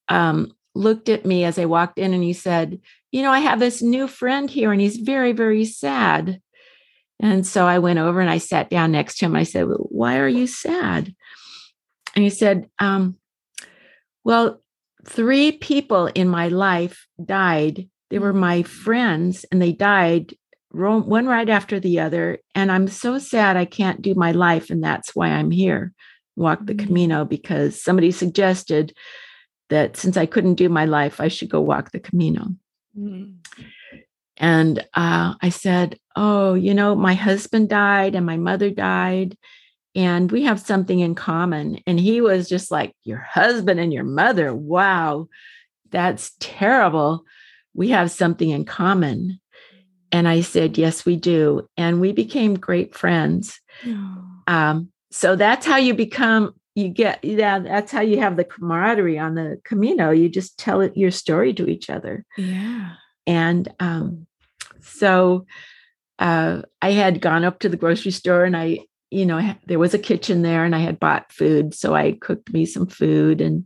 um, 0.09 0.51
looked 0.75 1.09
at 1.09 1.25
me 1.25 1.43
as 1.43 1.57
I 1.57 1.65
walked 1.65 1.97
in 1.97 2.13
and 2.13 2.23
he 2.23 2.33
said, 2.33 2.79
You 3.11 3.21
know, 3.21 3.31
I 3.31 3.39
have 3.39 3.59
this 3.59 3.81
new 3.81 4.07
friend 4.07 4.49
here 4.49 4.71
and 4.71 4.81
he's 4.81 4.97
very, 4.97 5.31
very 5.31 5.65
sad. 5.65 6.41
And 7.19 7.45
so 7.45 7.67
I 7.67 7.79
went 7.79 7.99
over 7.99 8.19
and 8.19 8.29
I 8.29 8.39
sat 8.39 8.69
down 8.69 8.91
next 8.91 9.17
to 9.17 9.25
him. 9.25 9.35
I 9.35 9.43
said, 9.43 9.67
well, 9.67 9.87
Why 9.89 10.17
are 10.17 10.27
you 10.27 10.47
sad? 10.47 11.13
And 12.15 12.23
he 12.23 12.29
said, 12.29 12.69
um, 12.79 13.17
Well, 14.23 14.61
three 15.05 15.51
people 15.51 16.07
in 16.07 16.27
my 16.27 16.47
life 16.47 17.07
died. 17.23 17.87
They 18.09 18.19
were 18.19 18.33
my 18.33 18.63
friends 18.63 19.45
and 19.51 19.61
they 19.61 19.71
died 19.71 20.35
one 20.73 21.25
right 21.25 21.49
after 21.49 21.79
the 21.79 21.99
other. 21.99 22.39
And 22.55 22.71
I'm 22.71 22.87
so 22.87 23.17
sad 23.19 23.57
I 23.57 23.65
can't 23.65 24.01
do 24.01 24.15
my 24.15 24.31
life. 24.31 24.69
And 24.69 24.83
that's 24.83 25.15
why 25.15 25.29
I'm 25.29 25.51
here, 25.51 25.93
walk 26.35 26.65
the 26.65 26.73
Mm. 26.73 26.85
Camino, 26.85 27.25
because 27.25 27.81
somebody 27.81 28.11
suggested 28.11 28.93
that 29.69 29.97
since 29.97 30.17
I 30.17 30.25
couldn't 30.25 30.55
do 30.55 30.69
my 30.69 30.85
life, 30.85 31.21
I 31.21 31.27
should 31.27 31.49
go 31.49 31.61
walk 31.61 31.91
the 31.91 31.99
Camino. 31.99 32.47
Mm. 32.97 33.35
And 34.37 34.79
uh, 34.93 35.35
I 35.41 35.49
said, 35.49 35.97
Oh, 36.15 36.55
you 36.55 36.73
know, 36.73 36.95
my 36.95 37.13
husband 37.13 37.69
died 37.69 38.15
and 38.15 38.25
my 38.25 38.37
mother 38.37 38.69
died, 38.69 39.37
and 39.95 40.31
we 40.31 40.43
have 40.43 40.59
something 40.59 40.99
in 40.99 41.15
common. 41.15 41.79
And 41.85 41.99
he 41.99 42.21
was 42.21 42.49
just 42.49 42.71
like, 42.71 42.93
Your 43.03 43.19
husband 43.19 43.79
and 43.79 43.93
your 43.93 44.03
mother. 44.03 44.53
Wow, 44.53 45.27
that's 45.89 46.33
terrible. 46.39 47.23
We 47.73 47.89
have 47.89 48.11
something 48.11 48.49
in 48.49 48.65
common. 48.65 49.39
And 50.11 50.27
I 50.27 50.41
said, 50.41 50.77
Yes, 50.77 51.05
we 51.05 51.15
do. 51.15 51.67
And 51.77 52.01
we 52.01 52.11
became 52.11 52.55
great 52.55 52.95
friends. 52.95 53.59
Um, 54.47 54.91
so 55.11 55.35
that's 55.35 55.65
how 55.65 55.77
you 55.77 55.93
become. 55.93 56.53
You 56.73 56.87
get, 56.87 57.23
yeah, 57.23 57.59
that's 57.59 57.91
how 57.91 57.99
you 58.01 58.19
have 58.19 58.37
the 58.37 58.45
camaraderie 58.45 59.19
on 59.19 59.35
the 59.35 59.59
Camino. 59.65 60.11
You 60.11 60.29
just 60.29 60.57
tell 60.57 60.79
it 60.79 60.95
your 60.95 61.11
story 61.11 61.53
to 61.55 61.67
each 61.67 61.89
other 61.89 62.25
Yeah. 62.37 62.93
and 63.27 63.67
um, 63.79 64.25
so 64.79 65.45
uh, 66.17 66.61
I 66.81 66.91
had 66.91 67.19
gone 67.19 67.43
up 67.43 67.59
to 67.59 67.69
the 67.69 67.77
grocery 67.77 68.11
store 68.11 68.45
and 68.45 68.55
I 68.55 68.79
you 69.13 69.25
know, 69.25 69.53
there 69.67 69.77
was 69.77 69.93
a 69.93 69.99
kitchen 69.99 70.41
there 70.41 70.63
and 70.63 70.73
I 70.73 70.79
had 70.79 70.97
bought 70.97 71.33
food. 71.33 71.73
So 71.75 71.93
I 71.93 72.13
cooked 72.13 72.53
me 72.53 72.65
some 72.65 72.87
food 72.87 73.41
and, 73.41 73.65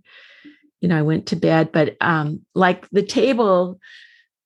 you 0.82 0.89
know, 0.89 0.98
I 0.98 1.04
went 1.04 1.28
to 1.28 1.36
bed. 1.36 1.72
But 1.72 1.96
um, 2.02 2.41
like 2.56 2.89
the 2.89 3.04
table 3.04 3.80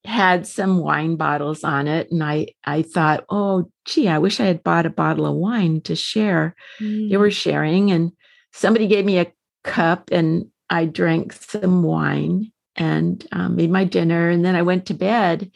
had 0.05 0.47
some 0.47 0.79
wine 0.79 1.15
bottles 1.15 1.63
on 1.63 1.87
it. 1.87 2.11
And 2.11 2.23
I, 2.23 2.47
I 2.63 2.81
thought, 2.83 3.25
oh, 3.29 3.69
gee, 3.85 4.07
I 4.07 4.17
wish 4.17 4.39
I 4.39 4.45
had 4.45 4.63
bought 4.63 4.85
a 4.85 4.91
bottle 4.91 5.25
of 5.25 5.35
wine 5.35 5.81
to 5.81 5.95
share. 5.95 6.55
Mm. 6.79 7.09
They 7.09 7.17
were 7.17 7.31
sharing 7.31 7.91
and 7.91 8.11
somebody 8.53 8.87
gave 8.87 9.05
me 9.05 9.19
a 9.19 9.31
cup 9.63 10.09
and 10.11 10.47
I 10.69 10.85
drank 10.85 11.33
some 11.33 11.83
wine 11.83 12.51
and 12.75 13.25
um, 13.31 13.55
made 13.55 13.71
my 13.71 13.83
dinner. 13.83 14.29
And 14.29 14.45
then 14.45 14.55
I 14.55 14.61
went 14.61 14.85
to 14.87 14.93
bed. 14.93 15.51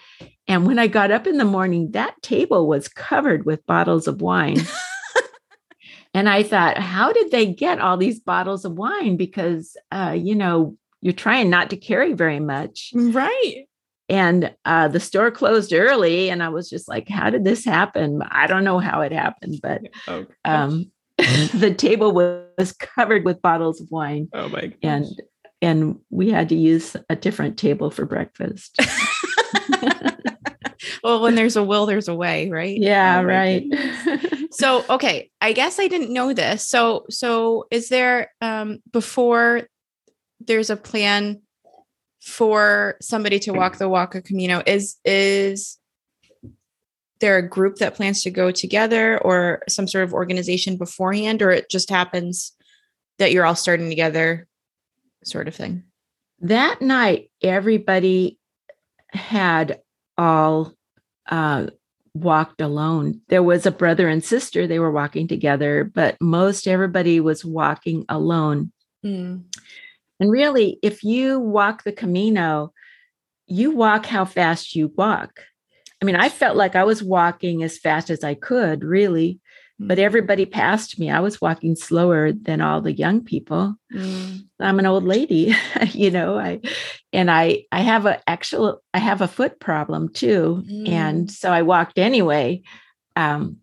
And 0.48 0.68
when 0.68 0.78
I 0.78 0.88
got 0.88 1.12
up 1.12 1.26
in 1.26 1.38
the 1.38 1.46
morning, 1.46 1.92
that 1.92 2.22
table 2.22 2.68
was 2.68 2.90
covered 2.90 3.46
with 3.46 3.66
bottles 3.66 4.08
of 4.08 4.22
wine. 4.22 4.58
and 6.14 6.28
I 6.28 6.44
thought, 6.44 6.78
how 6.78 7.14
did 7.14 7.32
they 7.32 7.46
get 7.46 7.80
all 7.80 7.96
these 7.96 8.20
bottles 8.20 8.66
of 8.66 8.74
wine? 8.74 9.16
Because, 9.16 9.78
uh, 9.92 10.18
you 10.20 10.36
know, 10.36 10.78
you're 11.02 11.14
trying 11.14 11.50
not 11.50 11.70
to 11.70 11.78
carry 11.78 12.14
very 12.14 12.42
much. 12.42 12.92
Right. 12.94 13.68
And 14.14 14.54
uh, 14.64 14.90
the 14.90 15.00
store 15.00 15.32
closed 15.32 15.74
early. 15.74 16.30
And 16.30 16.44
I 16.44 16.50
was 16.50 16.70
just 16.70 16.88
like, 16.88 17.10
how 17.10 17.32
did 17.32 17.44
this 17.44 17.66
happen? 17.66 18.22
I 18.30 18.46
don't 18.46 18.64
know 18.64 18.78
how 18.78 19.02
it 19.02 19.12
happened, 19.12 19.60
but 19.60 19.82
oh, 20.08 20.28
um, 20.46 20.92
the 21.18 21.74
table 21.76 22.12
was 22.12 22.74
covered 22.74 23.26
with 23.26 23.42
bottles 23.42 23.82
of 23.82 23.90
wine. 23.90 24.30
Oh 24.32 24.50
my 24.50 24.68
gosh. 24.68 24.78
And 24.84 25.06
and 25.64 26.00
we 26.12 26.30
had 26.30 26.50
to 26.50 26.56
use 26.56 26.96
a 27.10 27.16
different 27.16 27.58
table 27.58 27.90
for 27.90 28.06
breakfast. 28.06 28.78
well, 31.04 31.22
when 31.22 31.34
there's 31.34 31.56
a 31.56 31.64
will, 31.64 31.88
there's 31.88 32.08
a 32.08 32.16
way, 32.16 32.52
right? 32.52 32.78
Yeah, 32.78 33.20
oh, 33.20 33.24
right. 33.24 33.64
so, 34.52 34.86
okay, 34.92 35.32
I 35.42 35.54
guess 35.54 35.80
I 35.80 35.88
didn't 35.88 36.14
know 36.14 36.34
this. 36.34 36.70
So, 36.70 37.06
so 37.10 37.66
is 37.72 37.90
there 37.90 38.32
um 38.42 38.80
before 38.92 39.64
there's 40.40 40.70
a 40.70 40.78
plan 40.78 41.42
for 42.24 42.96
somebody 43.02 43.38
to 43.38 43.52
walk 43.52 43.78
the 43.78 43.90
walk 43.90 44.16
of 44.16 44.24
Camino? 44.24 44.64
Is 44.66 44.96
is 45.04 45.78
there 47.20 47.38
a 47.38 47.48
group 47.48 47.78
that 47.78 47.96
plans 47.96 48.24
to 48.24 48.32
go 48.32 48.52
together 48.52 49.18
or 49.20 49.62
some 49.68 49.88
sort 49.88 50.06
of 50.06 50.14
organization 50.14 50.78
beforehand, 50.78 51.42
or 51.42 51.52
it 51.52 51.70
just 51.70 51.90
happens 51.90 52.54
that 53.20 53.32
you're 53.32 53.46
all 53.46 53.56
starting 53.56 53.90
together 53.90 54.48
sort 55.24 55.48
of 55.48 55.56
thing? 55.56 55.84
That 56.40 56.82
night, 56.82 57.30
everybody 57.42 58.40
had 59.12 59.82
all 60.18 60.74
uh, 61.30 61.68
walked 62.14 62.62
alone. 62.62 63.22
There 63.28 63.44
was 63.44 63.66
a 63.66 63.72
brother 63.72 64.08
and 64.08 64.24
sister, 64.24 64.66
they 64.66 64.80
were 64.80 64.92
walking 64.92 65.28
together, 65.28 65.84
but 65.84 66.16
most 66.22 66.68
everybody 66.68 67.20
was 67.20 67.44
walking 67.44 68.06
alone. 68.08 68.72
Mm. 69.06 69.44
And 70.24 70.32
really, 70.32 70.80
if 70.82 71.04
you 71.04 71.38
walk 71.38 71.84
the 71.84 71.92
Camino, 71.92 72.72
you 73.46 73.72
walk 73.72 74.06
how 74.06 74.24
fast 74.24 74.74
you 74.74 74.90
walk. 74.96 75.42
I 76.02 76.06
mean, 76.06 76.16
I 76.16 76.30
felt 76.30 76.56
like 76.56 76.78
I 76.78 76.86
was 76.86 77.04
walking 77.04 77.62
as 77.62 77.78
fast 77.78 78.10
as 78.10 78.24
I 78.24 78.34
could, 78.34 78.86
really 78.86 79.42
but 79.80 79.98
mm. 79.98 80.02
everybody 80.02 80.46
passed 80.46 80.98
me. 80.98 81.12
I 81.12 81.20
was 81.20 81.42
walking 81.42 81.76
slower 81.76 82.32
than 82.32 82.62
all 82.62 82.80
the 82.80 82.94
young 82.94 83.22
people. 83.22 83.76
Mm. 83.94 84.46
I'm 84.62 84.80
an 84.80 84.86
old 84.86 85.04
lady, 85.04 85.54
you 85.92 86.10
know. 86.10 86.38
I 86.40 86.62
and 87.12 87.30
I 87.30 87.66
I 87.74 87.82
have 87.82 88.06
a 88.06 88.22
actual 88.26 88.82
I 88.94 89.00
have 89.00 89.20
a 89.20 89.28
foot 89.28 89.60
problem 89.60 90.08
too, 90.08 90.64
mm. 90.66 90.88
and 90.88 91.30
so 91.30 91.52
I 91.52 91.64
walked 91.64 92.00
anyway. 92.00 92.62
Um, 93.18 93.58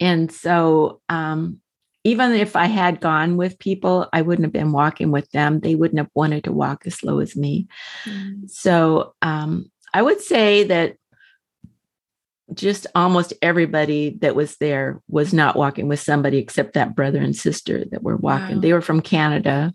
and 0.00 0.32
so 0.32 1.00
um, 1.08 1.60
even 2.04 2.32
if 2.32 2.54
I 2.54 2.66
had 2.66 3.00
gone 3.00 3.36
with 3.36 3.58
people, 3.58 4.08
I 4.12 4.22
wouldn't 4.22 4.44
have 4.44 4.52
been 4.52 4.72
walking 4.72 5.10
with 5.10 5.30
them. 5.30 5.60
They 5.60 5.74
wouldn't 5.74 5.98
have 5.98 6.10
wanted 6.14 6.44
to 6.44 6.52
walk 6.52 6.86
as 6.86 6.94
slow 6.94 7.18
as 7.18 7.34
me. 7.34 7.66
Mm. 8.04 8.48
So 8.50 9.14
um, 9.22 9.70
I 9.94 10.02
would 10.02 10.20
say 10.20 10.64
that 10.64 10.96
just 12.52 12.86
almost 12.94 13.32
everybody 13.40 14.18
that 14.20 14.36
was 14.36 14.56
there 14.56 15.00
was 15.08 15.32
not 15.32 15.56
walking 15.56 15.88
with 15.88 15.98
somebody 15.98 16.36
except 16.36 16.74
that 16.74 16.94
brother 16.94 17.18
and 17.18 17.34
sister 17.34 17.84
that 17.90 18.02
were 18.02 18.16
walking. 18.16 18.56
Wow. 18.56 18.60
They 18.60 18.72
were 18.74 18.82
from 18.82 19.00
Canada. 19.00 19.74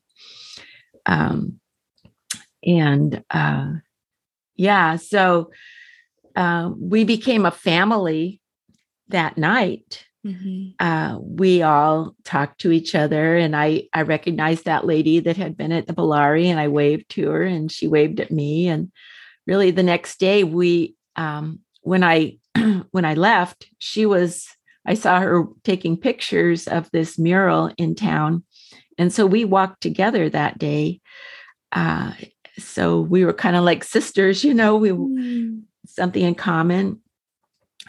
Um, 1.08 1.60
and 2.64 3.24
uh, 3.32 3.74
yeah, 4.56 4.98
so 4.98 5.50
uh, 6.36 6.70
we 6.78 7.06
became 7.06 7.46
a 7.46 7.52
family 7.52 8.40
that 9.08 9.38
night. 9.38 10.06
Mm-hmm. 10.26 10.72
Uh, 10.80 11.18
we 11.20 11.62
all 11.62 12.16
talked 12.26 12.62
to 12.62 12.72
each 12.72 12.94
other, 12.94 13.38
and 13.38 13.56
I 13.56 13.84
I 13.94 14.02
recognized 14.02 14.66
that 14.66 14.86
lady 14.86 15.20
that 15.22 15.38
had 15.38 15.56
been 15.56 15.72
at 15.72 15.88
the 15.88 15.94
Beilari, 15.94 16.46
and 16.46 16.60
I 16.60 16.68
waved 16.68 17.10
to 17.12 17.30
her, 17.30 17.44
and 17.44 17.72
she 17.72 17.88
waved 17.88 18.20
at 18.20 18.32
me. 18.32 18.68
And 18.68 18.92
really, 19.48 19.72
the 19.72 19.84
next 19.84 20.20
day, 20.20 20.44
we 20.44 20.96
um, 21.16 21.60
when 21.82 22.04
I 22.04 22.38
when 22.92 23.06
I 23.06 23.14
left, 23.14 23.68
she 23.78 24.06
was, 24.06 24.48
I 24.86 24.94
saw 24.94 25.20
her 25.20 25.46
taking 25.64 25.98
pictures 25.98 26.68
of 26.68 26.90
this 26.92 27.18
mural 27.18 27.72
in 27.78 27.96
town. 27.96 28.44
And 28.98 29.14
so 29.14 29.26
we 29.26 29.46
walked 29.46 29.82
together 29.82 30.30
that 30.30 30.58
day. 30.58 31.02
Uh, 31.72 32.14
so 32.58 33.00
we 33.00 33.24
were 33.24 33.34
kind 33.34 33.56
of 33.56 33.64
like 33.64 33.84
sisters, 33.84 34.44
you 34.44 34.54
know, 34.54 34.76
we 34.76 34.90
mm. 34.90 35.62
something 35.86 36.24
in 36.24 36.36
common. 36.36 37.00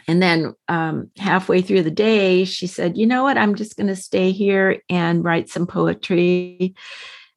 And 0.07 0.21
then 0.21 0.53
um, 0.67 1.09
halfway 1.17 1.61
through 1.61 1.83
the 1.83 1.91
day, 1.91 2.43
she 2.45 2.67
said, 2.67 2.97
You 2.97 3.05
know 3.05 3.23
what? 3.23 3.37
I'm 3.37 3.55
just 3.55 3.77
going 3.77 3.87
to 3.87 3.95
stay 3.95 4.31
here 4.31 4.81
and 4.89 5.23
write 5.23 5.49
some 5.49 5.67
poetry 5.67 6.75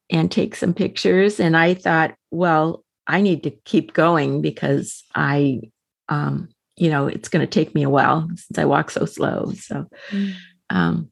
and 0.09 0.31
take 0.31 0.55
some 0.55 0.73
pictures. 0.73 1.39
And 1.39 1.55
I 1.55 1.73
thought, 1.73 2.15
Well, 2.31 2.83
I 3.07 3.21
need 3.21 3.43
to 3.43 3.51
keep 3.65 3.93
going 3.93 4.41
because 4.41 5.03
I 5.13 5.61
um, 6.09 6.49
you 6.77 6.89
know, 6.89 7.07
it's 7.07 7.29
going 7.29 7.45
to 7.45 7.49
take 7.49 7.73
me 7.73 7.83
a 7.83 7.89
while 7.89 8.27
since 8.35 8.57
I 8.57 8.65
walk 8.65 8.91
so 8.91 9.05
slow. 9.05 9.51
So, 9.53 9.87
mm. 10.11 10.33
um, 10.69 11.09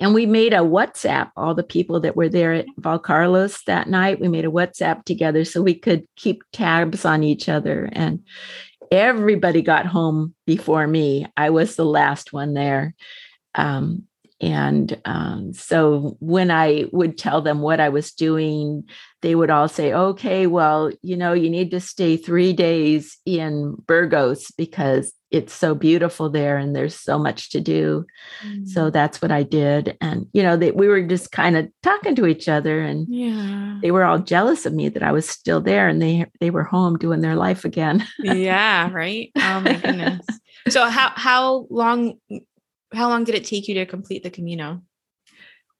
and 0.00 0.14
we 0.14 0.26
made 0.26 0.54
a 0.54 0.58
WhatsApp, 0.58 1.30
all 1.36 1.54
the 1.54 1.62
people 1.62 2.00
that 2.00 2.16
were 2.16 2.28
there 2.28 2.54
at 2.54 2.66
Valcarlos 2.80 3.62
that 3.64 3.88
night. 3.88 4.18
We 4.18 4.28
made 4.28 4.46
a 4.46 4.50
WhatsApp 4.50 5.04
together 5.04 5.44
so 5.44 5.60
we 5.60 5.74
could 5.74 6.06
keep 6.16 6.42
tabs 6.52 7.04
on 7.04 7.22
each 7.22 7.48
other. 7.48 7.88
And 7.92 8.24
everybody 8.90 9.62
got 9.62 9.86
home 9.86 10.34
before 10.46 10.86
me. 10.86 11.26
I 11.36 11.50
was 11.50 11.76
the 11.76 11.84
last 11.84 12.32
one 12.32 12.54
there. 12.54 12.94
Um, 13.54 14.06
and 14.40 14.98
um, 15.04 15.52
so 15.52 16.16
when 16.20 16.50
I 16.50 16.86
would 16.92 17.18
tell 17.18 17.42
them 17.42 17.60
what 17.60 17.78
I 17.78 17.90
was 17.90 18.12
doing, 18.12 18.84
they 19.20 19.34
would 19.34 19.50
all 19.50 19.68
say, 19.68 19.92
okay, 19.92 20.46
well, 20.46 20.90
you 21.02 21.16
know, 21.16 21.34
you 21.34 21.50
need 21.50 21.70
to 21.72 21.80
stay 21.80 22.16
three 22.16 22.54
days 22.54 23.18
in 23.26 23.74
Burgos 23.86 24.50
because 24.56 25.12
it's 25.30 25.52
so 25.52 25.74
beautiful 25.74 26.28
there 26.28 26.56
and 26.56 26.74
there's 26.74 26.94
so 26.94 27.18
much 27.18 27.50
to 27.50 27.60
do. 27.60 28.04
Mm. 28.44 28.66
So 28.66 28.90
that's 28.90 29.22
what 29.22 29.30
I 29.30 29.42
did. 29.42 29.96
And, 30.00 30.26
you 30.32 30.42
know, 30.42 30.56
they, 30.56 30.70
we 30.72 30.88
were 30.88 31.02
just 31.02 31.30
kind 31.30 31.56
of 31.56 31.68
talking 31.82 32.16
to 32.16 32.26
each 32.26 32.48
other 32.48 32.80
and 32.80 33.06
yeah. 33.08 33.78
they 33.82 33.90
were 33.90 34.04
all 34.04 34.18
jealous 34.18 34.66
of 34.66 34.72
me 34.72 34.88
that 34.88 35.02
I 35.02 35.12
was 35.12 35.28
still 35.28 35.60
there 35.60 35.86
and 35.86 36.00
they, 36.02 36.26
they 36.40 36.50
were 36.50 36.64
home 36.64 36.96
doing 36.96 37.20
their 37.20 37.36
life 37.36 37.64
again. 37.64 38.06
yeah. 38.18 38.90
Right. 39.00 39.30
Oh 39.36 39.60
my 39.60 39.74
goodness. 39.74 40.26
So 40.68 40.86
how, 40.86 41.12
how 41.14 41.66
long 41.70 42.18
how 42.92 43.08
long 43.08 43.24
did 43.24 43.34
it 43.34 43.44
take 43.44 43.68
you 43.68 43.74
to 43.74 43.86
complete 43.86 44.22
the 44.22 44.30
Camino? 44.30 44.82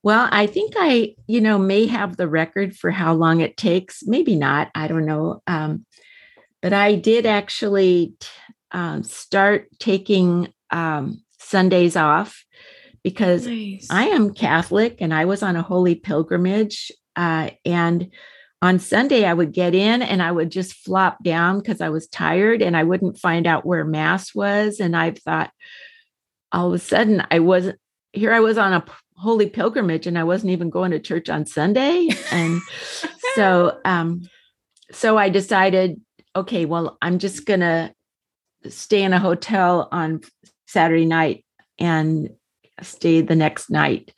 Well, 0.02 0.28
I 0.30 0.46
think 0.46 0.74
I, 0.76 1.14
you 1.26 1.40
know, 1.40 1.58
may 1.58 1.86
have 1.86 2.16
the 2.16 2.28
record 2.28 2.74
for 2.74 2.90
how 2.90 3.12
long 3.12 3.40
it 3.40 3.56
takes. 3.56 4.02
Maybe 4.04 4.34
not. 4.34 4.70
I 4.74 4.88
don't 4.88 5.04
know. 5.04 5.42
Um, 5.46 5.84
but 6.62 6.72
I 6.72 6.94
did 6.94 7.26
actually 7.26 8.14
t- 8.18 8.28
um, 8.70 9.02
start 9.02 9.68
taking 9.78 10.52
um, 10.70 11.22
Sundays 11.38 11.96
off 11.96 12.44
because 13.02 13.46
nice. 13.46 13.88
I 13.90 14.04
am 14.04 14.32
Catholic 14.32 14.98
and 15.00 15.12
I 15.12 15.24
was 15.26 15.42
on 15.42 15.56
a 15.56 15.62
holy 15.62 15.94
pilgrimage. 15.94 16.92
Uh, 17.16 17.50
and 17.64 18.10
on 18.62 18.78
Sunday, 18.78 19.24
I 19.24 19.34
would 19.34 19.52
get 19.52 19.74
in 19.74 20.02
and 20.02 20.22
I 20.22 20.32
would 20.32 20.50
just 20.50 20.74
flop 20.74 21.22
down 21.22 21.58
because 21.58 21.80
I 21.80 21.88
was 21.88 22.08
tired 22.08 22.62
and 22.62 22.76
I 22.76 22.84
wouldn't 22.84 23.18
find 23.18 23.46
out 23.46 23.66
where 23.66 23.84
Mass 23.84 24.34
was. 24.34 24.80
And 24.80 24.96
I 24.96 25.12
thought, 25.12 25.50
all 26.52 26.68
of 26.68 26.74
a 26.74 26.78
sudden 26.78 27.24
I 27.30 27.38
wasn't 27.38 27.78
here 28.12 28.32
I 28.32 28.40
was 28.40 28.58
on 28.58 28.72
a 28.72 28.84
holy 29.16 29.48
pilgrimage 29.48 30.06
and 30.06 30.18
I 30.18 30.24
wasn't 30.24 30.52
even 30.52 30.70
going 30.70 30.90
to 30.92 30.98
church 30.98 31.28
on 31.28 31.46
Sunday. 31.46 32.08
And 32.32 32.60
so 33.34 33.78
um 33.84 34.22
so 34.92 35.16
I 35.16 35.28
decided, 35.28 36.00
okay, 36.34 36.64
well, 36.64 36.98
I'm 37.00 37.18
just 37.18 37.46
gonna 37.46 37.94
stay 38.68 39.02
in 39.02 39.12
a 39.12 39.18
hotel 39.18 39.88
on 39.92 40.20
Saturday 40.66 41.06
night 41.06 41.44
and 41.78 42.30
stay 42.82 43.20
the 43.20 43.36
next 43.36 43.70
night 43.70 44.12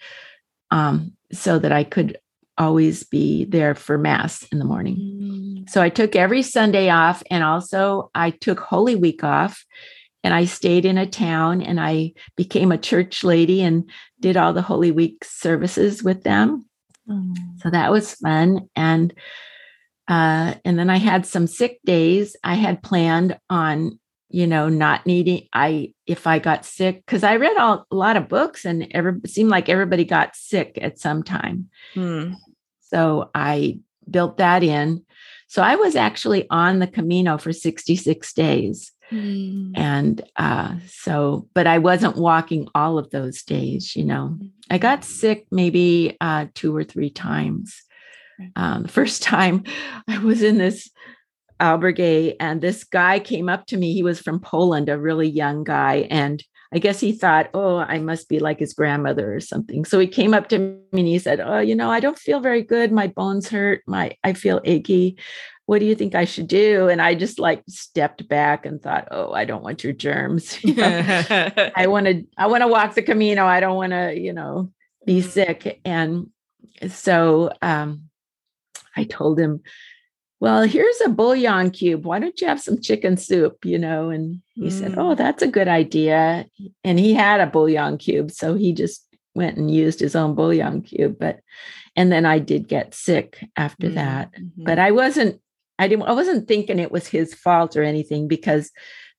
um, 0.70 1.12
so 1.32 1.58
that 1.58 1.72
I 1.72 1.84
could 1.84 2.18
always 2.58 3.04
be 3.04 3.44
there 3.44 3.74
for 3.74 3.96
mass 3.98 4.42
in 4.52 4.58
the 4.58 4.64
morning. 4.64 4.96
Mm. 4.96 5.70
So 5.70 5.80
I 5.80 5.88
took 5.88 6.14
every 6.16 6.42
Sunday 6.42 6.90
off 6.90 7.22
and 7.30 7.42
also 7.42 8.10
I 8.14 8.30
took 8.30 8.60
Holy 8.60 8.94
Week 8.94 9.24
off 9.24 9.64
and 10.24 10.32
I 10.32 10.44
stayed 10.44 10.84
in 10.84 10.98
a 10.98 11.06
town 11.06 11.62
and 11.62 11.80
I 11.80 12.12
became 12.36 12.72
a 12.72 12.78
church 12.78 13.24
lady 13.24 13.62
and 13.62 13.90
did 14.20 14.36
all 14.36 14.52
the 14.52 14.62
Holy 14.62 14.90
Week 14.90 15.24
services 15.24 16.02
with 16.02 16.22
them. 16.22 16.66
Mm. 17.08 17.34
So 17.58 17.70
that 17.70 17.90
was 17.90 18.14
fun. 18.14 18.68
And 18.76 19.12
uh, 20.08 20.54
and 20.64 20.78
then 20.78 20.90
I 20.90 20.98
had 20.98 21.26
some 21.26 21.46
sick 21.46 21.80
days. 21.84 22.36
I 22.42 22.54
had 22.54 22.82
planned 22.82 23.38
on, 23.48 23.98
you 24.28 24.46
know, 24.46 24.68
not 24.68 25.06
needing. 25.06 25.48
I 25.52 25.94
if 26.06 26.26
I 26.26 26.38
got 26.38 26.64
sick 26.64 27.04
because 27.06 27.24
I 27.24 27.36
read 27.36 27.56
all, 27.56 27.86
a 27.90 27.96
lot 27.96 28.16
of 28.16 28.28
books 28.28 28.64
and 28.64 28.88
every 28.92 29.20
seemed 29.26 29.50
like 29.50 29.68
everybody 29.68 30.04
got 30.04 30.36
sick 30.36 30.78
at 30.80 30.98
some 30.98 31.22
time. 31.22 31.68
Mm. 31.94 32.36
So 32.80 33.30
I 33.34 33.78
built 34.10 34.36
that 34.38 34.62
in. 34.62 35.04
So 35.46 35.62
I 35.62 35.76
was 35.76 35.96
actually 35.96 36.48
on 36.50 36.78
the 36.78 36.86
Camino 36.86 37.38
for 37.38 37.52
66 37.52 38.32
days. 38.32 38.91
Mm. 39.12 39.72
And 39.76 40.22
uh, 40.36 40.76
so, 40.88 41.48
but 41.54 41.66
I 41.66 41.78
wasn't 41.78 42.16
walking 42.16 42.68
all 42.74 42.98
of 42.98 43.10
those 43.10 43.42
days, 43.42 43.94
you 43.94 44.04
know. 44.04 44.38
I 44.70 44.78
got 44.78 45.00
mm. 45.00 45.04
sick 45.04 45.46
maybe 45.50 46.16
uh, 46.20 46.46
two 46.54 46.74
or 46.74 46.84
three 46.84 47.10
times. 47.10 47.82
Um, 48.56 48.84
the 48.84 48.88
first 48.88 49.22
time 49.22 49.64
I 50.08 50.18
was 50.18 50.42
in 50.42 50.58
this 50.58 50.90
albergue, 51.60 52.36
and 52.40 52.60
this 52.60 52.84
guy 52.84 53.20
came 53.20 53.48
up 53.48 53.66
to 53.66 53.76
me. 53.76 53.92
He 53.92 54.02
was 54.02 54.20
from 54.20 54.40
Poland, 54.40 54.88
a 54.88 54.98
really 54.98 55.28
young 55.28 55.62
guy. 55.62 56.08
And 56.10 56.42
I 56.74 56.78
guess 56.78 57.00
he 57.00 57.12
thought, 57.12 57.50
oh, 57.52 57.78
I 57.78 57.98
must 57.98 58.28
be 58.28 58.38
like 58.38 58.58
his 58.58 58.72
grandmother 58.72 59.34
or 59.34 59.40
something. 59.40 59.84
So 59.84 59.98
he 59.98 60.06
came 60.06 60.32
up 60.32 60.48
to 60.48 60.58
me 60.58 60.78
and 60.92 61.06
he 61.06 61.18
said, 61.18 61.40
oh, 61.40 61.58
you 61.58 61.74
know, 61.74 61.90
I 61.90 62.00
don't 62.00 62.18
feel 62.18 62.40
very 62.40 62.62
good. 62.62 62.90
My 62.90 63.08
bones 63.08 63.48
hurt. 63.48 63.82
My 63.86 64.16
I 64.24 64.32
feel 64.32 64.60
achy 64.64 65.18
what 65.66 65.78
do 65.78 65.86
you 65.86 65.94
think 65.94 66.14
I 66.14 66.24
should 66.24 66.48
do? 66.48 66.88
And 66.88 67.00
I 67.00 67.14
just 67.14 67.38
like 67.38 67.62
stepped 67.68 68.28
back 68.28 68.66
and 68.66 68.82
thought, 68.82 69.08
oh, 69.10 69.32
I 69.32 69.44
don't 69.44 69.62
want 69.62 69.84
your 69.84 69.92
germs. 69.92 70.58
You 70.64 70.74
know? 70.74 71.50
I 71.76 71.86
want 71.86 72.06
to, 72.06 72.24
I 72.36 72.46
want 72.46 72.62
to 72.62 72.68
walk 72.68 72.94
the 72.94 73.02
Camino. 73.02 73.46
I 73.46 73.60
don't 73.60 73.76
want 73.76 73.92
to, 73.92 74.18
you 74.18 74.32
know, 74.32 74.70
be 75.06 75.20
mm-hmm. 75.20 75.30
sick. 75.30 75.80
And 75.84 76.30
so 76.88 77.52
um, 77.62 78.10
I 78.96 79.04
told 79.04 79.38
him, 79.38 79.62
well, 80.42 80.62
here's 80.62 81.00
a 81.02 81.08
bouillon 81.08 81.70
cube. 81.70 82.04
Why 82.04 82.18
don't 82.18 82.40
you 82.40 82.48
have 82.48 82.60
some 82.60 82.80
chicken 82.80 83.16
soup? 83.16 83.64
You 83.64 83.78
know, 83.78 84.10
and 84.10 84.42
he 84.56 84.70
mm. 84.70 84.72
said, 84.72 84.98
oh, 84.98 85.14
that's 85.14 85.40
a 85.40 85.46
good 85.46 85.68
idea. 85.68 86.46
And 86.82 86.98
he 86.98 87.14
had 87.14 87.40
a 87.40 87.46
bouillon 87.46 87.96
cube. 87.96 88.32
So 88.32 88.56
he 88.56 88.72
just 88.72 89.06
went 89.36 89.56
and 89.56 89.72
used 89.72 90.00
his 90.00 90.16
own 90.16 90.34
bouillon 90.34 90.82
cube. 90.82 91.16
But, 91.20 91.38
and 91.94 92.10
then 92.10 92.26
I 92.26 92.40
did 92.40 92.66
get 92.66 92.92
sick 92.92 93.38
after 93.56 93.86
mm. 93.86 93.94
that. 93.94 94.32
Mm-hmm. 94.32 94.64
But 94.64 94.80
I 94.80 94.90
wasn't 94.90 95.40
I 95.78 95.86
didn't 95.86 96.08
I 96.08 96.12
wasn't 96.12 96.48
thinking 96.48 96.80
it 96.80 96.90
was 96.90 97.06
his 97.06 97.32
fault 97.34 97.76
or 97.76 97.84
anything 97.84 98.26
because 98.26 98.72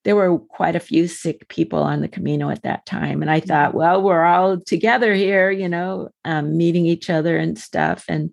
there 0.03 0.17
were 0.17 0.37
quite 0.37 0.75
a 0.75 0.81
few 0.81 1.07
sick 1.07 1.47
people 1.47 1.83
on 1.83 2.01
the 2.01 2.09
Camino 2.09 2.49
at 2.49 2.63
that 2.63 2.85
time. 2.85 3.21
And 3.21 3.31
I 3.31 3.39
mm-hmm. 3.39 3.47
thought, 3.47 3.73
well, 3.73 4.01
we're 4.01 4.25
all 4.25 4.59
together 4.59 5.13
here, 5.13 5.49
you 5.49 5.69
know, 5.69 6.09
um, 6.25 6.57
meeting 6.57 6.85
each 6.85 7.09
other 7.09 7.37
and 7.37 7.57
stuff. 7.57 8.03
And 8.09 8.31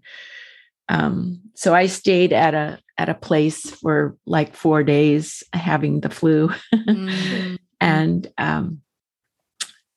um, 0.91 1.41
so 1.55 1.73
I 1.73 1.87
stayed 1.87 2.33
at 2.33 2.53
a 2.53 2.79
at 2.99 3.09
a 3.09 3.15
place 3.15 3.71
for 3.71 4.17
like 4.27 4.55
four 4.57 4.83
days 4.83 5.43
having 5.53 6.01
the 6.01 6.11
flu. 6.11 6.51
mm-hmm. 6.75 7.55
and 7.81 8.27
um, 8.37 8.81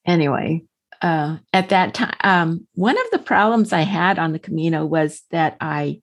anyway, 0.05 0.61
uh, 1.01 1.37
at 1.51 1.69
that 1.69 1.95
time, 1.95 2.15
um, 2.23 2.67
one 2.75 2.97
of 2.97 3.05
the 3.11 3.19
problems 3.19 3.73
I 3.73 3.81
had 3.81 4.19
on 4.19 4.33
the 4.33 4.39
Camino 4.39 4.85
was 4.85 5.23
that 5.31 5.57
I 5.59 5.99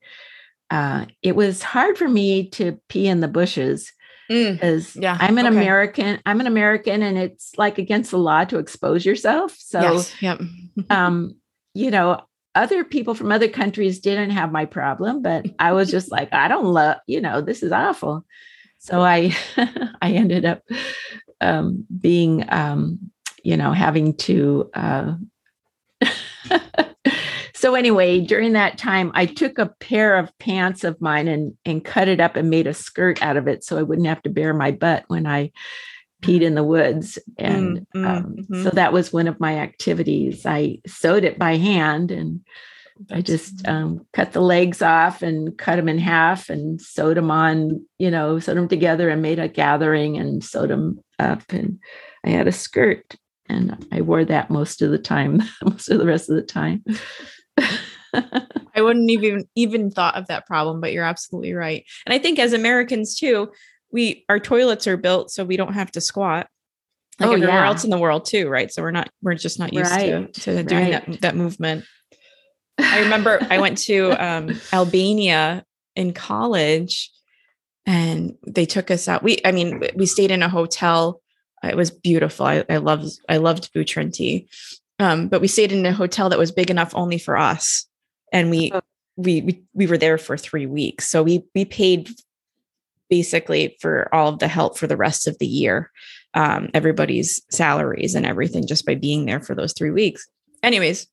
uh, 0.71 1.07
it 1.23 1.37
was 1.37 1.63
hard 1.63 1.97
for 1.97 2.09
me 2.09 2.49
to 2.51 2.81
pee 2.89 3.07
in 3.07 3.21
the 3.21 3.29
bushes 3.29 3.93
because 4.29 4.95
mm, 4.95 5.03
yeah, 5.03 5.17
I'm 5.21 5.39
an 5.39 5.47
okay. 5.47 5.57
American. 5.57 6.21
I'm 6.27 6.41
an 6.41 6.49
American, 6.49 7.03
and 7.03 7.17
it's 7.17 7.57
like 7.57 7.79
against 7.79 8.11
the 8.11 8.19
law 8.19 8.45
to 8.45 8.59
expose 8.59 9.07
yourself. 9.07 9.55
So, 9.57 9.81
yes, 9.81 10.15
yep. 10.21 10.41
um, 10.91 11.37
you 11.75 11.93
know, 11.93 12.23
other 12.55 12.85
people 12.85 13.15
from 13.15 13.33
other 13.33 13.49
countries 13.49 14.01
didn't 14.01 14.31
have 14.31 14.53
my 14.53 14.65
problem, 14.65 15.23
but 15.23 15.47
I 15.59 15.73
was 15.73 15.91
just 15.91 16.11
like, 16.13 16.33
I 16.33 16.49
don't 16.49 16.67
love, 16.67 16.99
you 17.07 17.21
know, 17.21 17.41
this 17.41 17.63
is 17.63 17.73
awful. 17.73 18.25
So 18.79 19.01
I, 19.01 19.37
I 20.03 20.13
ended 20.13 20.45
up 20.45 20.63
um, 21.41 21.87
being, 22.01 22.45
um, 22.49 23.11
you 23.43 23.57
know, 23.57 23.73
having 23.73 24.15
to. 24.17 24.71
Uh, 24.75 25.15
so 27.55 27.75
anyway, 27.75 28.21
during 28.21 28.55
that 28.55 28.79
time, 28.79 29.11
I 29.15 29.27
took 29.27 29.59
a 29.59 29.67
pair 29.81 30.17
of 30.17 30.37
pants 30.39 30.85
of 30.85 31.01
mine 31.01 31.29
and 31.29 31.57
and 31.65 31.85
cut 31.85 32.09
it 32.09 32.21
up 32.21 32.37
and 32.37 32.51
made 32.51 32.67
a 32.67 32.75
skirt 32.75 33.23
out 33.23 33.37
of 33.37 33.49
it, 33.49 33.65
so 33.65 33.79
I 33.79 33.83
wouldn't 33.83 34.09
have 34.09 34.23
to 34.23 34.31
bare 34.31 34.53
my 34.53 34.71
butt 34.71 35.05
when 35.09 35.27
I 35.27 35.53
peed 36.21 36.43
in 36.43 36.55
the 36.55 36.65
woods. 36.65 37.19
And 37.39 37.87
mm, 37.95 38.07
um, 38.07 38.37
mm-hmm. 38.37 38.63
so 38.63 38.71
that 38.71 38.93
was 38.93 39.13
one 39.13 39.29
of 39.29 39.41
my 39.41 39.59
activities. 39.59 40.47
I 40.47 40.79
sewed 40.87 41.25
it 41.25 41.39
by 41.39 41.57
hand 41.57 42.11
and. 42.11 42.41
I 43.11 43.23
just 43.23 43.67
um, 43.67 44.07
cut 44.13 44.35
the 44.35 44.43
legs 44.43 44.83
off 44.83 45.23
and 45.23 45.57
cut 45.57 45.77
them 45.77 45.89
in 45.89 45.97
half 45.97 46.51
and 46.51 46.79
sewed 46.79 47.17
them 47.17 47.31
on, 47.31 47.83
you 47.97 48.11
know, 48.11 48.39
sewed 48.39 48.59
them 48.59 48.69
together 48.69 49.09
and 49.09 49.23
made 49.23 49.39
a 49.39 49.49
gathering 49.49 50.19
and 50.19 50.45
sewed 50.45 50.69
them 50.69 51.03
up. 51.19 51.43
And 51.51 51.79
I 52.27 52.29
had 52.29 52.47
a 52.47 52.53
skirt 52.53 53.17
and 53.51 53.87
I 53.91 54.01
wore 54.01 54.25
that 54.25 54.51
most 54.51 54.81
of 54.81 54.91
the 54.91 54.99
time, 54.99 55.43
most 55.65 55.89
of 55.89 55.99
the 55.99 56.07
rest 56.07 56.31
of 56.31 56.37
the 56.37 56.43
time. 56.43 56.85
I 58.13 58.83
wouldn't 58.83 59.11
even 59.11 59.45
even 59.55 59.91
thought 59.91 60.17
of 60.17 60.27
that 60.29 60.47
problem, 60.47 60.81
but 60.81 60.93
you're 60.93 61.05
absolutely 61.05 61.53
right. 61.53 61.85
And 62.07 62.15
I 62.15 62.19
think 62.19 62.39
as 62.39 62.53
Americans 62.53 63.17
too, 63.19 63.51
we 63.93 64.25
our 64.29 64.39
toilets 64.39 64.87
are 64.87 64.97
built 64.97 65.31
so 65.31 65.45
we 65.45 65.57
don't 65.57 65.75
have 65.75 65.91
to 65.93 66.01
squat 66.01 66.49
like 67.21 67.29
oh, 67.29 67.33
everywhere 67.33 67.57
yeah. 67.57 67.67
else 67.67 67.85
in 67.85 67.91
the 67.91 67.99
world 67.99 68.25
too, 68.25 68.49
right? 68.49 68.73
So 68.73 68.83
we're 68.83 68.91
not 68.91 69.11
we're 69.23 69.35
just 69.35 69.59
not 69.59 69.75
used 69.75 69.91
right. 69.91 70.33
to, 70.33 70.41
to 70.41 70.63
doing 70.63 70.91
right. 70.91 71.07
that 71.07 71.21
that 71.21 71.37
movement. 71.37 71.85
I 72.79 73.01
remember 73.01 73.47
I 73.51 73.59
went 73.59 73.79
to 73.79 74.13
um, 74.13 74.59
Albania 74.73 75.65
in 75.97 76.15
college 76.15 77.11
and 77.85 78.37
they 78.47 78.65
took 78.65 78.91
us 78.91 79.07
out. 79.07 79.23
We 79.23 79.39
I 79.45 79.53
mean 79.53 79.83
we 79.95 80.07
stayed 80.07 80.31
in 80.31 80.43
a 80.43 80.49
hotel. 80.49 81.21
It 81.63 81.77
was 81.77 81.91
beautiful. 81.91 82.47
I, 82.47 82.65
I 82.71 82.79
loved 82.79 83.13
I 83.29 83.37
loved 83.37 83.73
Butrinti. 83.75 84.49
Um, 84.99 85.29
but 85.29 85.41
we 85.41 85.49
stayed 85.49 85.73
in 85.73 85.85
a 85.87 85.93
hotel 85.93 86.31
that 86.31 86.39
was 86.39 86.53
big 86.53 86.71
enough 86.71 86.95
only 86.95 87.19
for 87.19 87.37
us 87.37 87.87
and 88.33 88.51
we 88.51 88.73
oh. 88.73 88.81
we, 89.17 89.43
we 89.43 89.63
we 89.75 89.87
were 89.87 89.99
there 89.99 90.19
for 90.19 90.37
three 90.37 90.67
weeks 90.67 91.09
so 91.09 91.23
we 91.23 91.43
we 91.55 91.65
paid 91.65 92.11
basically 93.11 93.77
for 93.81 94.13
all 94.15 94.29
of 94.29 94.39
the 94.39 94.49
help 94.49 94.79
for 94.79 94.87
the 94.87 94.97
rest 94.97 95.27
of 95.27 95.37
the 95.39 95.47
year. 95.47 95.91
Um, 96.33 96.71
everybody's 96.73 97.43
salaries 97.51 98.15
and 98.15 98.25
everything 98.25 98.67
just 98.67 98.87
by 98.87 98.95
being 98.95 99.27
there 99.27 99.41
for 99.41 99.55
those 99.55 99.73
three 99.73 99.91
weeks. 99.91 100.27
Anyways 100.63 101.09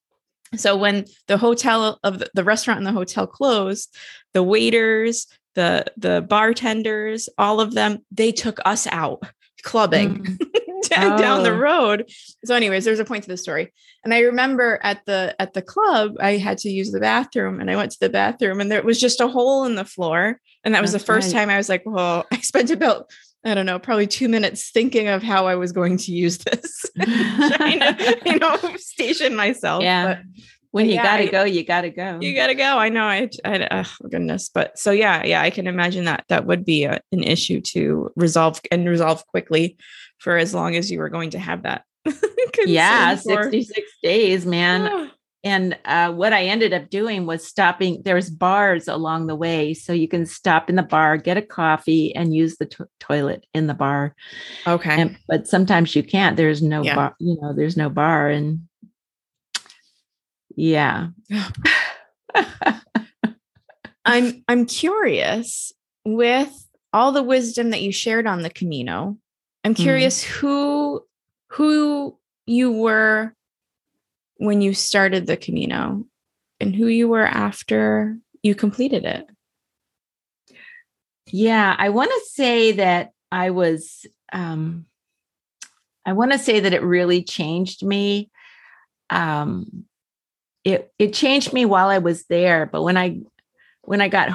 so 0.56 0.78
when 0.78 1.06
the 1.28 1.38
hotel 1.38 2.00
of 2.04 2.20
the, 2.20 2.30
the 2.34 2.44
restaurant 2.44 2.78
and 2.78 2.88
the 2.88 2.92
hotel 2.92 3.28
closed 3.28 3.94
the 4.34 4.44
waiters 4.44 5.28
the 5.56 5.84
the 5.98 6.22
bartenders 6.22 7.28
all 7.38 7.60
of 7.60 7.74
them 7.74 8.00
they 8.12 8.32
took 8.32 8.60
us 8.64 8.88
out 8.88 9.24
clubbing. 9.64 10.24
Mm. 10.24 10.50
down, 10.90 11.14
oh. 11.14 11.18
down 11.18 11.44
the 11.44 11.52
oh. 11.52 11.58
road. 11.58 12.12
So, 12.46 12.56
anyways, 12.56 12.86
there's 12.86 13.00
a 13.00 13.06
point 13.06 13.24
to 13.24 13.30
the 13.30 13.38
story. 13.38 13.74
And 14.04 14.14
I 14.14 14.20
remember 14.22 14.80
at 14.84 15.06
the 15.06 15.36
at 15.40 15.54
the 15.54 15.62
club, 15.62 16.16
I 16.20 16.38
had 16.38 16.58
to 16.60 16.70
use 16.70 16.92
the 16.92 17.00
bathroom, 17.00 17.60
and 17.60 17.70
I 17.70 17.76
went 17.76 17.92
to 17.92 18.00
the 18.00 18.10
bathroom, 18.10 18.60
and 18.60 18.72
there 18.72 18.82
was 18.84 19.00
just 19.00 19.22
a 19.22 19.28
hole 19.28 19.66
in 19.66 19.76
the 19.76 19.86
floor. 19.86 20.40
And 20.64 20.74
that 20.74 20.82
was 20.82 20.92
That's 20.92 21.04
the 21.04 21.08
first 21.08 21.34
right. 21.34 21.40
time 21.40 21.50
I 21.50 21.58
was 21.58 21.70
like, 21.70 21.84
"Well, 21.86 22.26
I 22.32 22.40
spent 22.40 22.72
about 22.72 23.10
I 23.46 23.54
don't 23.54 23.66
know, 23.66 23.80
probably 23.80 24.08
two 24.08 24.30
minutes 24.30 24.72
thinking 24.72 25.08
of 25.08 25.24
how 25.24 25.48
I 25.48 25.56
was 25.56 25.72
going 25.72 25.98
to 25.98 26.12
use 26.12 26.40
this, 26.40 26.86
trying 26.96 27.80
to, 27.80 28.18
you 28.26 28.40
know, 28.40 28.58
station 28.78 29.36
myself." 29.36 29.84
Yeah. 29.84 30.16
But, 30.16 30.20
when 30.72 30.86
you 30.86 30.96
yeah, 30.96 31.04
gotta 31.04 31.24
I, 31.24 31.28
go, 31.28 31.44
you 31.44 31.64
gotta 31.64 31.90
go. 31.90 32.20
You 32.22 32.36
gotta 32.36 32.54
go. 32.54 32.78
I 32.78 32.90
know. 32.90 33.06
I, 33.06 33.30
I 33.44 33.68
oh 33.72 34.08
goodness, 34.10 34.50
but 34.54 34.78
so 34.78 34.92
yeah, 34.92 35.26
yeah, 35.26 35.42
I 35.42 35.50
can 35.50 35.66
imagine 35.66 36.06
that 36.06 36.26
that 36.30 36.46
would 36.46 36.66
be 36.66 36.84
a, 36.84 37.02
an 37.12 37.24
issue 37.24 37.62
to 37.62 38.12
resolve 38.16 38.62
and 38.70 38.88
resolve 38.88 39.26
quickly 39.28 39.78
for 40.18 40.38
as 40.38 40.54
long 40.54 40.76
as 40.76 40.92
you 40.92 41.00
were 41.00 41.10
going 41.10 41.32
to 41.32 41.40
have 41.40 41.64
that. 41.64 41.84
yeah, 42.66 43.16
for. 43.16 43.44
66 43.44 43.92
days, 44.02 44.46
man. 44.46 45.12
and 45.44 45.78
uh, 45.86 46.12
what 46.12 46.34
I 46.34 46.44
ended 46.44 46.74
up 46.74 46.90
doing 46.90 47.26
was 47.26 47.46
stopping. 47.46 48.02
There's 48.04 48.30
bars 48.30 48.88
along 48.88 49.28
the 49.28 49.36
way, 49.36 49.74
so 49.74 49.94
you 49.94 50.08
can 50.08 50.26
stop 50.26 50.70
in 50.70 50.76
the 50.76 50.84
bar, 50.84 51.18
get 51.18 51.38
a 51.38 51.42
coffee, 51.42 52.16
and 52.16 52.34
use 52.34 52.58
the 52.58 52.66
to- 52.66 52.90
toilet 53.00 53.46
in 53.54 53.68
the 53.68 53.74
bar. 53.74 54.16
Okay, 54.66 55.02
and, 55.02 55.18
but 55.28 55.48
sometimes 55.48 55.96
you 55.96 56.04
can't. 56.04 56.38
There's 56.38 56.62
no 56.62 56.84
yeah. 56.84 56.96
bar. 56.96 57.16
You 57.20 57.38
know, 57.42 57.54
there's 57.54 57.78
no 57.78 57.90
bar, 57.90 58.30
and 58.30 58.68
yeah. 60.56 61.10
I'm 64.06 64.44
I'm 64.48 64.66
curious 64.66 65.74
with 66.06 66.52
all 66.94 67.12
the 67.12 67.24
wisdom 67.24 67.72
that 67.72 67.82
you 67.82 67.92
shared 67.92 68.26
on 68.26 68.42
the 68.42 68.50
Camino 68.50 69.18
I'm 69.68 69.74
mm-hmm. 69.74 69.84
curious 69.84 70.24
mm. 70.24 70.28
who 70.28 71.06
who 71.50 72.18
you 72.46 72.72
were 72.72 73.36
when 74.38 74.62
you 74.62 74.74
started 74.74 75.28
the 75.28 75.36
Camino 75.36 76.06
and 76.62 76.74
who 76.74 76.88
you 76.88 77.10
were 77.10 77.26
after 77.26 78.18
you 78.42 78.56
completed 78.56 79.04
it. 79.04 79.28
Yeah, 81.26 81.76
I 81.78 81.90
want 81.90 82.12
to 82.12 82.30
say 82.30 82.72
that 82.74 83.12
I 83.30 83.50
was 83.50 84.06
um 84.32 84.86
I 86.06 86.14
want 86.14 86.32
to 86.32 86.40
say 86.40 86.62
that 86.62 86.74
it 86.74 86.82
really 86.82 87.22
changed 87.22 87.86
me. 87.86 88.32
Um, 89.10 89.84
it 90.64 90.94
it 90.98 91.14
changed 91.14 91.52
me 91.52 91.66
while 91.66 91.90
I 91.90 91.98
was 91.98 92.24
there, 92.28 92.68
but 92.68 92.84
when 92.84 92.96
I 92.96 93.20
when 93.82 94.00
I 94.00 94.08
got, 94.08 94.30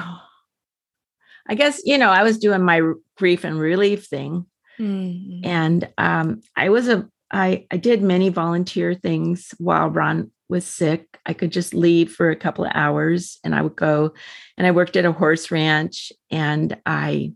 I 1.47 1.55
guess 1.55 1.81
you 1.83 1.97
know 1.97 2.11
I 2.11 2.21
was 2.21 2.37
doing 2.37 2.61
my 2.61 2.83
grief 3.17 3.43
and 3.43 3.59
relief 3.59 4.05
thing, 4.05 4.45
mm-hmm. 4.79 5.45
and 5.45 5.89
um, 5.97 6.41
I 6.55 6.69
was 6.69 6.87
a 6.87 7.07
I 7.31 7.65
I 7.71 7.77
did 7.77 8.01
many 8.01 8.29
volunteer 8.29 8.93
things 8.93 9.53
while 9.57 9.89
Ron 9.89 10.31
was 10.49 10.65
sick. 10.65 11.19
I 11.25 11.33
could 11.33 11.51
just 11.51 11.73
leave 11.73 12.11
for 12.11 12.29
a 12.29 12.35
couple 12.35 12.65
of 12.65 12.71
hours, 12.75 13.39
and 13.43 13.55
I 13.55 13.61
would 13.61 13.75
go, 13.75 14.13
and 14.57 14.67
I 14.67 14.71
worked 14.71 14.95
at 14.95 15.05
a 15.05 15.11
horse 15.11 15.51
ranch, 15.51 16.11
and 16.29 16.77
I 16.85 17.33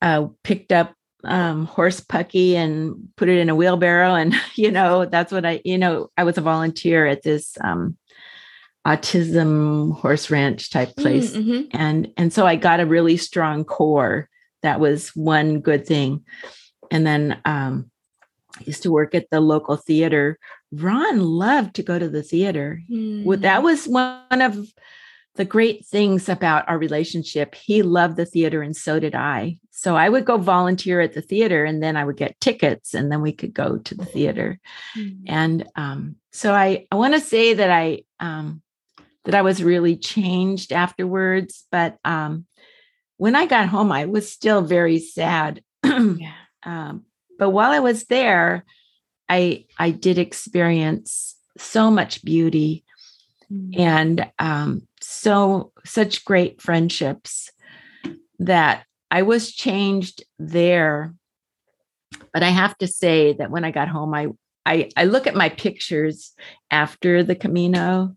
uh, 0.00 0.26
picked 0.42 0.72
up 0.72 0.94
um, 1.24 1.66
horse 1.66 2.00
pucky 2.00 2.56
and 2.56 3.08
put 3.16 3.28
it 3.28 3.38
in 3.38 3.48
a 3.48 3.54
wheelbarrow. 3.54 4.14
And, 4.14 4.34
you 4.54 4.70
know, 4.70 5.06
that's 5.06 5.32
what 5.32 5.46
I, 5.46 5.60
you 5.64 5.78
know, 5.78 6.10
I 6.16 6.24
was 6.24 6.38
a 6.38 6.42
volunteer 6.42 7.06
at 7.06 7.22
this 7.22 7.56
um, 7.62 7.96
autism 8.86 9.96
horse 9.98 10.30
ranch 10.30 10.70
type 10.70 10.96
place. 10.96 11.32
Mm-hmm. 11.32 11.76
And, 11.76 12.12
and 12.16 12.32
so 12.32 12.46
I 12.46 12.56
got 12.56 12.80
a 12.80 12.86
really 12.86 13.16
strong 13.16 13.64
core. 13.64 14.28
That 14.62 14.80
was 14.80 15.10
one 15.10 15.60
good 15.60 15.86
thing. 15.86 16.24
And 16.90 17.06
then 17.06 17.40
um, 17.44 17.90
I 18.58 18.62
used 18.64 18.82
to 18.84 18.92
work 18.92 19.14
at 19.14 19.30
the 19.30 19.40
local 19.40 19.76
theater. 19.76 20.38
Ron 20.72 21.20
loved 21.20 21.74
to 21.76 21.82
go 21.82 21.98
to 21.98 22.08
the 22.08 22.22
theater. 22.22 22.82
Mm. 22.90 23.40
That 23.40 23.62
was 23.62 23.86
one 23.86 24.42
of 24.42 24.66
the 25.34 25.44
great 25.44 25.86
things 25.86 26.28
about 26.28 26.68
our 26.68 26.78
relationship. 26.78 27.54
He 27.54 27.82
loved 27.82 28.16
the 28.16 28.26
theater 28.26 28.62
and 28.62 28.76
so 28.76 29.00
did 29.00 29.14
I. 29.14 29.58
So 29.70 29.96
I 29.96 30.08
would 30.08 30.26
go 30.26 30.36
volunteer 30.36 31.00
at 31.00 31.14
the 31.14 31.22
theater 31.22 31.64
and 31.64 31.82
then 31.82 31.96
I 31.96 32.04
would 32.04 32.18
get 32.18 32.38
tickets 32.40 32.92
and 32.92 33.10
then 33.10 33.22
we 33.22 33.32
could 33.32 33.54
go 33.54 33.78
to 33.78 33.94
the 33.94 34.04
theater. 34.04 34.60
Mm-hmm. 34.96 35.24
And 35.26 35.68
um, 35.74 36.16
so 36.32 36.52
I, 36.52 36.86
I 36.92 36.96
want 36.96 37.14
to 37.14 37.20
say 37.20 37.54
that 37.54 37.70
I 37.70 38.02
um, 38.20 38.62
that 39.24 39.34
I 39.34 39.42
was 39.42 39.62
really 39.62 39.96
changed 39.96 40.72
afterwards. 40.72 41.66
But 41.70 41.96
um, 42.04 42.46
when 43.16 43.34
I 43.34 43.46
got 43.46 43.68
home, 43.68 43.92
I 43.92 44.06
was 44.06 44.30
still 44.30 44.62
very 44.62 44.98
sad. 44.98 45.62
yeah. 45.84 46.34
Um, 46.64 47.04
but 47.38 47.50
while 47.50 47.70
I 47.70 47.80
was 47.80 48.04
there, 48.04 48.64
I 49.28 49.66
I 49.78 49.90
did 49.90 50.18
experience 50.18 51.36
so 51.58 51.90
much 51.90 52.24
beauty 52.24 52.84
mm-hmm. 53.52 53.80
and 53.80 54.30
um, 54.38 54.86
so 55.00 55.72
such 55.84 56.24
great 56.24 56.60
friendships 56.60 57.50
that 58.38 58.84
I 59.10 59.22
was 59.22 59.52
changed 59.52 60.24
there. 60.38 61.14
But 62.32 62.42
I 62.42 62.50
have 62.50 62.76
to 62.78 62.86
say 62.86 63.32
that 63.34 63.50
when 63.50 63.64
I 63.64 63.70
got 63.70 63.88
home, 63.88 64.14
I 64.14 64.28
I, 64.64 64.90
I 64.96 65.04
look 65.04 65.26
at 65.26 65.34
my 65.34 65.48
pictures 65.48 66.32
after 66.70 67.24
the 67.24 67.34
Camino, 67.34 68.16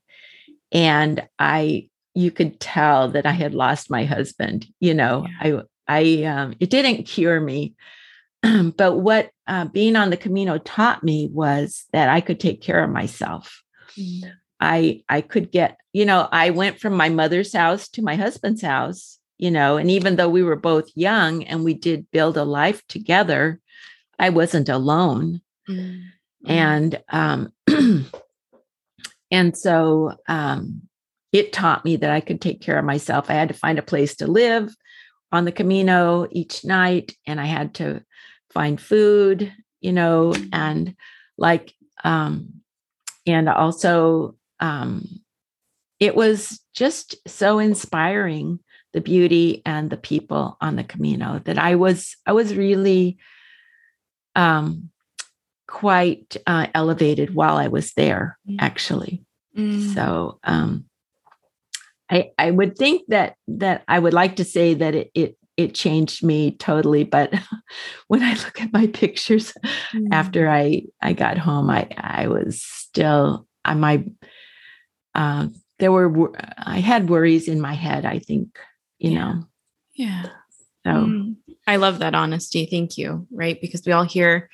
and 0.72 1.28
I 1.40 1.90
you 2.16 2.32
could 2.32 2.60
tell 2.60 3.10
that 3.10 3.26
I 3.26 3.32
had 3.32 3.54
lost 3.54 3.92
my 3.92 4.06
husband. 4.06 4.66
You 4.80 4.94
know, 4.94 5.28
yeah. 5.44 5.64
I 5.88 6.24
I 6.24 6.24
um, 6.24 6.56
it 6.60 6.70
didn't 6.70 7.04
cure 7.04 7.40
me, 7.40 7.76
but 8.78 8.98
what 8.98 9.30
uh, 9.48 9.66
being 9.66 9.96
on 9.96 10.10
the 10.10 10.18
Camino 10.18 10.58
taught 10.58 11.04
me 11.04 11.30
was 11.32 11.86
that 11.92 12.10
I 12.10 12.22
could 12.22 12.40
take 12.40 12.62
care 12.62 12.84
of 12.84 12.90
myself. 12.90 13.62
Mm. 13.98 14.32
I 14.60 15.04
I 15.10 15.22
could 15.22 15.52
get, 15.52 15.78
you 15.94 16.06
know, 16.06 16.28
I 16.32 16.50
went 16.52 16.80
from 16.80 16.94
my 16.94 17.10
mother's 17.10 17.54
house 17.54 17.88
to 17.90 18.02
my 18.02 18.16
husband's 18.16 18.62
house, 18.62 19.20
you 19.38 19.52
know, 19.52 19.78
and 19.78 19.92
even 19.92 20.16
though 20.16 20.30
we 20.30 20.44
were 20.44 20.56
both 20.56 20.90
young 20.96 21.44
and 21.44 21.64
we 21.64 21.74
did 21.74 22.10
build 22.12 22.38
a 22.38 22.46
life 22.46 22.82
together, 22.88 23.60
I 24.18 24.30
wasn't 24.30 24.70
alone. 24.70 25.42
Mm-hmm. 25.70 26.50
And 26.50 27.04
um 27.10 27.54
and 29.32 29.58
so 29.58 30.16
um 30.28 30.84
it 31.36 31.52
taught 31.52 31.84
me 31.84 31.98
that 31.98 32.10
I 32.10 32.22
could 32.22 32.40
take 32.40 32.62
care 32.62 32.80
of 32.80 32.86
myself. 32.86 33.30
I 33.30 33.34
had 33.34 33.50
to 33.50 33.54
find 33.54 33.78
a 33.78 33.84
place 33.84 34.16
to 34.18 34.28
live 34.28 34.74
on 35.34 35.44
the 35.44 35.52
Camino 35.52 36.28
each 36.32 36.64
night 36.64 37.14
and 37.28 37.42
I 37.42 37.46
had 37.46 37.74
to 37.76 38.02
find 38.52 38.80
food, 38.80 39.52
you 39.82 39.92
know, 39.92 40.34
and 40.54 40.96
like 41.38 41.74
um 42.06 42.62
and 43.28 43.50
also 43.50 44.36
um, 44.62 45.20
it 46.00 46.16
was 46.16 46.62
just 46.74 47.16
so 47.28 47.60
inspiring 47.60 48.60
the 48.94 49.02
beauty 49.02 49.62
and 49.66 49.90
the 49.90 49.98
people 49.98 50.58
on 50.62 50.78
the 50.78 50.86
Camino 50.86 51.42
that 51.44 51.58
I 51.58 51.76
was 51.76 52.16
I 52.26 52.32
was 52.32 52.56
really 52.56 53.18
um, 54.36 54.90
quite 55.68 56.38
uh, 56.48 56.68
elevated 56.74 57.36
while 57.36 57.58
I 57.58 57.68
was 57.68 57.92
there, 57.94 58.38
mm. 58.50 58.56
actually. 58.60 59.26
Mm. 59.58 59.94
So 59.94 60.40
um, 60.44 60.86
I 62.10 62.32
I 62.38 62.52
would 62.52 62.78
think 62.78 63.04
that 63.10 63.36
that 63.48 63.84
I 63.88 64.00
would 64.00 64.14
like 64.14 64.36
to 64.38 64.46
say 64.46 64.74
that 64.76 64.96
it 64.96 65.12
it, 65.14 65.38
it 65.58 65.76
changed 65.76 66.24
me 66.24 66.52
totally, 66.52 67.04
but 67.04 67.34
when 68.08 68.22
I 68.24 68.34
look 68.34 68.62
at 68.62 68.74
my 68.74 68.88
pictures 68.88 69.54
mm. 69.94 70.08
after 70.12 70.50
I 70.50 70.84
I 71.02 71.14
got 71.14 71.38
home, 71.38 71.70
I 71.70 71.88
I 71.98 72.28
was 72.28 72.62
still 72.62 73.48
I 73.64 73.74
my 73.74 74.06
uh, 75.16 75.48
there 75.80 75.92
were 75.92 76.32
I 76.58 76.80
had 76.80 77.10
worries 77.10 77.48
in 77.48 77.60
my 77.60 77.74
head. 77.74 78.06
I 78.06 78.20
think 78.20 78.60
you 79.00 79.12
yeah. 79.12 79.18
know. 79.18 79.44
Yeah. 79.94 80.24
So 80.86 80.92
mm. 80.92 81.36
I 81.66 81.78
love 81.78 82.00
that 82.00 82.14
honesty. 82.14 82.66
Thank 82.66 82.98
you. 82.98 83.28
Right, 83.32 83.60
because 83.60 83.84
we 83.86 83.92
all 83.92 84.04
hear 84.04 84.50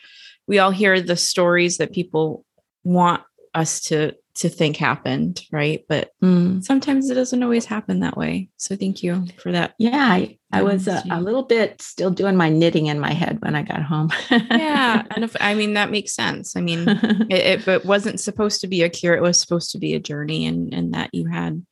we 0.47 0.59
all 0.59 0.71
hear 0.71 1.01
the 1.01 1.17
stories 1.17 1.77
that 1.77 1.93
people 1.93 2.45
want 2.83 3.23
us 3.53 3.81
to 3.81 4.13
to 4.35 4.49
think 4.49 4.77
happened, 4.77 5.45
right? 5.51 5.83
But 5.89 6.11
mm. 6.23 6.63
sometimes 6.63 7.09
it 7.09 7.15
doesn't 7.15 7.43
always 7.43 7.65
happen 7.65 7.99
that 7.99 8.17
way. 8.17 8.49
So 8.57 8.75
thank 8.75 9.03
you 9.03 9.25
for 9.37 9.51
that. 9.51 9.73
Yeah, 9.77 9.97
I, 9.97 10.37
I 10.51 10.61
was 10.63 10.87
a, 10.87 11.03
a, 11.11 11.21
little 11.21 11.43
bit 11.43 11.81
still 11.81 12.11
doing 12.11 12.35
my 12.35 12.49
knitting 12.49 12.87
in 12.87 12.99
my 12.99 13.11
head 13.11 13.39
when 13.41 13.55
I 13.55 13.63
got 13.63 13.83
home. 13.83 14.11
yeah, 14.29 15.03
and 15.11 15.23
if, 15.23 15.35
I 15.39 15.53
mean 15.53 15.73
that 15.73 15.91
makes 15.91 16.13
sense. 16.13 16.55
I 16.55 16.61
mean, 16.61 16.85
it, 17.29 17.67
it, 17.67 17.85
wasn't 17.85 18.19
supposed 18.19 18.61
to 18.61 18.67
be 18.67 18.83
a 18.83 18.89
cure; 18.89 19.15
it 19.15 19.21
was 19.21 19.39
supposed 19.39 19.71
to 19.71 19.77
be 19.77 19.93
a 19.93 19.99
journey, 19.99 20.45
and 20.45 20.73
and 20.73 20.93
that 20.93 21.09
you 21.13 21.27
had. 21.27 21.65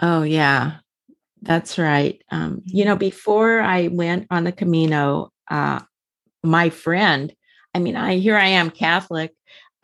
Oh 0.00 0.22
yeah, 0.22 0.76
that's 1.42 1.78
right. 1.78 2.22
Um, 2.30 2.62
you 2.64 2.84
know, 2.84 2.92
mm-hmm. 2.92 3.00
before 3.00 3.60
I 3.60 3.88
went 3.88 4.26
on 4.30 4.44
the 4.44 4.52
Camino, 4.52 5.30
uh, 5.50 5.80
my 6.42 6.70
friend. 6.70 7.34
I 7.76 7.80
mean, 7.80 7.96
I 7.96 8.18
here 8.18 8.36
I 8.36 8.46
am 8.46 8.70
Catholic 8.70 9.32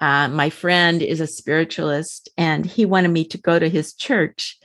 uh, 0.00 0.28
my 0.28 0.50
friend 0.50 1.02
is 1.02 1.20
a 1.20 1.26
spiritualist, 1.26 2.28
and 2.36 2.64
he 2.64 2.84
wanted 2.84 3.10
me 3.10 3.24
to 3.26 3.38
go 3.38 3.58
to 3.58 3.68
his 3.68 3.94
church. 3.94 4.58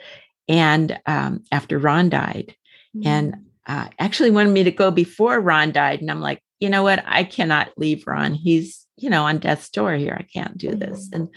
And 0.47 0.99
um, 1.05 1.43
after 1.51 1.77
Ron 1.77 2.09
died, 2.09 2.55
mm-hmm. 2.95 3.07
and 3.07 3.35
uh, 3.67 3.87
actually 3.99 4.31
wanted 4.31 4.51
me 4.51 4.63
to 4.63 4.71
go 4.71 4.91
before 4.91 5.39
Ron 5.39 5.71
died. 5.71 6.01
And 6.01 6.09
I'm 6.09 6.21
like, 6.21 6.41
you 6.59 6.69
know 6.69 6.83
what? 6.83 7.03
I 7.05 7.23
cannot 7.23 7.71
leave 7.77 8.05
Ron. 8.05 8.33
He's, 8.33 8.85
you 8.97 9.09
know, 9.09 9.23
on 9.23 9.39
death's 9.39 9.69
door 9.69 9.93
here. 9.95 10.15
I 10.17 10.23
can't 10.23 10.57
do 10.57 10.75
this. 10.75 11.09
Mm-hmm. 11.09 11.21
And 11.21 11.29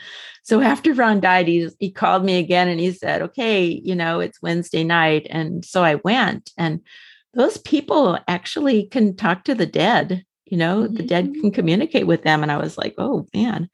so 0.42 0.60
after 0.60 0.92
Ron 0.94 1.20
died, 1.20 1.48
he, 1.48 1.68
he 1.78 1.90
called 1.90 2.24
me 2.24 2.38
again 2.38 2.68
and 2.68 2.78
he 2.78 2.92
said, 2.92 3.22
okay, 3.22 3.64
you 3.64 3.94
know, 3.94 4.20
it's 4.20 4.42
Wednesday 4.42 4.84
night. 4.84 5.26
And 5.30 5.64
so 5.64 5.82
I 5.82 5.96
went. 5.96 6.52
And 6.56 6.80
those 7.34 7.58
people 7.58 8.18
actually 8.28 8.84
can 8.84 9.16
talk 9.16 9.44
to 9.44 9.54
the 9.54 9.66
dead 9.66 10.24
you 10.50 10.56
know 10.56 10.82
mm-hmm. 10.82 10.94
the 10.94 11.02
dead 11.02 11.26
mm-hmm. 11.26 11.40
can 11.40 11.50
communicate 11.50 12.06
with 12.06 12.22
them 12.22 12.42
and 12.42 12.52
i 12.52 12.56
was 12.56 12.76
like 12.76 12.94
oh 12.98 13.26
man 13.34 13.68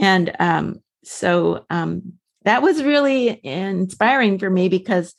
and 0.00 0.34
um, 0.40 0.80
so 1.04 1.64
um, 1.70 2.14
that 2.42 2.62
was 2.62 2.82
really 2.82 3.40
inspiring 3.44 4.38
for 4.38 4.50
me 4.50 4.68
because 4.68 5.14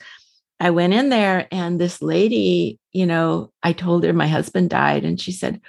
i 0.60 0.70
went 0.70 0.94
in 0.94 1.10
there 1.10 1.48
and 1.52 1.80
this 1.80 2.02
lady 2.02 2.80
you 2.92 3.06
know 3.06 3.52
i 3.64 3.72
told 3.72 4.04
her 4.04 4.14
my 4.14 4.28
husband 4.28 4.70
died 4.70 5.04
and 5.04 5.20
she 5.20 5.32
said 5.32 5.62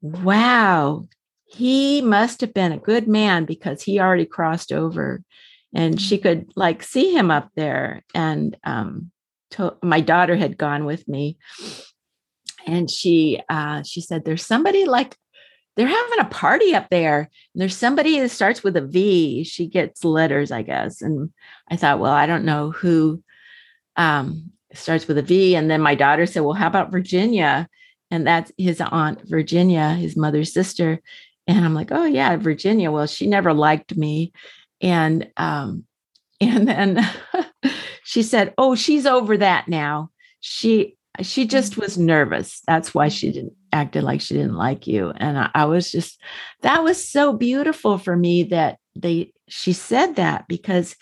wow 0.00 1.04
he 1.50 2.02
must 2.02 2.42
have 2.42 2.52
been 2.52 2.72
a 2.72 2.78
good 2.78 3.08
man 3.08 3.46
because 3.46 3.82
he 3.82 3.98
already 3.98 4.26
crossed 4.26 4.70
over 4.70 5.22
and 5.74 6.00
she 6.00 6.16
mm-hmm. 6.16 6.22
could 6.22 6.52
like 6.56 6.82
see 6.82 7.14
him 7.14 7.30
up 7.30 7.50
there 7.56 8.02
and 8.14 8.56
um, 8.64 9.10
to, 9.50 9.76
my 9.82 10.00
daughter 10.00 10.36
had 10.36 10.58
gone 10.58 10.84
with 10.84 11.06
me 11.08 11.38
and 12.68 12.90
she 12.90 13.40
uh, 13.48 13.82
she 13.82 14.00
said 14.00 14.24
there's 14.24 14.44
somebody 14.44 14.84
like 14.84 15.16
they're 15.74 15.86
having 15.86 16.20
a 16.20 16.24
party 16.24 16.74
up 16.74 16.88
there 16.90 17.20
and 17.20 17.60
there's 17.60 17.76
somebody 17.76 18.20
that 18.20 18.30
starts 18.30 18.62
with 18.62 18.76
a 18.76 18.80
v. 18.82 19.44
She 19.44 19.66
gets 19.66 20.04
letters 20.04 20.52
i 20.52 20.62
guess. 20.62 21.00
And 21.02 21.30
i 21.70 21.76
thought 21.76 21.98
well 21.98 22.12
i 22.12 22.26
don't 22.26 22.44
know 22.44 22.70
who 22.70 23.22
um, 23.96 24.52
starts 24.74 25.08
with 25.08 25.18
a 25.18 25.22
v. 25.22 25.56
And 25.56 25.70
then 25.70 25.80
my 25.80 25.94
daughter 25.94 26.26
said 26.26 26.40
well 26.40 26.54
how 26.54 26.66
about 26.66 26.92
virginia? 26.92 27.68
And 28.10 28.26
that's 28.26 28.52
his 28.58 28.80
aunt 28.80 29.22
virginia 29.26 29.94
his 29.94 30.16
mother's 30.16 30.52
sister. 30.52 31.00
And 31.46 31.64
i'm 31.64 31.74
like 31.74 31.90
oh 31.90 32.04
yeah 32.04 32.36
virginia. 32.36 32.90
Well 32.90 33.06
she 33.06 33.26
never 33.26 33.54
liked 33.54 33.96
me. 33.96 34.32
And 34.82 35.30
um 35.38 35.84
and 36.40 36.68
then 36.68 37.08
she 38.04 38.22
said 38.22 38.52
oh 38.58 38.74
she's 38.74 39.06
over 39.06 39.38
that 39.38 39.68
now. 39.68 40.10
She 40.40 40.97
she 41.22 41.46
just 41.46 41.72
Mm-hmm. 41.72 41.80
was 41.82 41.98
nervous. 41.98 42.60
That's 42.66 42.94
why 42.94 43.08
she 43.08 43.32
didn't 43.32 43.54
acted 43.72 44.02
like 44.02 44.20
she 44.20 44.34
didn't 44.34 44.54
like 44.56 44.86
you. 44.86 45.12
And 45.16 45.38
I, 45.38 45.50
I 45.54 45.64
was 45.66 45.90
just 45.90 46.20
that 46.62 46.82
was 46.82 47.06
so 47.06 47.32
beautiful 47.32 47.98
for 47.98 48.16
me 48.16 48.44
that 48.44 48.78
they 48.96 49.32
she 49.48 49.72
said 49.72 50.16
that 50.16 50.48
because 50.48 50.96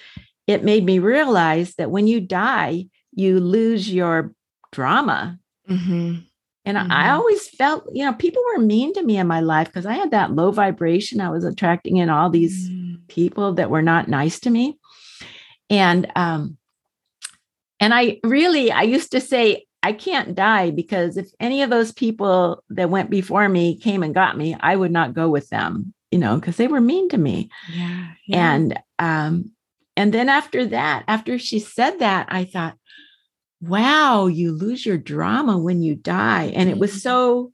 it 0.47 0.64
made 0.64 0.85
me 0.85 0.99
realize 0.99 1.75
that 1.75 1.91
when 1.91 2.07
you 2.07 2.21
die, 2.21 2.87
you 3.12 3.41
lose 3.41 3.93
your 3.93 4.33
drama. 4.73 5.39
Mhm. 5.69 6.25
And 6.64 6.79
I- 6.79 6.87
I 7.07 7.11
always 7.11 7.49
felt, 7.49 7.85
you 7.93 8.05
know, 8.05 8.12
people 8.12 8.43
were 8.55 8.61
mean 8.62 8.93
to 8.95 9.03
me 9.03 9.19
in 9.19 9.27
my 9.29 9.41
life 9.41 9.69
because 9.69 9.87
I 9.87 9.95
had 9.95 10.11
that 10.11 10.33
low 10.35 10.51
vibration. 10.51 11.21
I 11.21 11.31
was 11.31 11.45
attracting 11.45 11.97
in 11.99 12.11
all 12.11 12.29
these 12.31 12.69
Mm. 12.71 13.07
people 13.09 13.55
that 13.55 13.71
were 13.71 13.83
not 13.83 14.09
nice 14.09 14.41
to 14.41 14.51
me. 14.51 14.77
And 15.71 16.11
um 16.17 16.59
and 17.81 17.93
I 17.95 18.19
really 18.25 18.73
I 18.73 18.83
used 18.83 19.12
to 19.12 19.21
say 19.21 19.66
I 19.87 19.93
can't 19.93 20.34
die 20.34 20.72
because 20.72 21.16
if 21.16 21.30
any 21.39 21.62
of 21.62 21.70
those 21.70 21.93
people 21.93 22.64
that 22.70 22.91
went 22.91 23.09
before 23.09 23.49
me 23.49 23.78
came 23.78 24.03
and 24.03 24.12
got 24.12 24.37
me, 24.37 24.57
I 24.59 24.74
would 24.74 24.91
not 24.91 25.14
go 25.14 25.30
with 25.30 25.49
them, 25.49 25.95
you 26.11 26.18
know, 26.18 26.34
because 26.41 26.57
they 26.57 26.66
were 26.66 26.80
mean 26.80 27.09
to 27.11 27.18
me. 27.18 27.51
Yeah. 27.72 28.09
yeah. 28.26 28.53
And 28.53 28.80
um 28.99 29.53
and 29.97 30.12
then 30.12 30.28
after 30.28 30.66
that, 30.66 31.05
after 31.07 31.39
she 31.39 31.61
said 31.61 32.01
that, 32.01 32.26
I 32.30 32.47
thought, 32.47 32.76
wow, 33.61 34.26
you 34.26 34.51
lose 34.51 34.84
your 34.84 34.99
drama 34.99 35.57
when 35.57 35.82
you 35.82 35.95
die. 35.95 36.47
And 36.53 36.68
it 36.68 36.78
was 36.78 37.01
so 37.01 37.53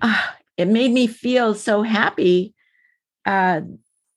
uh, 0.00 0.22
it 0.56 0.68
made 0.68 0.92
me 0.92 1.08
feel 1.08 1.56
so 1.56 1.82
happy 1.82 2.54
uh 3.26 3.62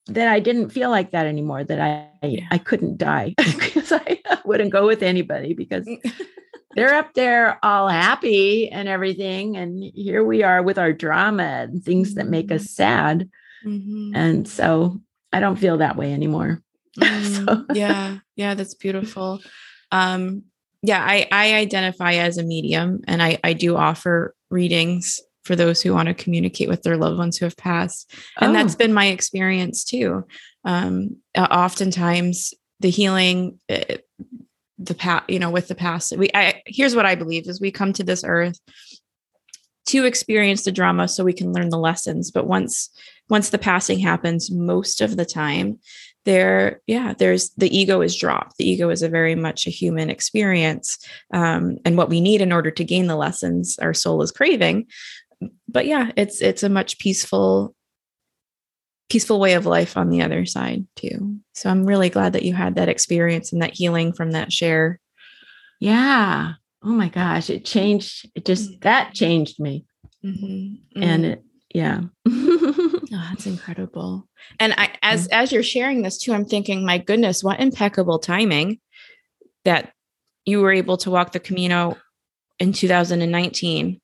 that 0.10 0.28
I 0.28 0.40
didn't 0.40 0.70
feel 0.70 0.92
like 0.92 1.10
that 1.10 1.26
anymore, 1.26 1.64
that 1.64 1.82
I 1.82 2.28
Yeah. 2.28 2.48
I 2.52 2.60
couldn't 2.60 3.00
die 3.00 3.34
because 3.38 3.92
I 3.92 4.22
wouldn't 4.46 4.72
go 4.72 4.86
with 4.86 5.02
anybody 5.02 5.56
because 5.56 5.90
they're 6.76 6.94
up 6.96 7.14
there 7.14 7.58
all 7.64 7.88
happy 7.88 8.70
and 8.70 8.88
everything. 8.88 9.58
And 9.58 9.84
here 9.96 10.24
we 10.24 10.44
are 10.44 10.62
with 10.62 10.78
our 10.78 10.94
drama 10.94 11.44
and 11.44 11.84
things 11.84 12.16
that 12.16 12.28
make 12.28 12.52
us 12.52 12.70
sad. 12.72 13.30
Mhm. 13.66 14.12
And 14.14 14.48
so 14.48 15.02
I 15.34 15.40
don't 15.40 15.56
feel 15.58 15.78
that 15.78 15.96
way 15.98 16.14
anymore. 16.14 16.62
Mm, 17.00 17.46
So- 17.46 17.66
yeah, 17.74 18.18
yeah, 18.36 18.54
that's 18.54 18.74
beautiful. 18.76 19.40
Um, 19.92 20.44
yeah, 20.82 21.04
I, 21.04 21.28
I 21.32 21.56
identify 21.56 22.14
as 22.14 22.38
a 22.38 22.44
medium 22.44 23.02
and 23.08 23.22
I, 23.24 23.40
I 23.44 23.54
do 23.54 23.76
offer 23.76 24.34
readings 24.50 25.20
for 25.44 25.56
those 25.56 25.82
who 25.82 25.94
want 25.94 26.08
to 26.08 26.14
communicate 26.14 26.70
with 26.70 26.84
their 26.84 26.96
loved 26.98 27.18
ones 27.18 27.38
who 27.38 27.46
have 27.46 27.58
passed. 27.58 28.14
And 28.40 28.56
that's 28.56 28.76
been 28.76 28.94
my 28.94 29.08
experience 29.08 29.84
too. 29.84 30.26
Um, 30.64 31.18
uh, 31.36 31.48
oftentimes 31.52 32.54
the 32.80 32.90
healing, 32.90 33.60
uh, 33.70 33.98
the 34.78 34.94
past, 34.94 35.30
you 35.30 35.40
know, 35.40 35.50
with 35.50 35.68
the 35.68 35.76
past, 35.76 36.16
we, 36.18 36.30
I, 36.34 36.62
here's 36.66 36.96
what 36.96 37.06
I 37.06 37.16
believe 37.16 37.48
is 37.48 37.62
we 37.62 37.72
come 37.72 37.94
to 37.94 38.04
this 38.04 38.24
earth 38.26 38.60
to 39.88 40.06
experience 40.06 40.64
the 40.64 40.72
drama 40.72 41.08
so 41.08 41.24
we 41.24 41.34
can 41.34 41.54
learn 41.54 41.70
the 41.70 41.78
lessons. 41.78 42.32
But 42.32 42.48
once, 42.48 42.90
once 43.30 43.50
the 43.50 43.58
passing 43.58 44.00
happens, 44.00 44.52
most 44.52 45.02
of 45.02 45.16
the 45.16 45.26
time 45.26 45.80
there, 46.26 46.82
yeah, 46.88 47.14
there's 47.18 47.52
the 47.52 47.76
ego 47.76 48.02
is 48.02 48.16
dropped. 48.16 48.58
The 48.58 48.68
ego 48.68 48.90
is 48.90 49.04
a 49.04 49.10
very 49.10 49.36
much 49.36 49.68
a 49.68 49.72
human 49.72 50.10
experience. 50.10 50.98
Um, 51.32 51.78
and 51.86 51.98
what 51.98 52.10
we 52.10 52.20
need 52.20 52.42
in 52.42 52.52
order 52.52 52.72
to 52.72 52.84
gain 52.84 53.06
the 53.06 53.16
lessons 53.16 53.78
our 53.80 53.94
soul 53.94 54.24
is 54.24 54.32
craving. 54.32 54.88
But 55.68 55.86
yeah, 55.86 56.12
it's, 56.18 56.42
it's 56.42 56.64
a 56.64 56.70
much 56.70 56.98
peaceful, 56.98 57.75
peaceful 59.10 59.40
way 59.40 59.54
of 59.54 59.66
life 59.66 59.98
on 59.98 60.10
the 60.10 60.22
other 60.22 60.46
side 60.46 60.86
too. 60.96 61.38
So 61.54 61.70
I'm 61.70 61.86
really 61.86 62.10
glad 62.10 62.34
that 62.34 62.44
you 62.44 62.54
had 62.54 62.76
that 62.76 62.90
experience 62.90 63.54
and 63.54 63.62
that 63.62 63.74
healing 63.76 64.14
from 64.14 64.32
that 64.32 64.52
share. 64.52 65.00
yeah. 65.80 66.54
Oh 66.84 66.90
my 66.90 67.10
gosh. 67.10 67.50
It 67.50 67.66
changed. 67.66 68.30
It 68.36 68.46
just 68.46 68.82
that 68.82 69.14
changed 69.14 69.60
me. 69.60 69.86
Mhm. 70.24 70.78
And 70.96 71.24
Mm. 71.26 71.32
it, 71.32 71.44
yeah. 71.74 72.02
Oh, 73.14 73.24
that's 73.30 73.46
incredible. 73.46 74.28
And 74.60 74.74
I 74.78 74.92
as 75.02 75.28
as 75.28 75.52
you're 75.52 75.64
sharing 75.64 76.02
this 76.02 76.18
too, 76.18 76.34
I'm 76.34 76.46
thinking, 76.46 76.86
my 76.86 76.98
goodness, 76.98 77.44
what 77.44 77.60
impeccable 77.60 78.20
timing 78.20 78.80
that 79.64 79.94
you 80.46 80.60
were 80.62 80.72
able 80.74 80.98
to 80.98 81.12
walk 81.12 81.32
the 81.32 81.40
Camino 81.40 81.98
in 82.60 82.74
2019. 82.74 84.00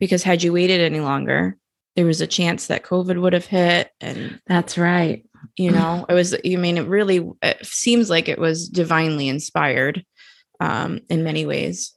Because 0.00 0.22
had 0.22 0.42
you 0.42 0.52
waited 0.52 0.80
any 0.80 1.00
longer, 1.00 1.56
there 1.96 2.06
was 2.06 2.20
a 2.20 2.26
chance 2.26 2.66
that 2.66 2.84
COVID 2.84 3.20
would 3.20 3.32
have 3.32 3.46
hit. 3.46 3.90
And 4.00 4.40
That's 4.46 4.76
right. 4.78 5.24
you 5.56 5.70
know, 5.70 6.04
it 6.08 6.14
was, 6.14 6.34
you 6.44 6.58
mean, 6.58 6.76
it 6.78 6.86
really 6.88 7.26
it 7.42 7.64
seems 7.64 8.10
like 8.10 8.28
it 8.28 8.38
was 8.38 8.68
divinely 8.68 9.28
inspired 9.28 10.04
um, 10.60 11.00
in 11.08 11.22
many 11.24 11.46
ways. 11.46 11.92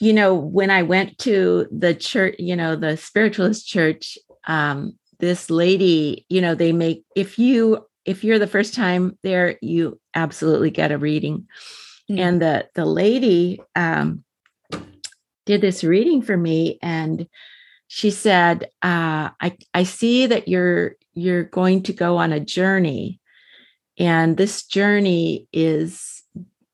you 0.00 0.12
know 0.12 0.32
when 0.34 0.70
i 0.70 0.82
went 0.82 1.18
to 1.18 1.66
the 1.72 1.92
church 1.92 2.36
you 2.38 2.54
know 2.54 2.76
the 2.76 2.96
spiritualist 2.96 3.66
church 3.66 4.16
um 4.46 4.92
this 5.18 5.50
lady 5.50 6.24
you 6.28 6.40
know 6.40 6.54
they 6.54 6.72
make 6.72 7.02
if 7.16 7.36
you 7.38 7.84
if 8.04 8.22
you're 8.22 8.38
the 8.38 8.46
first 8.56 8.74
time 8.74 9.18
there 9.24 9.58
you 9.60 9.98
absolutely 10.14 10.70
get 10.70 10.92
a 10.92 10.98
reading 10.98 11.46
Mm. 12.10 12.18
and 12.24 12.42
the 12.42 12.54
the 12.74 12.84
lady 12.86 13.60
um 13.74 14.24
did 15.46 15.60
this 15.60 15.82
reading 15.84 16.22
for 16.22 16.36
me 16.36 16.78
and 16.82 17.26
she 17.88 18.10
said 18.10 18.64
uh 18.82 19.28
i 19.40 19.56
i 19.74 19.82
see 19.82 20.26
that 20.26 20.46
you're 20.46 20.94
you're 21.14 21.44
going 21.44 21.82
to 21.82 21.92
go 21.92 22.16
on 22.18 22.32
a 22.32 22.38
journey 22.40 23.18
and 23.98 24.36
this 24.36 24.62
journey 24.64 25.48
is 25.52 26.22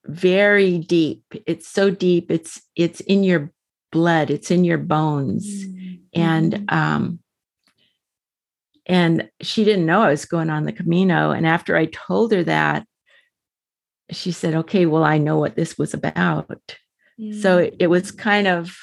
very 0.07 0.77
deep. 0.79 1.23
It's 1.47 1.67
so 1.67 1.89
deep. 1.91 2.31
It's 2.31 2.61
it's 2.77 3.01
in 3.01 3.25
your 3.25 3.51
blood. 3.91 4.29
It's 4.31 4.51
in 4.51 4.63
your 4.65 4.77
bones. 4.77 5.47
Mm. 5.47 6.01
and 6.15 6.65
um 6.71 7.19
and 8.87 9.31
she 9.41 9.65
didn't 9.65 9.87
know 9.87 10.03
i 10.03 10.11
was 10.11 10.27
going 10.27 10.51
on 10.51 10.65
the 10.65 10.73
camino 10.73 11.31
and 11.31 11.47
after 11.47 11.75
i 11.75 11.87
told 11.87 12.33
her 12.33 12.45
that 12.45 12.87
she 14.11 14.31
said 14.31 14.55
okay 14.55 14.85
well 14.85 15.05
i 15.05 15.17
know 15.17 15.39
what 15.39 15.57
this 15.57 15.79
was 15.79 15.95
about. 15.95 16.51
So 17.41 17.59
Mm. 17.59 17.67
it, 17.69 17.77
it 17.79 17.87
was 17.87 18.11
kind 18.11 18.47
of 18.47 18.77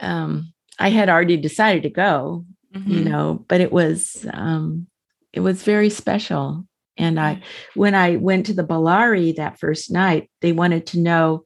um 0.00 0.53
i 0.78 0.88
had 0.90 1.08
already 1.08 1.36
decided 1.36 1.82
to 1.82 1.90
go 1.90 2.44
you 2.72 3.00
Mhm. 3.00 3.04
know 3.10 3.44
but 3.48 3.60
it 3.60 3.72
was 3.72 4.26
um 4.32 4.86
it 5.32 5.40
was 5.40 5.62
very 5.62 5.90
special. 5.90 6.64
And 6.96 7.18
i 7.18 7.40
when 7.74 7.94
i 7.94 8.16
went 8.16 8.46
to 8.46 8.54
the 8.54 8.62
Beilari 8.64 9.34
that 9.36 9.58
first 9.58 9.90
night 9.90 10.30
they 10.42 10.52
wanted 10.52 10.86
to 10.88 10.98
know 11.00 11.44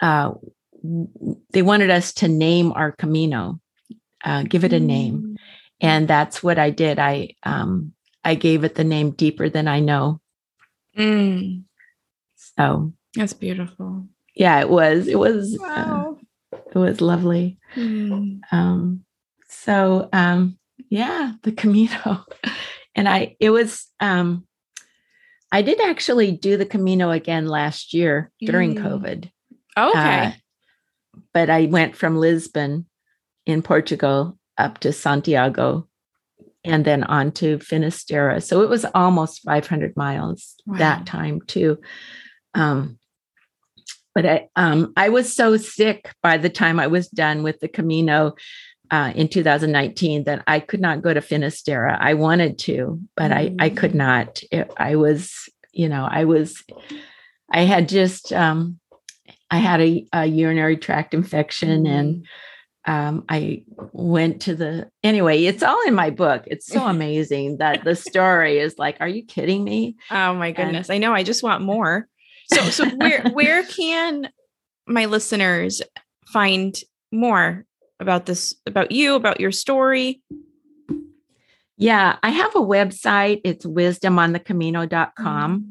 uh 0.00 0.32
they 1.52 1.62
wanted 1.62 1.90
us 1.90 2.12
to 2.14 2.28
name 2.28 2.72
our 2.72 2.92
camino 2.92 3.60
uh, 4.24 4.42
give 4.44 4.64
it 4.64 4.72
a 4.72 4.80
name. 4.80 5.36
And 5.80 6.06
that's 6.08 6.42
what 6.42 6.58
i 6.58 6.70
did. 6.70 6.98
I 6.98 7.34
um 7.42 7.92
i 8.24 8.34
gave 8.34 8.64
it 8.64 8.74
the 8.76 8.84
name 8.84 9.10
deeper 9.12 9.48
than 9.48 9.66
i 9.68 9.80
know. 9.80 10.20
Mm. 10.96 11.64
so 12.36 12.92
That's 13.14 13.32
beautiful. 13.32 14.06
yeah 14.34 14.60
it 14.60 14.68
was 14.70 15.06
it 15.08 15.18
was 15.18 15.58
uh, 15.60 16.12
it 16.74 16.78
was 16.78 17.00
lovely 17.00 17.58
Mm. 17.76 18.40
um 18.52 19.04
so 19.48 20.08
um 20.12 20.58
yeah 20.88 21.32
the 21.42 21.52
camino 21.52 22.24
and 22.96 23.08
i 23.08 23.36
it 23.38 23.50
was 23.50 23.86
um 24.00 24.46
i 25.52 25.62
did 25.62 25.80
actually 25.80 26.32
do 26.32 26.56
the 26.56 26.66
camino 26.66 27.10
again 27.10 27.46
last 27.46 27.94
year 27.94 28.30
during 28.40 28.74
Mm. 28.74 28.82
covid 28.82 29.30
Okay. 29.78 30.26
Uh, 30.26 30.32
but 31.32 31.48
i 31.50 31.66
went 31.66 31.96
from 31.96 32.16
lisbon 32.16 32.86
in 33.46 33.62
portugal 33.62 34.38
up 34.58 34.78
to 34.78 34.92
santiago 34.92 35.86
and 36.64 36.84
then 36.84 37.04
on 37.04 37.32
to 37.32 37.58
finisterre 37.58 38.40
so 38.40 38.62
it 38.62 38.68
was 38.68 38.84
almost 38.94 39.42
500 39.42 39.96
miles 39.96 40.54
Wow. 40.66 40.78
that 40.78 41.06
time 41.06 41.40
too 41.46 41.78
um 42.54 42.98
but 44.14 44.26
I, 44.26 44.48
um, 44.56 44.92
I 44.96 45.08
was 45.08 45.34
so 45.34 45.56
sick 45.56 46.12
by 46.22 46.36
the 46.36 46.50
time 46.50 46.80
I 46.80 46.86
was 46.86 47.08
done 47.08 47.42
with 47.42 47.60
the 47.60 47.68
Camino 47.68 48.34
uh, 48.90 49.12
in 49.14 49.28
2019 49.28 50.24
that 50.24 50.42
I 50.46 50.60
could 50.60 50.80
not 50.80 51.02
go 51.02 51.14
to 51.14 51.20
Finisterre. 51.20 51.96
I 52.00 52.14
wanted 52.14 52.58
to, 52.60 53.00
but 53.16 53.30
I, 53.30 53.54
I 53.58 53.70
could 53.70 53.92
Mm. 53.92 53.96
not. 53.96 54.42
It, 54.50 54.72
I 54.76 54.96
was, 54.96 55.48
you 55.72 55.88
know, 55.88 56.08
I 56.10 56.24
was, 56.24 56.62
I 57.52 57.62
had 57.62 57.88
just, 57.88 58.32
um, 58.32 58.80
I 59.50 59.58
had 59.58 59.80
a, 59.80 60.06
a 60.12 60.26
urinary 60.26 60.76
tract 60.76 61.14
infection 61.14 61.86
and 61.86 62.26
um, 62.84 63.24
I 63.28 63.62
went 63.92 64.42
to 64.42 64.54
the, 64.54 64.90
anyway, 65.04 65.44
it's 65.44 65.62
all 65.62 65.80
in 65.86 65.94
my 65.94 66.10
book. 66.10 66.44
It's 66.46 66.66
so 66.66 66.84
amazing 66.86 67.58
that 67.58 67.84
the 67.84 67.94
story 67.94 68.58
is 68.58 68.78
like, 68.78 68.96
are 69.00 69.08
you 69.08 69.24
kidding 69.24 69.62
me? 69.62 69.96
Oh 70.10 70.34
my 70.34 70.50
goodness. 70.50 70.90
I 70.90 70.98
know. 70.98 71.14
I 71.14 71.22
just 71.22 71.42
want 71.42 71.62
more. 71.62 72.08
So 72.52 72.62
so 72.70 72.88
where 72.96 73.22
where 73.32 73.64
can 73.64 74.28
my 74.86 75.06
listeners 75.06 75.80
find 76.26 76.76
more 77.12 77.64
about 78.00 78.26
this 78.26 78.54
about 78.66 78.92
you, 78.92 79.14
about 79.14 79.40
your 79.40 79.52
story? 79.52 80.20
Yeah, 81.76 82.16
I 82.22 82.30
have 82.30 82.54
a 82.54 82.60
website. 82.60 83.40
It's 83.44 83.64
wisdomonthecamino.com. 83.64 85.66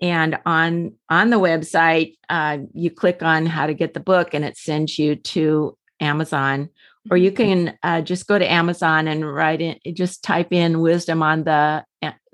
and 0.00 0.38
on 0.44 0.92
on 1.08 1.30
the 1.30 1.38
website 1.38 2.14
uh, 2.28 2.58
you 2.74 2.90
click 2.90 3.22
on 3.22 3.46
how 3.46 3.66
to 3.66 3.74
get 3.74 3.94
the 3.94 4.00
book 4.00 4.34
and 4.34 4.44
it 4.44 4.56
sends 4.56 4.98
you 4.98 5.14
to 5.16 5.76
amazon 6.00 6.68
or 7.10 7.16
you 7.16 7.30
Mm-hmm. 7.30 7.66
can 7.66 7.78
uh, 7.84 8.00
just 8.00 8.26
go 8.26 8.36
to 8.38 8.50
amazon 8.50 9.06
and 9.06 9.32
write 9.32 9.60
in 9.60 9.78
just 9.94 10.24
type 10.24 10.52
in 10.52 10.80
wisdom 10.80 11.22
on 11.22 11.44
the 11.44 11.84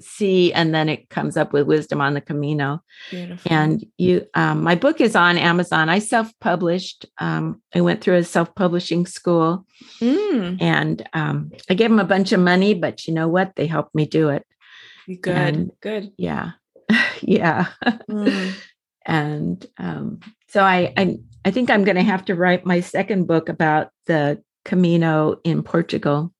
c 0.00 0.52
and 0.52 0.74
then 0.74 0.88
it 0.88 1.08
comes 1.10 1.36
up 1.36 1.52
with 1.52 1.66
wisdom 1.66 2.00
on 2.00 2.14
the 2.14 2.20
camino 2.20 2.82
Beautiful. 3.10 3.52
and 3.52 3.84
you 3.98 4.26
um, 4.34 4.62
my 4.62 4.74
book 4.74 5.00
is 5.00 5.14
on 5.16 5.36
amazon 5.38 5.88
i 5.88 5.98
self-published 5.98 7.06
um, 7.18 7.60
i 7.74 7.80
went 7.80 8.00
through 8.00 8.16
a 8.16 8.24
self-publishing 8.24 9.06
school 9.06 9.66
Mm, 10.00 10.56
and 10.60 11.08
um, 11.12 11.50
i 11.70 11.74
gave 11.74 11.90
them 11.90 11.98
a 11.98 12.04
bunch 12.14 12.32
of 12.32 12.40
money 12.40 12.72
but 12.74 13.06
you 13.06 13.14
know 13.14 13.28
what 13.28 13.52
they 13.56 13.66
helped 13.66 13.94
me 13.94 14.04
do 14.06 14.28
it 14.30 14.44
good. 15.20 15.36
and- 15.36 15.70
good. 15.80 16.12
yeah 16.16 16.52
yeah 17.20 17.66
Mm, 18.08 18.52
and 19.06 19.66
um, 19.78 20.20
so 20.48 20.62
I, 20.62 20.92
I 20.96 21.18
i 21.44 21.50
think 21.50 21.70
i'm 21.70 21.84
going 21.84 21.96
to 21.96 22.02
have 22.12 22.24
to 22.26 22.34
write 22.34 22.64
my 22.66 22.80
second 22.80 23.26
book 23.26 23.48
about 23.48 23.88
the 24.06 24.42
camino 24.64 25.40
in 25.44 25.62
portugal 25.62 26.32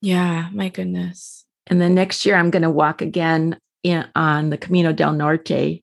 yeah. 0.00 0.48
My 0.52 0.68
goodness. 0.68 1.44
And 1.68 1.80
then 1.80 1.94
next 1.94 2.26
year 2.26 2.36
i'm 2.36 2.50
going 2.50 2.62
to 2.62 2.70
walk 2.70 3.00
again 3.02 3.58
in, 3.82 4.04
on 4.14 4.50
the 4.50 4.58
camino 4.58 4.92
del 4.92 5.12
norte 5.12 5.82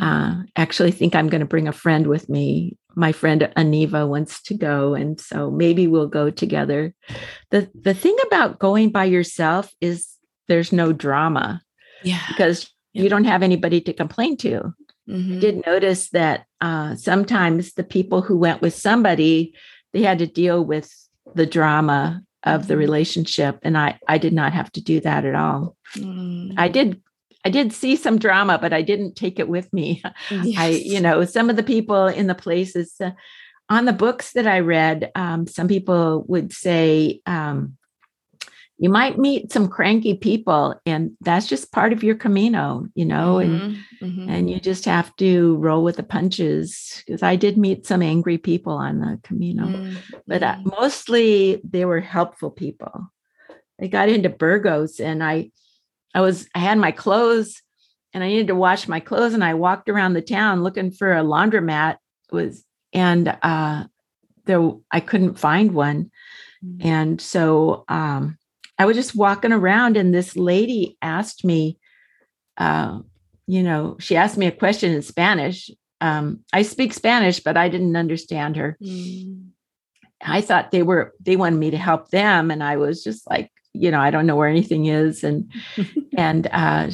uh, 0.00 0.34
actually 0.56 0.90
think 0.90 1.14
i'm 1.14 1.28
going 1.28 1.40
to 1.40 1.46
bring 1.46 1.68
a 1.68 1.72
friend 1.72 2.06
with 2.06 2.28
me 2.28 2.76
my 2.96 3.12
friend 3.12 3.50
aniva 3.56 4.08
wants 4.08 4.40
to 4.42 4.54
go 4.54 4.94
and 4.94 5.20
so 5.20 5.50
maybe 5.50 5.86
we'll 5.86 6.08
go 6.08 6.30
together 6.30 6.94
the 7.50 7.70
the 7.80 7.94
thing 7.94 8.16
about 8.26 8.58
going 8.58 8.90
by 8.90 9.04
yourself 9.04 9.72
is 9.80 10.08
there's 10.48 10.72
no 10.72 10.92
drama 10.92 11.60
yeah. 12.02 12.20
because 12.28 12.70
Yeah. 12.92 13.02
you 13.02 13.08
don't 13.08 13.24
have 13.24 13.42
anybody 13.42 13.80
to 13.82 13.92
complain 13.92 14.36
to 14.38 14.72
Mhm. 15.08 15.38
did 15.40 15.66
notice 15.66 16.08
that 16.10 16.46
uh, 16.62 16.94
sometimes 16.96 17.74
the 17.74 17.84
people 17.84 18.22
who 18.22 18.38
went 18.38 18.62
with 18.62 18.74
somebody 18.74 19.52
they 19.92 20.00
had 20.02 20.18
to 20.18 20.26
deal 20.26 20.64
with 20.64 20.88
the 21.34 21.44
drama 21.46 22.22
of 22.44 22.66
the 22.68 22.74
Mhm. 22.74 22.78
relationship 22.78 23.58
and 23.62 23.76
i 23.76 23.98
i 24.08 24.18
did 24.18 24.32
not 24.32 24.52
have 24.52 24.70
to 24.72 24.80
do 24.82 25.00
that 25.00 25.24
at 25.24 25.34
all 25.34 25.76
Mm. 25.96 26.54
i 26.56 26.68
did 26.68 27.00
i 27.44 27.50
did 27.50 27.72
see 27.72 27.96
some 27.96 28.18
drama 28.18 28.58
but 28.58 28.72
i 28.72 28.82
didn't 28.82 29.14
take 29.16 29.38
it 29.38 29.48
with 29.48 29.72
me 29.72 30.02
i 30.56 30.68
you 30.68 31.00
know 31.00 31.24
some 31.24 31.50
of 31.50 31.56
the 31.56 31.62
people 31.62 32.06
in 32.06 32.26
the 32.26 32.34
places 32.34 32.94
uh, 33.00 33.10
on 33.68 33.84
the 33.86 33.92
books 33.92 34.32
that 34.32 34.46
i 34.46 34.60
read 34.60 35.10
um, 35.14 35.46
some 35.46 35.68
people 35.68 36.24
would 36.28 36.52
say 36.52 37.20
um, 37.26 37.76
you 38.78 38.90
might 38.90 39.18
meet 39.18 39.52
some 39.52 39.68
cranky 39.68 40.14
people 40.14 40.74
and 40.84 41.12
that's 41.20 41.46
just 41.46 41.72
part 41.72 41.92
of 41.92 42.02
your 42.02 42.14
camino 42.16 42.86
you 42.94 43.04
know 43.04 43.38
and 43.38 43.60
Mhm, 43.60 43.76
mhm. 44.02 44.28
and 44.28 44.50
you 44.50 44.58
just 44.60 44.84
have 44.84 45.14
to 45.16 45.56
roll 45.56 45.84
with 45.84 45.96
the 45.96 46.02
punches 46.02 47.02
because 47.06 47.22
i 47.22 47.36
did 47.36 47.56
meet 47.56 47.86
some 47.86 48.02
angry 48.02 48.38
people 48.38 48.72
on 48.72 49.00
the 49.00 49.18
camino 49.22 49.84
but 50.26 50.42
uh, 50.42 50.56
mm. 50.56 50.80
mostly 50.80 51.60
they 51.64 51.84
were 51.84 52.00
helpful 52.00 52.50
people 52.50 53.10
i 53.80 53.86
got 53.86 54.08
into 54.08 54.28
burgos 54.28 54.98
and 55.00 55.22
i 55.22 55.50
i 56.14 56.20
was 56.20 56.48
i 56.54 56.58
had 56.58 56.78
my 56.78 56.90
clothes 56.90 57.62
and 58.12 58.24
i 58.24 58.28
needed 58.28 58.48
to 58.48 58.54
wash 58.56 58.88
my 58.88 59.00
clothes 59.00 59.34
and 59.34 59.44
i 59.44 59.54
walked 59.54 59.88
around 59.88 60.14
the 60.14 60.22
town 60.22 60.62
looking 60.64 60.90
for 60.90 61.12
a 61.12 61.22
laundromat 61.22 61.96
It 62.30 62.34
was 62.34 62.64
and 62.92 63.36
uh 63.42 63.84
there 64.46 64.70
i 64.90 65.00
couldn't 65.00 65.38
find 65.38 65.72
one 65.72 66.10
Mm. 66.64 66.84
and 66.86 67.20
so 67.20 67.84
um, 67.88 68.38
I 68.78 68.86
was 68.86 68.96
just 68.96 69.14
walking 69.14 69.52
around, 69.52 69.96
and 69.96 70.12
this 70.12 70.36
lady 70.36 70.96
asked 71.00 71.44
me, 71.44 71.78
uh, 72.56 73.00
you 73.46 73.62
know, 73.62 73.96
she 74.00 74.16
asked 74.16 74.36
me 74.36 74.46
a 74.46 74.52
question 74.52 74.92
in 74.92 75.02
Spanish. 75.02 75.70
Um, 76.00 76.40
I 76.52 76.62
speak 76.62 76.92
Spanish, 76.92 77.40
but 77.40 77.56
I 77.56 77.68
didn't 77.68 77.96
understand 77.96 78.56
her. 78.56 78.76
Mm. 78.82 79.50
I 80.20 80.40
thought 80.40 80.70
they 80.70 80.82
were 80.82 81.12
they 81.20 81.36
wanted 81.36 81.58
me 81.58 81.70
to 81.70 81.76
help 81.76 82.10
them, 82.10 82.50
and 82.50 82.62
I 82.62 82.76
was 82.76 83.04
just 83.04 83.28
like, 83.28 83.50
you 83.72 83.90
know, 83.90 84.00
I 84.00 84.10
don't 84.10 84.26
know 84.26 84.36
where 84.36 84.48
anything 84.48 84.86
is, 84.86 85.22
and 85.22 85.52
and 86.16 86.48
uh, 86.50 86.90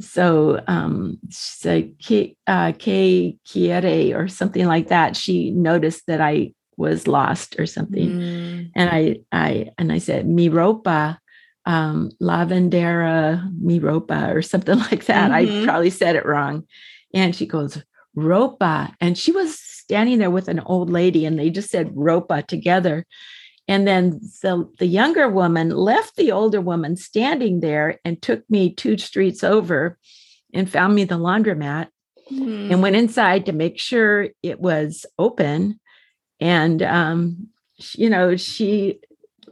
so 0.00 0.62
um, 0.66 1.18
she 1.30 1.58
said, 1.58 1.94
"Que 1.98 2.36
uh, 2.46 2.72
que 2.78 3.38
quiere?" 3.46 4.14
or 4.14 4.28
something 4.28 4.66
like 4.66 4.88
that. 4.88 5.16
She 5.16 5.50
noticed 5.50 6.06
that 6.06 6.20
I 6.20 6.52
was 6.76 7.06
lost 7.06 7.54
or 7.58 7.66
something 7.66 8.10
Mm. 8.10 8.70
and 8.74 8.90
I 8.90 9.16
I 9.30 9.70
and 9.78 9.92
I 9.92 9.98
said 9.98 10.26
mi 10.26 10.50
ropa, 10.50 11.18
um, 11.66 12.10
lavendera 12.20 13.50
mi 13.60 13.80
ropa 13.80 14.34
or 14.34 14.42
something 14.42 14.78
like 14.90 15.06
that. 15.06 15.30
Mhm. 15.30 15.62
I 15.62 15.64
probably 15.64 15.90
said 15.90 16.16
it 16.16 16.26
wrong, 16.26 16.64
and 17.12 17.34
she 17.34 17.46
goes 17.46 17.82
ropa, 18.16 18.92
and 19.00 19.16
she 19.18 19.32
was 19.32 19.58
standing 19.58 20.18
there 20.18 20.30
with 20.30 20.48
an 20.48 20.60
old 20.60 20.90
lady, 20.90 21.24
and 21.26 21.38
they 21.38 21.50
just 21.50 21.70
said 21.70 21.90
ropa 21.94 22.46
together. 22.46 23.04
And 23.66 23.88
then 23.88 24.20
the, 24.42 24.70
the 24.78 24.86
younger 24.86 25.26
woman 25.28 25.70
left 25.70 26.16
the 26.16 26.32
older 26.32 26.60
woman 26.60 26.96
standing 26.96 27.60
there 27.60 27.98
and 28.04 28.20
took 28.20 28.42
me 28.50 28.74
two 28.74 28.98
streets 28.98 29.42
over 29.42 29.98
and 30.52 30.68
found 30.70 30.94
me 30.94 31.04
the 31.04 31.16
laundromat 31.18 31.88
Mm. 32.32 32.70
and 32.72 32.80
went 32.80 32.96
inside 32.96 33.44
to 33.44 33.52
make 33.52 33.78
sure 33.78 34.28
it 34.42 34.58
was 34.58 35.04
open. 35.18 35.78
And 36.40 36.80
um, 36.82 37.48
you 37.92 38.08
know, 38.08 38.36
she 38.36 38.98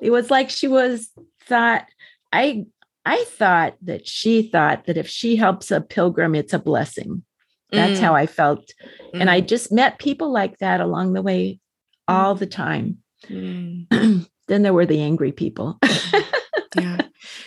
it 0.00 0.08
was 0.08 0.30
like 0.30 0.48
she 0.48 0.68
was 0.68 1.10
thought 1.46 1.84
I 2.32 2.64
I 3.04 3.24
thought 3.28 3.74
that 3.82 4.06
she 4.06 4.42
thought 4.42 4.86
that 4.86 4.96
if 4.96 5.08
she 5.08 5.36
helps 5.36 5.70
a 5.70 5.80
pilgrim, 5.80 6.34
it's 6.34 6.52
a 6.52 6.58
blessing. 6.58 7.24
That's 7.72 7.98
Mm. 7.98 8.02
how 8.02 8.14
I 8.14 8.26
felt. 8.26 8.70
And 9.12 9.28
I 9.30 9.40
Mm. 9.40 9.48
just 9.48 9.72
met 9.72 9.98
people 9.98 10.30
like 10.32 10.58
that 10.58 10.80
along 10.80 11.12
the 11.12 11.22
way 11.22 11.58
all 12.06 12.34
the 12.34 12.46
time. 12.46 12.98
Mm. 13.28 13.86
then 14.48 14.62
there 14.62 14.72
were 14.72 14.86
the 14.86 15.00
angry 15.00 15.32
people. 15.32 15.78
yeah 16.74 17.02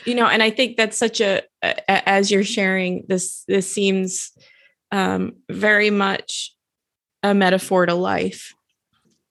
you 0.05 0.13
know 0.13 0.27
and 0.27 0.43
i 0.43 0.51
think 0.51 0.77
that's 0.77 0.97
such 0.99 1.19
a, 1.19 1.41
a 1.63 2.07
as 2.09 2.29
you're 2.29 2.43
sharing 2.43 3.03
this 3.07 3.43
this 3.47 3.69
seems 3.71 4.31
um 4.91 5.33
very 5.49 5.89
much 5.89 6.53
a 7.23 7.33
metaphor 7.33 7.87
to 7.87 7.95
life 7.95 8.53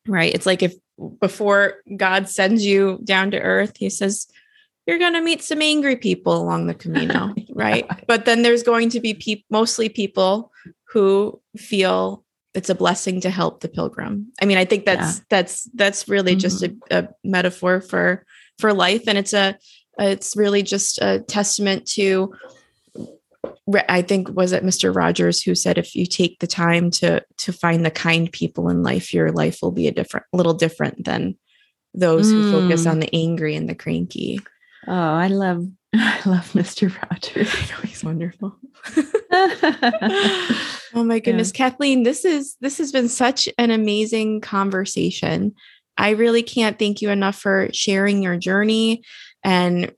right 0.09 0.35
it's 0.35 0.47
like 0.47 0.65
if 0.65 0.75
before 1.21 1.75
god 1.97 2.29
sends 2.29 2.67
you 2.67 2.99
down 3.05 3.31
to 3.31 3.41
earth 3.41 3.77
he 3.77 3.89
says 3.89 4.27
you're 4.87 4.99
going 4.99 5.15
to 5.15 5.21
meet 5.23 5.43
some 5.43 5.63
angry 5.63 5.97
people 5.97 6.37
along 6.37 6.67
the 6.67 6.75
camino 6.75 7.35
right? 7.55 7.87
But 8.07 8.25
then 8.25 8.43
there's 8.43 8.63
going 8.63 8.91
to 8.91 9.01
be 9.01 9.15
peop 9.15 9.45
mostly 9.51 9.89
people 9.89 10.51
who 10.89 11.41
feel 11.57 12.25
it's 12.55 12.71
a 12.71 12.75
blessing 12.75 13.21
to 13.23 13.31
help 13.31 13.61
the 13.61 13.69
pilgrim. 13.69 14.33
I 14.41 14.45
mean 14.45 14.59
i 14.59 14.65
think 14.65 14.85
that's 14.85 15.21
that's 15.31 15.65
that's 15.75 16.09
really 16.09 16.37
just 16.37 16.63
a, 16.63 16.77
a 16.91 17.09
metaphor 17.25 17.81
for 17.81 18.25
for 18.59 18.73
life 18.73 19.05
and 19.09 19.19
it's 19.19 19.33
a 19.33 19.59
it's 19.99 20.37
really 20.37 20.63
just 20.63 20.99
a 21.03 21.21
testament 21.21 21.87
to 21.87 22.33
i 23.89 24.03
think 24.03 24.29
was 24.31 24.53
it 24.53 24.63
mr 24.65 24.95
rogers 24.95 25.43
who 25.43 25.55
said 25.55 25.79
if 25.79 25.95
you 25.95 26.07
take 26.07 26.39
the 26.39 26.47
time 26.47 26.91
to 26.91 27.23
to 27.37 27.53
find 27.53 27.85
the 27.85 27.91
kind 27.91 28.31
people 28.33 28.69
in 28.69 28.83
life 28.83 29.13
your 29.13 29.33
life 29.33 29.59
will 29.63 29.73
be 29.73 29.89
a 29.89 29.93
different 29.93 30.27
little 30.33 30.55
different 30.55 31.05
than 31.05 31.37
those 31.93 32.31
who 32.31 32.51
focus 32.51 32.85
Mm. 32.85 32.91
on 32.91 33.01
the 33.01 33.15
angry 33.15 33.55
and 33.57 33.69
the 33.69 33.75
cranky 33.75 34.41
oh, 34.87 34.93
I 34.93 35.29
love 35.29 35.67
I 35.95 36.21
love 36.27 36.53
Mr. 36.53 36.93
Rogers. 37.11 37.53
he's 37.83 38.03
wonderful 38.03 38.57
oh 40.95 41.05
my 41.05 41.19
goodness 41.19 41.53
kathleen 41.53 42.03
this 42.03 42.25
is 42.25 42.57
this 42.61 42.79
has 42.79 42.91
been 42.93 43.09
such 43.09 43.49
an 43.59 43.71
amazing 43.71 44.41
conversation 44.41 45.55
i 45.97 46.11
really 46.11 46.43
can't 46.43 46.79
thank 46.79 47.01
you 47.01 47.11
enough 47.11 47.37
for 47.37 47.69
sharing 47.73 48.23
your 48.23 48.37
journey 48.37 49.03
and 49.45 49.93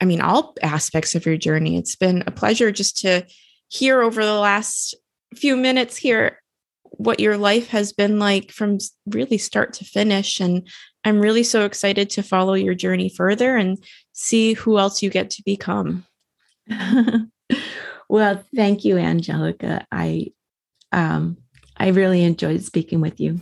i 0.00 0.04
mean 0.04 0.20
all 0.20 0.54
aspects 0.62 1.14
of 1.14 1.24
your 1.24 1.36
journey 1.36 1.76
it's 1.76 1.96
been 1.96 2.22
a 2.26 2.30
pleasure 2.30 2.70
just 2.70 2.98
to 2.98 3.24
hear 3.68 4.02
over 4.02 4.24
the 4.24 4.38
last 4.38 4.94
few 5.34 5.56
minutes 5.56 5.96
here 5.96 6.40
what 6.84 7.20
your 7.20 7.36
life 7.36 7.68
has 7.68 7.92
been 7.92 8.18
like 8.18 8.52
from 8.52 8.78
really 9.06 9.38
start 9.38 9.72
to 9.72 9.84
finish 9.84 10.40
and 10.40 10.68
i'm 11.04 11.20
really 11.20 11.42
so 11.44 11.64
excited 11.64 12.10
to 12.10 12.22
follow 12.22 12.54
your 12.54 12.74
journey 12.74 13.08
further 13.08 13.56
and 13.56 13.82
see 14.12 14.52
who 14.54 14.78
else 14.78 15.02
you 15.02 15.10
get 15.10 15.30
to 15.30 15.42
become 15.44 16.04
well, 18.08 18.44
thank 18.54 18.84
you, 18.84 18.98
Angelica. 18.98 19.86
I 19.90 20.32
um 20.92 21.36
I 21.76 21.88
really 21.88 22.24
enjoyed 22.24 22.62
speaking 22.62 23.00
with 23.00 23.20
you. 23.20 23.40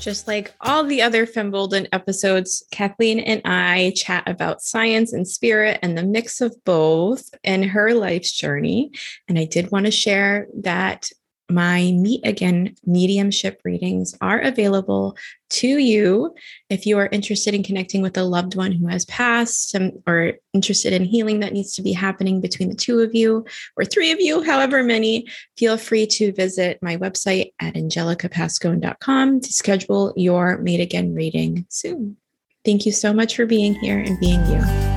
Just 0.00 0.28
like 0.28 0.52
all 0.60 0.84
the 0.84 1.00
other 1.00 1.26
Fembolden 1.26 1.88
episodes, 1.92 2.62
Kathleen 2.70 3.20
and 3.20 3.40
I 3.46 3.94
chat 3.96 4.24
about 4.26 4.60
science 4.60 5.14
and 5.14 5.26
spirit 5.26 5.78
and 5.80 5.96
the 5.96 6.02
mix 6.02 6.42
of 6.42 6.54
both 6.66 7.30
in 7.42 7.62
her 7.62 7.94
life's 7.94 8.32
journey. 8.32 8.90
And 9.28 9.38
I 9.38 9.46
did 9.46 9.70
want 9.70 9.86
to 9.86 9.90
share 9.90 10.46
that 10.60 11.08
my 11.50 11.92
Meet 11.92 12.26
Again 12.26 12.74
mediumship 12.84 13.60
readings 13.64 14.14
are 14.20 14.40
available 14.40 15.16
to 15.50 15.68
you 15.68 16.34
if 16.70 16.86
you 16.86 16.98
are 16.98 17.08
interested 17.12 17.54
in 17.54 17.62
connecting 17.62 18.02
with 18.02 18.16
a 18.16 18.24
loved 18.24 18.56
one 18.56 18.72
who 18.72 18.86
has 18.86 19.04
passed 19.04 19.74
um, 19.74 19.92
or 20.06 20.34
interested 20.52 20.92
in 20.92 21.04
healing 21.04 21.40
that 21.40 21.52
needs 21.52 21.74
to 21.74 21.82
be 21.82 21.92
happening 21.92 22.40
between 22.40 22.70
the 22.70 22.74
two 22.74 23.00
of 23.00 23.14
you 23.14 23.44
or 23.76 23.84
three 23.84 24.10
of 24.10 24.20
you, 24.20 24.42
however 24.42 24.82
many. 24.82 25.26
Feel 25.56 25.76
free 25.76 26.06
to 26.06 26.32
visit 26.32 26.78
my 26.82 26.96
website 26.96 27.52
at 27.60 27.74
angelicapascone.com 27.74 29.40
to 29.40 29.52
schedule 29.52 30.12
your 30.16 30.58
Meet 30.58 30.80
Again 30.80 31.14
reading 31.14 31.66
soon. 31.68 32.16
Thank 32.64 32.86
you 32.86 32.92
so 32.92 33.12
much 33.12 33.36
for 33.36 33.44
being 33.44 33.74
here 33.74 33.98
and 33.98 34.18
being 34.18 34.44
you. 34.46 34.93